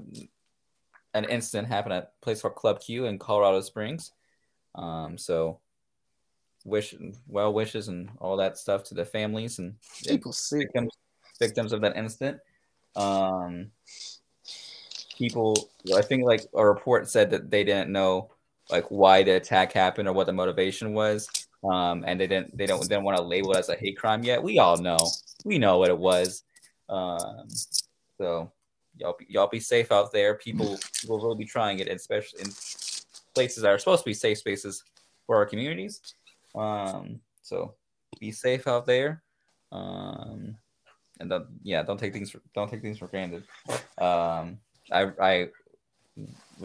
an 1.14 1.26
incident 1.26 1.68
happened 1.68 1.94
at 1.94 2.04
a 2.04 2.24
place 2.24 2.42
called 2.42 2.56
Club 2.56 2.80
Q 2.80 3.06
in 3.06 3.18
Colorado 3.18 3.62
Springs. 3.62 4.12
Um, 4.76 5.18
so 5.18 5.60
wish 6.66 6.94
well 7.28 7.54
wishes 7.54 7.88
and 7.88 8.10
all 8.20 8.38
that 8.38 8.58
stuff 8.58 8.84
to 8.84 8.94
the 8.94 9.06
families 9.06 9.60
and 9.60 9.76
People 10.06 10.34
victims 10.52 10.92
victims 11.40 11.72
of 11.72 11.82
that 11.82 11.96
incident. 11.96 12.40
Um, 12.96 13.72
people, 15.18 15.70
I 15.96 16.02
think 16.02 16.26
like 16.26 16.42
a 16.54 16.66
report 16.66 17.10
said 17.10 17.32
that 17.32 17.50
they 17.50 17.64
didn't 17.64 17.92
know 17.92 18.32
like 18.70 18.86
why 18.90 19.24
the 19.24 19.32
attack 19.32 19.72
happened 19.72 20.08
or 20.08 20.14
what 20.14 20.28
the 20.28 20.34
motivation 20.34 20.94
was. 20.94 21.30
Um, 21.64 22.04
and 22.08 22.20
they 22.20 22.28
didn't 22.28 22.58
they 22.58 22.66
don't 22.66 22.82
didn't 22.82 23.04
want 23.04 23.18
to 23.18 23.24
label 23.24 23.52
it 23.52 23.58
as 23.58 23.70
a 23.70 23.76
hate 23.76 23.98
crime 23.98 24.24
yet. 24.24 24.42
We 24.42 24.60
all 24.60 24.78
know, 24.78 24.98
we 25.44 25.58
know 25.58 25.78
what 25.78 25.90
it 25.90 25.98
was. 25.98 26.44
Um, 26.88 27.48
so 28.18 28.52
y'all 28.98 29.16
be, 29.18 29.26
y'all 29.30 29.48
be 29.48 29.60
safe 29.60 29.92
out 29.92 30.12
there. 30.12 30.36
People 30.36 30.80
will 31.08 31.36
be 31.36 31.46
trying 31.46 31.80
it, 31.80 31.90
especially 31.90 32.42
in 32.42 32.52
places 33.34 33.64
that 33.64 33.72
are 33.72 33.78
supposed 33.78 34.04
to 34.04 34.10
be 34.10 34.14
safe 34.14 34.38
spaces 34.38 34.84
for 35.26 35.36
our 35.36 35.46
communities. 35.46 36.02
Um, 36.56 37.20
so 37.42 37.76
be 38.20 38.32
safe 38.32 38.68
out 38.68 38.86
there. 38.86 39.22
Um, 39.72 40.56
and 41.20 41.30
don't, 41.30 41.48
yeah, 41.64 41.84
don't 41.84 42.00
take 42.00 42.14
things 42.14 42.32
for, 42.32 42.42
don't 42.56 42.70
take 42.70 42.82
things 42.82 42.98
for 42.98 43.08
granted. 43.08 43.44
Um, 43.98 44.60
I 44.92 45.12
I 45.22 45.50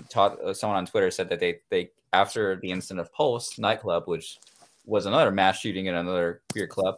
taught 0.08 0.56
someone 0.56 0.78
on 0.78 0.86
Twitter 0.86 1.10
said 1.10 1.28
that 1.28 1.40
they 1.40 1.60
they 1.70 1.90
after 2.12 2.56
the 2.56 2.70
incident 2.70 3.00
of 3.00 3.12
Pulse 3.12 3.58
nightclub, 3.58 4.04
which 4.06 4.38
was 4.84 5.06
another 5.06 5.30
mass 5.30 5.58
shooting 5.58 5.86
in 5.86 5.94
another 5.94 6.42
queer 6.52 6.66
club, 6.66 6.96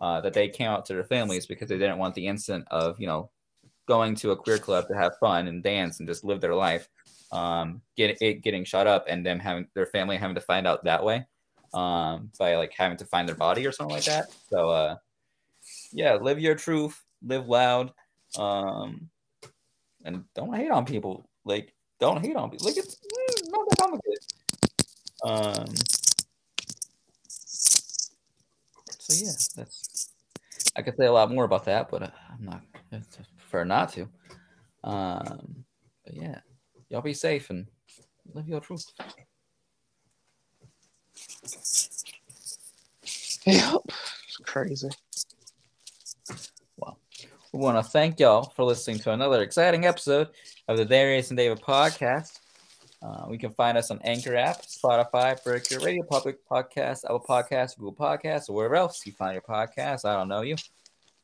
uh, 0.00 0.20
that 0.20 0.32
they 0.32 0.48
came 0.48 0.68
out 0.68 0.84
to 0.86 0.94
their 0.94 1.04
families 1.04 1.46
because 1.46 1.68
they 1.68 1.78
didn't 1.78 1.98
want 1.98 2.14
the 2.14 2.26
incident 2.26 2.66
of 2.70 2.98
you 3.00 3.06
know 3.06 3.30
going 3.86 4.14
to 4.14 4.30
a 4.30 4.36
queer 4.36 4.58
club 4.58 4.86
to 4.88 4.94
have 4.94 5.18
fun 5.18 5.46
and 5.48 5.62
dance 5.62 5.98
and 5.98 6.08
just 6.08 6.24
live 6.24 6.40
their 6.40 6.54
life, 6.54 6.88
um, 7.32 7.80
get 7.96 8.16
it 8.20 8.42
getting 8.42 8.64
shot 8.64 8.86
up 8.86 9.04
and 9.08 9.24
them 9.24 9.38
having 9.38 9.66
their 9.74 9.86
family 9.86 10.16
having 10.16 10.34
to 10.34 10.40
find 10.40 10.66
out 10.66 10.84
that 10.84 11.04
way, 11.04 11.26
um, 11.72 12.30
by 12.38 12.56
like 12.56 12.72
having 12.76 12.96
to 12.96 13.04
find 13.06 13.28
their 13.28 13.36
body 13.36 13.66
or 13.66 13.72
something 13.72 13.96
like 13.96 14.04
that. 14.04 14.26
So 14.50 14.70
uh, 14.70 14.96
yeah, 15.92 16.14
live 16.14 16.38
your 16.38 16.54
truth, 16.54 17.02
live 17.22 17.48
loud, 17.48 17.92
um, 18.38 19.08
and 20.04 20.24
don't 20.34 20.54
hate 20.54 20.70
on 20.70 20.84
people. 20.84 21.28
Like 21.44 21.74
don't 22.00 22.24
hate 22.24 22.36
on 22.36 22.50
people. 22.50 22.66
Like 22.66 22.76
it's 22.76 22.96
mm, 22.96 23.50
not 23.50 23.68
that 23.68 23.78
complicated. 23.78 24.18
Um. 25.24 25.74
So 29.04 29.22
yeah, 29.22 29.32
that's. 29.54 30.08
I 30.76 30.82
could 30.82 30.96
say 30.96 31.04
a 31.04 31.12
lot 31.12 31.30
more 31.30 31.44
about 31.44 31.66
that, 31.66 31.90
but 31.90 32.04
uh, 32.04 32.10
I'm 32.32 32.44
not. 32.44 32.62
I 32.90 33.02
prefer 33.36 33.64
not 33.64 33.92
to. 33.92 34.08
Um. 34.82 35.64
But 36.04 36.14
yeah, 36.14 36.40
y'all 36.88 37.02
be 37.02 37.12
safe 37.12 37.50
and 37.50 37.66
live 38.32 38.48
your 38.48 38.60
truth. 38.60 38.86
Yep. 43.46 43.82
It's 44.26 44.36
crazy. 44.42 44.88
Well, 46.78 46.98
we 47.52 47.58
want 47.58 47.76
to 47.76 47.90
thank 47.90 48.18
y'all 48.18 48.44
for 48.56 48.64
listening 48.64 49.00
to 49.00 49.12
another 49.12 49.42
exciting 49.42 49.84
episode 49.84 50.28
of 50.66 50.78
the 50.78 50.84
Darius 50.86 51.30
and 51.30 51.36
David 51.36 51.60
podcast. 51.60 52.38
Uh, 53.04 53.26
we 53.28 53.36
can 53.36 53.50
find 53.50 53.76
us 53.76 53.90
on 53.90 54.00
Anchor 54.02 54.34
app, 54.34 54.62
Spotify, 54.62 55.42
Breaker 55.44 55.78
Radio, 55.80 56.02
Public 56.04 56.38
Podcast, 56.48 57.04
Apple 57.04 57.24
Podcasts, 57.28 57.76
Google 57.76 57.92
Podcasts, 57.94 58.48
or 58.48 58.54
wherever 58.54 58.76
else 58.76 59.04
you 59.04 59.12
find 59.12 59.34
your 59.34 59.42
podcast. 59.42 60.06
I 60.06 60.16
don't 60.16 60.28
know 60.28 60.40
you. 60.40 60.56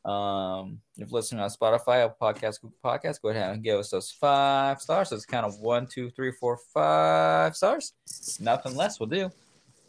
Um, 0.05 0.79
if 0.97 1.09
you're 1.09 1.19
listening 1.19 1.41
on 1.41 1.49
Spotify, 1.49 2.05
Apple 2.05 2.17
Podcasts, 2.21 2.61
Google 2.61 2.77
Podcasts, 2.83 3.19
go 3.19 3.29
ahead 3.29 3.51
and 3.51 3.63
give 3.63 3.79
us 3.79 3.89
those 3.89 4.11
five 4.11 4.79
stars. 4.79 5.09
So 5.09 5.15
it's 5.15 5.25
kind 5.25 5.43
of 5.43 5.59
one, 5.59 5.87
two, 5.87 6.11
three, 6.11 6.31
four, 6.31 6.57
five 6.71 7.55
stars. 7.55 7.93
Nothing 8.39 8.75
less 8.75 8.99
will 8.99 9.07
do. 9.07 9.31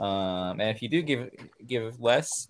Um, 0.00 0.60
and 0.60 0.70
if 0.70 0.80
you 0.80 0.88
do 0.88 1.02
give 1.02 1.28
give 1.66 2.00
less, 2.00 2.48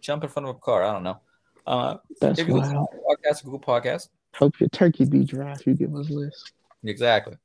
jump 0.00 0.22
in 0.22 0.30
front 0.30 0.48
of 0.48 0.54
a 0.54 0.58
car. 0.60 0.84
I 0.84 0.92
don't 0.92 1.02
know. 1.02 1.20
Uh, 1.66 1.96
That's 2.20 2.38
if 2.38 2.46
you 2.46 2.54
listen 2.54 2.74
to 2.74 2.86
podcast, 3.10 3.44
Google 3.44 3.60
Podcast, 3.60 4.08
Hope 4.34 4.60
your 4.60 4.68
turkey 4.68 5.04
be 5.04 5.24
dry 5.24 5.52
if 5.52 5.66
you 5.66 5.74
give 5.74 5.94
us 5.96 6.08
list. 6.10 6.52
exactly. 6.84 7.36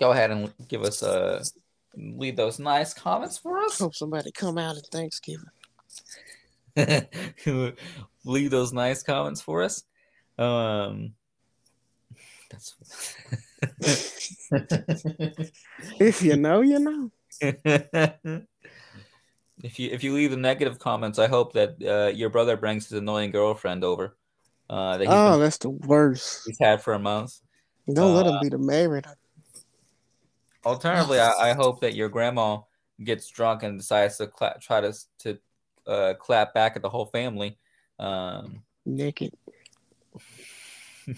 Go 0.00 0.10
ahead 0.12 0.30
and 0.30 0.52
give 0.68 0.82
us 0.82 1.02
a 1.02 1.42
leave 1.96 2.36
those 2.36 2.58
nice 2.58 2.92
comments 2.94 3.38
for 3.38 3.58
us. 3.58 3.78
Hope 3.78 3.94
somebody 3.94 4.32
come 4.32 4.58
out 4.58 4.76
at 4.76 4.86
Thanksgiving. 4.86 5.46
leave 8.24 8.50
those 8.50 8.72
nice 8.72 9.02
comments 9.02 9.40
for 9.40 9.62
us. 9.62 9.84
Um, 10.38 11.12
that's 12.50 12.74
If 16.00 16.22
you 16.22 16.36
know, 16.36 16.60
you 16.62 16.78
know. 16.80 17.10
if 19.62 19.78
you 19.78 19.90
if 19.90 20.02
you 20.04 20.12
leave 20.14 20.30
the 20.32 20.36
negative 20.36 20.78
comments, 20.78 21.18
I 21.18 21.26
hope 21.28 21.52
that 21.54 21.76
uh, 21.82 22.10
your 22.14 22.30
brother 22.30 22.56
brings 22.56 22.88
his 22.88 22.98
annoying 22.98 23.30
girlfriend 23.30 23.84
over. 23.84 24.16
Uh, 24.68 24.96
that 24.98 25.06
Oh, 25.08 25.32
been- 25.32 25.40
that's 25.40 25.58
the 25.58 25.70
worst. 25.70 26.42
he's 26.46 26.58
had 26.58 26.82
for 26.82 26.94
a 26.94 26.98
month. 26.98 27.38
Don't 27.92 28.14
let 28.14 28.26
Uh, 28.26 28.32
him 28.32 28.38
be 28.42 28.48
the 28.48 28.58
married. 28.58 29.06
Alternatively, 30.64 31.18
I, 31.20 31.50
I 31.50 31.52
hope 31.52 31.80
that 31.80 31.94
your 31.94 32.08
grandma 32.08 32.60
gets 33.02 33.28
drunk 33.28 33.62
and 33.62 33.78
decides 33.78 34.16
to 34.18 34.26
cla- 34.26 34.58
try 34.60 34.80
to 34.80 34.94
to 35.20 35.38
uh, 35.86 36.14
clap 36.14 36.54
back 36.54 36.76
at 36.76 36.82
the 36.82 36.88
whole 36.88 37.06
family. 37.06 37.58
Um, 37.98 38.62
Naked. 38.86 39.32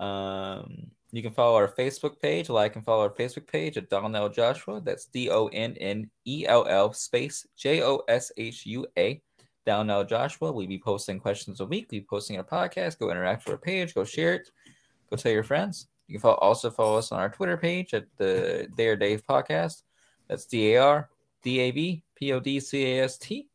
um, 0.00 0.90
you 1.12 1.22
can 1.22 1.32
follow 1.32 1.56
our 1.56 1.68
Facebook 1.68 2.20
page. 2.20 2.48
Like 2.48 2.76
and 2.76 2.84
follow 2.84 3.04
our 3.04 3.10
Facebook 3.10 3.46
page 3.46 3.76
at 3.76 3.88
Donnell 3.88 4.28
Joshua. 4.28 4.80
That's 4.80 5.06
D 5.06 5.30
O 5.30 5.46
N 5.48 5.76
N 5.80 6.10
E 6.24 6.44
L 6.46 6.66
L 6.68 6.92
space 6.92 7.46
J 7.56 7.82
O 7.82 8.02
S 8.08 8.32
H 8.36 8.66
U 8.66 8.86
A. 8.98 9.20
Donnell 9.64 10.04
Joshua. 10.04 10.52
We 10.52 10.66
be 10.66 10.78
posting 10.78 11.18
questions 11.18 11.60
a 11.60 11.66
week. 11.66 11.88
We 11.90 12.00
be 12.00 12.06
posting 12.08 12.36
our 12.36 12.44
podcast. 12.44 12.98
Go 12.98 13.10
interact 13.10 13.44
with 13.44 13.54
our 13.54 13.58
page. 13.58 13.94
Go 13.94 14.04
share 14.04 14.34
it. 14.34 14.50
Go 15.10 15.16
tell 15.16 15.32
your 15.32 15.42
friends. 15.42 15.88
You 16.08 16.14
can 16.14 16.20
follow, 16.20 16.36
also 16.36 16.70
follow 16.70 16.98
us 16.98 17.10
on 17.12 17.18
our 17.18 17.28
Twitter 17.28 17.56
page 17.56 17.94
at 17.94 18.06
the 18.16 18.68
Dare 18.76 18.96
Dave 18.96 19.26
Podcast. 19.26 19.82
That's 20.28 20.44
D 20.46 20.74
A 20.74 20.82
R 20.82 21.08
D 21.42 21.60
A 21.60 21.70
V 21.70 22.02
P 22.14 22.32
O 22.32 22.40
D 22.40 22.60
C 22.60 22.84
A 22.98 23.04
S 23.04 23.18
T. 23.18 23.48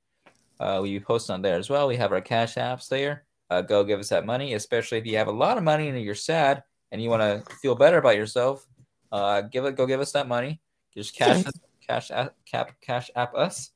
Uh, 0.59 0.79
we 0.81 0.99
post 0.99 1.29
on 1.29 1.41
there 1.41 1.57
as 1.57 1.69
well. 1.69 1.87
We 1.87 1.95
have 1.95 2.11
our 2.11 2.21
cash 2.21 2.55
apps 2.55 2.87
there. 2.87 3.23
Uh, 3.49 3.61
go 3.61 3.83
give 3.83 3.99
us 3.99 4.09
that 4.09 4.25
money, 4.25 4.53
especially 4.53 4.97
if 4.97 5.05
you 5.05 5.17
have 5.17 5.27
a 5.27 5.31
lot 5.31 5.57
of 5.57 5.63
money 5.63 5.87
and 5.89 5.99
you're 6.01 6.13
sad 6.15 6.63
and 6.91 7.01
you 7.01 7.09
want 7.09 7.21
to 7.21 7.55
feel 7.55 7.75
better 7.75 7.97
about 7.97 8.15
yourself. 8.15 8.65
Uh, 9.11 9.41
give 9.41 9.65
it, 9.65 9.75
go 9.75 9.85
give 9.85 9.99
us 9.99 10.11
that 10.13 10.27
money. 10.27 10.61
Just 10.93 11.15
cash, 11.15 11.43
cash, 11.87 12.11
app, 12.11 12.35
cap, 12.45 12.71
cash 12.81 13.09
app 13.15 13.33
us. 13.35 13.71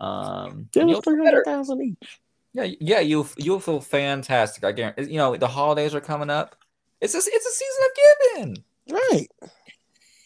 Um, 0.00 0.68
you'll 0.88 1.00
feel 1.02 1.24
better. 1.24 1.42
each. 1.82 2.20
Yeah, 2.52 2.64
you- 2.64 2.76
yeah, 2.80 3.00
you'll 3.00 3.28
you'll 3.38 3.60
feel 3.60 3.80
fantastic. 3.80 4.64
I 4.64 4.72
guarantee. 4.72 5.10
You 5.12 5.18
know, 5.18 5.36
the 5.36 5.46
holidays 5.48 5.94
are 5.94 6.00
coming 6.00 6.28
up. 6.30 6.56
It's 7.00 7.14
a 7.14 7.18
it's 7.18 7.46
a 7.46 7.50
season 7.50 7.84
of 7.84 8.54
giving. 8.54 8.64
Right. 8.90 9.28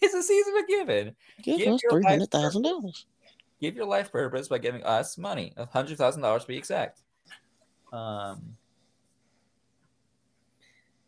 It's 0.02 0.14
a 0.14 0.22
season 0.22 0.56
of 0.56 0.66
giving. 0.66 1.14
Give, 1.42 1.58
Give 1.58 1.74
us 1.74 1.82
your 1.82 1.92
three 1.92 2.02
life 2.02 2.30
dollars. 2.30 3.04
Give 3.60 3.76
your 3.76 3.84
life 3.84 4.10
purpose 4.10 4.48
by 4.48 4.56
giving 4.56 4.82
us 4.82 5.18
money, 5.18 5.52
a 5.58 5.66
hundred 5.66 5.98
thousand 5.98 6.22
dollars 6.22 6.44
to 6.44 6.48
be 6.48 6.56
exact. 6.56 7.02
Um, 7.92 8.56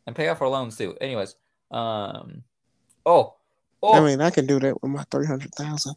and 0.06 0.14
pay 0.14 0.28
off 0.28 0.42
our 0.42 0.48
loans 0.48 0.76
too. 0.76 0.94
Anyways, 1.00 1.36
um, 1.70 2.42
oh, 3.06 3.36
oh, 3.82 3.94
I 3.94 4.00
mean, 4.04 4.20
I 4.20 4.28
can 4.28 4.46
do 4.46 4.60
that 4.60 4.82
with 4.82 4.90
my 4.90 5.04
three 5.10 5.26
hundred 5.26 5.54
thousand. 5.54 5.94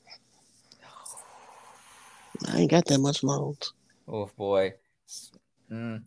I 2.47 2.59
ain't 2.59 2.71
got 2.71 2.85
that 2.85 2.99
much 2.99 3.23
loans. 3.23 3.73
Oh 4.07 4.29
boy, 4.37 4.73
mm, 5.69 6.01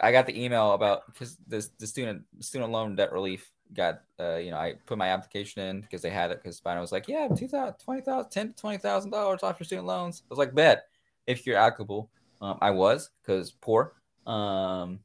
I 0.00 0.12
got 0.12 0.26
the 0.26 0.42
email 0.42 0.72
about 0.72 1.06
because 1.06 1.36
this 1.46 1.70
the 1.78 1.86
student 1.86 2.22
student 2.40 2.72
loan 2.72 2.96
debt 2.96 3.12
relief 3.12 3.50
got 3.74 4.02
uh 4.18 4.36
you 4.36 4.50
know 4.50 4.56
I 4.56 4.74
put 4.86 4.98
my 4.98 5.08
application 5.08 5.62
in 5.62 5.80
because 5.80 6.02
they 6.02 6.10
had 6.10 6.30
it 6.30 6.42
because 6.42 6.60
Spino 6.60 6.80
was 6.80 6.92
like 6.92 7.06
yeah 7.08 7.28
two 7.28 7.48
thousand 7.48 7.74
twenty 7.82 8.00
thousand 8.00 8.30
ten 8.30 8.48
to 8.48 8.54
twenty 8.54 8.78
thousand 8.78 9.10
dollars 9.10 9.42
off 9.42 9.60
your 9.60 9.64
student 9.64 9.86
loans. 9.86 10.22
I 10.24 10.26
was 10.30 10.38
like 10.38 10.54
bet 10.54 10.88
if 11.26 11.46
you're 11.46 11.56
applicable. 11.56 12.10
Um, 12.40 12.58
I 12.60 12.70
was 12.70 13.10
because 13.22 13.50
poor. 13.50 13.94
Um, 14.26 15.00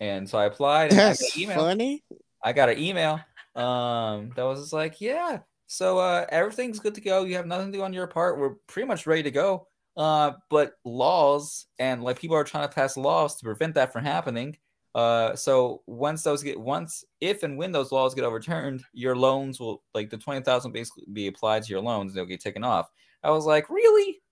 and 0.00 0.28
so 0.28 0.38
I 0.38 0.44
applied. 0.44 0.92
I 0.92 0.96
That's 0.96 1.36
an 1.36 1.42
email. 1.42 1.56
funny. 1.56 2.04
I 2.42 2.52
got 2.52 2.68
an 2.68 2.78
email 2.78 3.20
um 3.56 4.30
that 4.36 4.44
was 4.44 4.60
just 4.60 4.72
like, 4.72 5.00
yeah, 5.00 5.38
so 5.66 5.98
uh 5.98 6.26
everything's 6.28 6.78
good 6.78 6.94
to 6.94 7.00
go. 7.00 7.24
You 7.24 7.36
have 7.36 7.46
nothing 7.46 7.72
to 7.72 7.78
do 7.78 7.84
on 7.84 7.92
your 7.92 8.06
part. 8.06 8.38
We're 8.38 8.54
pretty 8.66 8.86
much 8.86 9.06
ready 9.06 9.22
to 9.24 9.30
go. 9.30 9.66
Uh, 9.98 10.34
but 10.48 10.74
laws 10.84 11.66
and 11.80 12.04
like 12.04 12.20
people 12.20 12.36
are 12.36 12.44
trying 12.44 12.68
to 12.68 12.74
pass 12.74 12.96
laws 12.96 13.34
to 13.34 13.44
prevent 13.44 13.74
that 13.74 13.92
from 13.92 14.04
happening. 14.04 14.56
Uh, 14.94 15.34
so 15.34 15.82
once 15.86 16.22
those 16.22 16.42
get 16.42 16.58
once 16.58 17.04
if 17.20 17.42
and 17.42 17.58
when 17.58 17.72
those 17.72 17.90
laws 17.90 18.14
get 18.14 18.24
overturned, 18.24 18.84
your 18.92 19.16
loans 19.16 19.58
will 19.58 19.82
like 19.94 20.08
the 20.08 20.16
twenty 20.16 20.40
thousand 20.40 20.70
basically 20.70 21.04
be 21.12 21.26
applied 21.26 21.64
to 21.64 21.70
your 21.70 21.82
loans. 21.82 22.14
They'll 22.14 22.26
get 22.26 22.40
taken 22.40 22.62
off. 22.62 22.88
I 23.24 23.32
was 23.32 23.44
like, 23.44 23.68
really, 23.70 24.22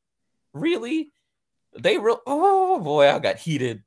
really? 0.55 1.11
They 1.77 1.99
real? 1.99 2.21
Oh 2.27 2.79
boy, 2.79 3.11
I 3.11 3.19
got 3.19 3.37
heated. 3.37 3.83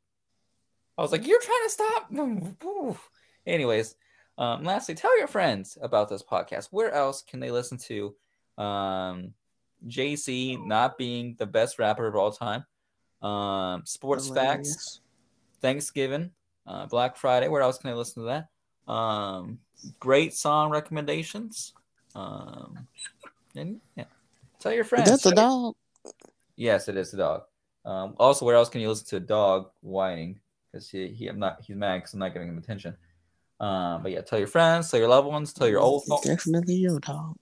I 0.98 1.02
was 1.02 1.14
like, 1.14 1.26
you're 1.26 1.42
trying 1.42 1.64
to 1.64 1.70
stop. 1.70 3.00
Anyways, 3.48 3.96
um, 4.38 4.66
lastly, 4.66 4.96
tell 4.96 5.18
your 5.18 5.28
friends 5.28 5.78
about 5.82 6.10
this 6.10 6.24
podcast. 6.24 6.68
Where 6.72 6.92
else 6.92 7.22
can 7.22 7.40
they 7.40 7.52
listen 7.52 7.78
to 7.88 8.16
um, 8.58 9.34
Jay-Z 9.88 10.58
not 10.66 10.98
being 10.98 11.36
the 11.38 11.46
best 11.46 11.80
rapper 11.80 12.08
of 12.08 12.16
all 12.16 12.32
time? 12.32 12.66
Um, 13.22 13.84
sports 13.86 14.30
facts, 14.30 15.02
Thanksgiving, 15.62 16.32
uh, 16.66 16.86
Black 16.86 17.18
Friday. 17.18 17.48
Where 17.48 17.62
else 17.62 17.78
can 17.78 17.90
I 17.90 17.94
listen 17.94 18.24
to 18.24 18.28
that? 18.28 18.92
Um, 18.92 19.60
great 20.00 20.34
song 20.34 20.72
recommendations. 20.72 21.74
Um, 22.16 22.88
and 23.56 23.80
yeah, 23.96 24.06
tell 24.60 24.74
your 24.74 24.84
friends. 24.84 25.10
That's 25.10 25.26
a 25.26 25.36
dog. 25.36 25.76
Yes, 26.56 26.88
it 26.88 26.98
is 26.98 27.14
a 27.14 27.18
dog. 27.18 27.44
Um, 27.86 28.16
also, 28.20 28.46
where 28.46 28.56
else 28.56 28.70
can 28.70 28.82
you 28.82 28.90
listen 28.90 29.08
to 29.08 29.16
a 29.18 29.22
dog 29.22 29.70
whining? 29.82 30.40
Because 30.72 30.90
he, 30.90 31.08
he, 31.08 31.28
I'm 31.28 31.40
not, 31.40 31.62
he's 31.62 31.76
mad 31.76 31.98
because 31.98 32.14
I'm 32.14 32.20
not 32.20 32.34
giving 32.34 32.48
him 32.48 32.58
attention. 32.58 32.96
Um, 33.60 34.04
but 34.04 34.12
yeah, 34.12 34.22
tell 34.22 34.40
your 34.40 34.48
friends, 34.48 34.90
tell 34.90 35.00
your 35.00 35.10
loved 35.10 35.28
ones, 35.28 35.52
tell 35.54 35.68
your 35.68 35.80
old, 35.80 36.06
folks, 36.06 36.28
Definitely 36.28 36.76
your 36.76 37.00
dog. 37.00 37.36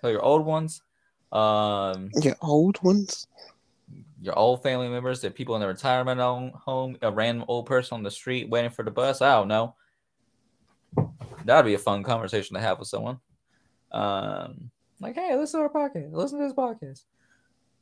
tell 0.00 0.10
your 0.10 0.22
old 0.22 0.46
ones, 0.46 0.82
um, 1.32 2.10
Your 2.22 2.36
old 2.40 2.82
ones. 2.82 3.26
your 4.22 4.38
old 4.38 4.62
family 4.62 4.88
members, 4.88 5.20
the 5.20 5.30
people 5.30 5.54
in 5.54 5.60
the 5.60 5.66
retirement 5.66 6.20
home, 6.20 6.50
home, 6.54 6.96
a 7.02 7.10
random 7.10 7.44
old 7.48 7.66
person 7.66 7.94
on 7.96 8.02
the 8.02 8.10
street 8.10 8.48
waiting 8.50 8.70
for 8.70 8.82
the 8.84 8.90
bus. 8.90 9.22
I 9.22 9.32
don't 9.34 9.48
know. 9.48 9.74
That'd 11.44 11.64
be 11.66 11.74
a 11.74 11.78
fun 11.78 12.02
conversation 12.02 12.54
to 12.54 12.60
have 12.60 12.78
with 12.78 12.88
someone. 12.88 13.18
Um, 13.92 14.70
like, 15.00 15.14
hey, 15.14 15.34
listen 15.36 15.60
to 15.60 15.64
our 15.66 15.72
podcast. 15.72 16.12
Listen 16.12 16.38
to 16.38 16.44
this 16.44 16.52
podcast. 16.52 17.04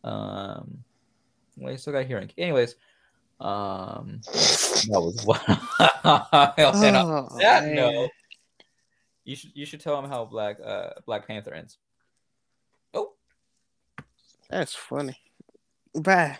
Um, 0.04 0.84
well, 1.56 1.72
you 1.72 1.78
still 1.78 1.92
got 1.92 2.06
hearing. 2.06 2.30
Anyways, 2.38 2.76
um, 3.40 4.20
that 4.24 5.00
was 5.00 5.22
what. 5.24 5.42
And 5.48 6.96
on 6.96 7.28
Oh, 7.32 7.38
that 7.40 7.64
man. 7.64 7.74
note, 7.74 8.10
you 9.24 9.34
should 9.36 9.50
you 9.54 9.66
should 9.66 9.80
tell 9.80 9.98
him 9.98 10.08
how 10.08 10.24
Black 10.24 10.58
uh 10.64 10.90
Black 11.04 11.26
Panther 11.26 11.52
ends. 11.52 11.78
That's 14.50 14.74
funny. 14.74 15.16
Bye. 15.94 16.38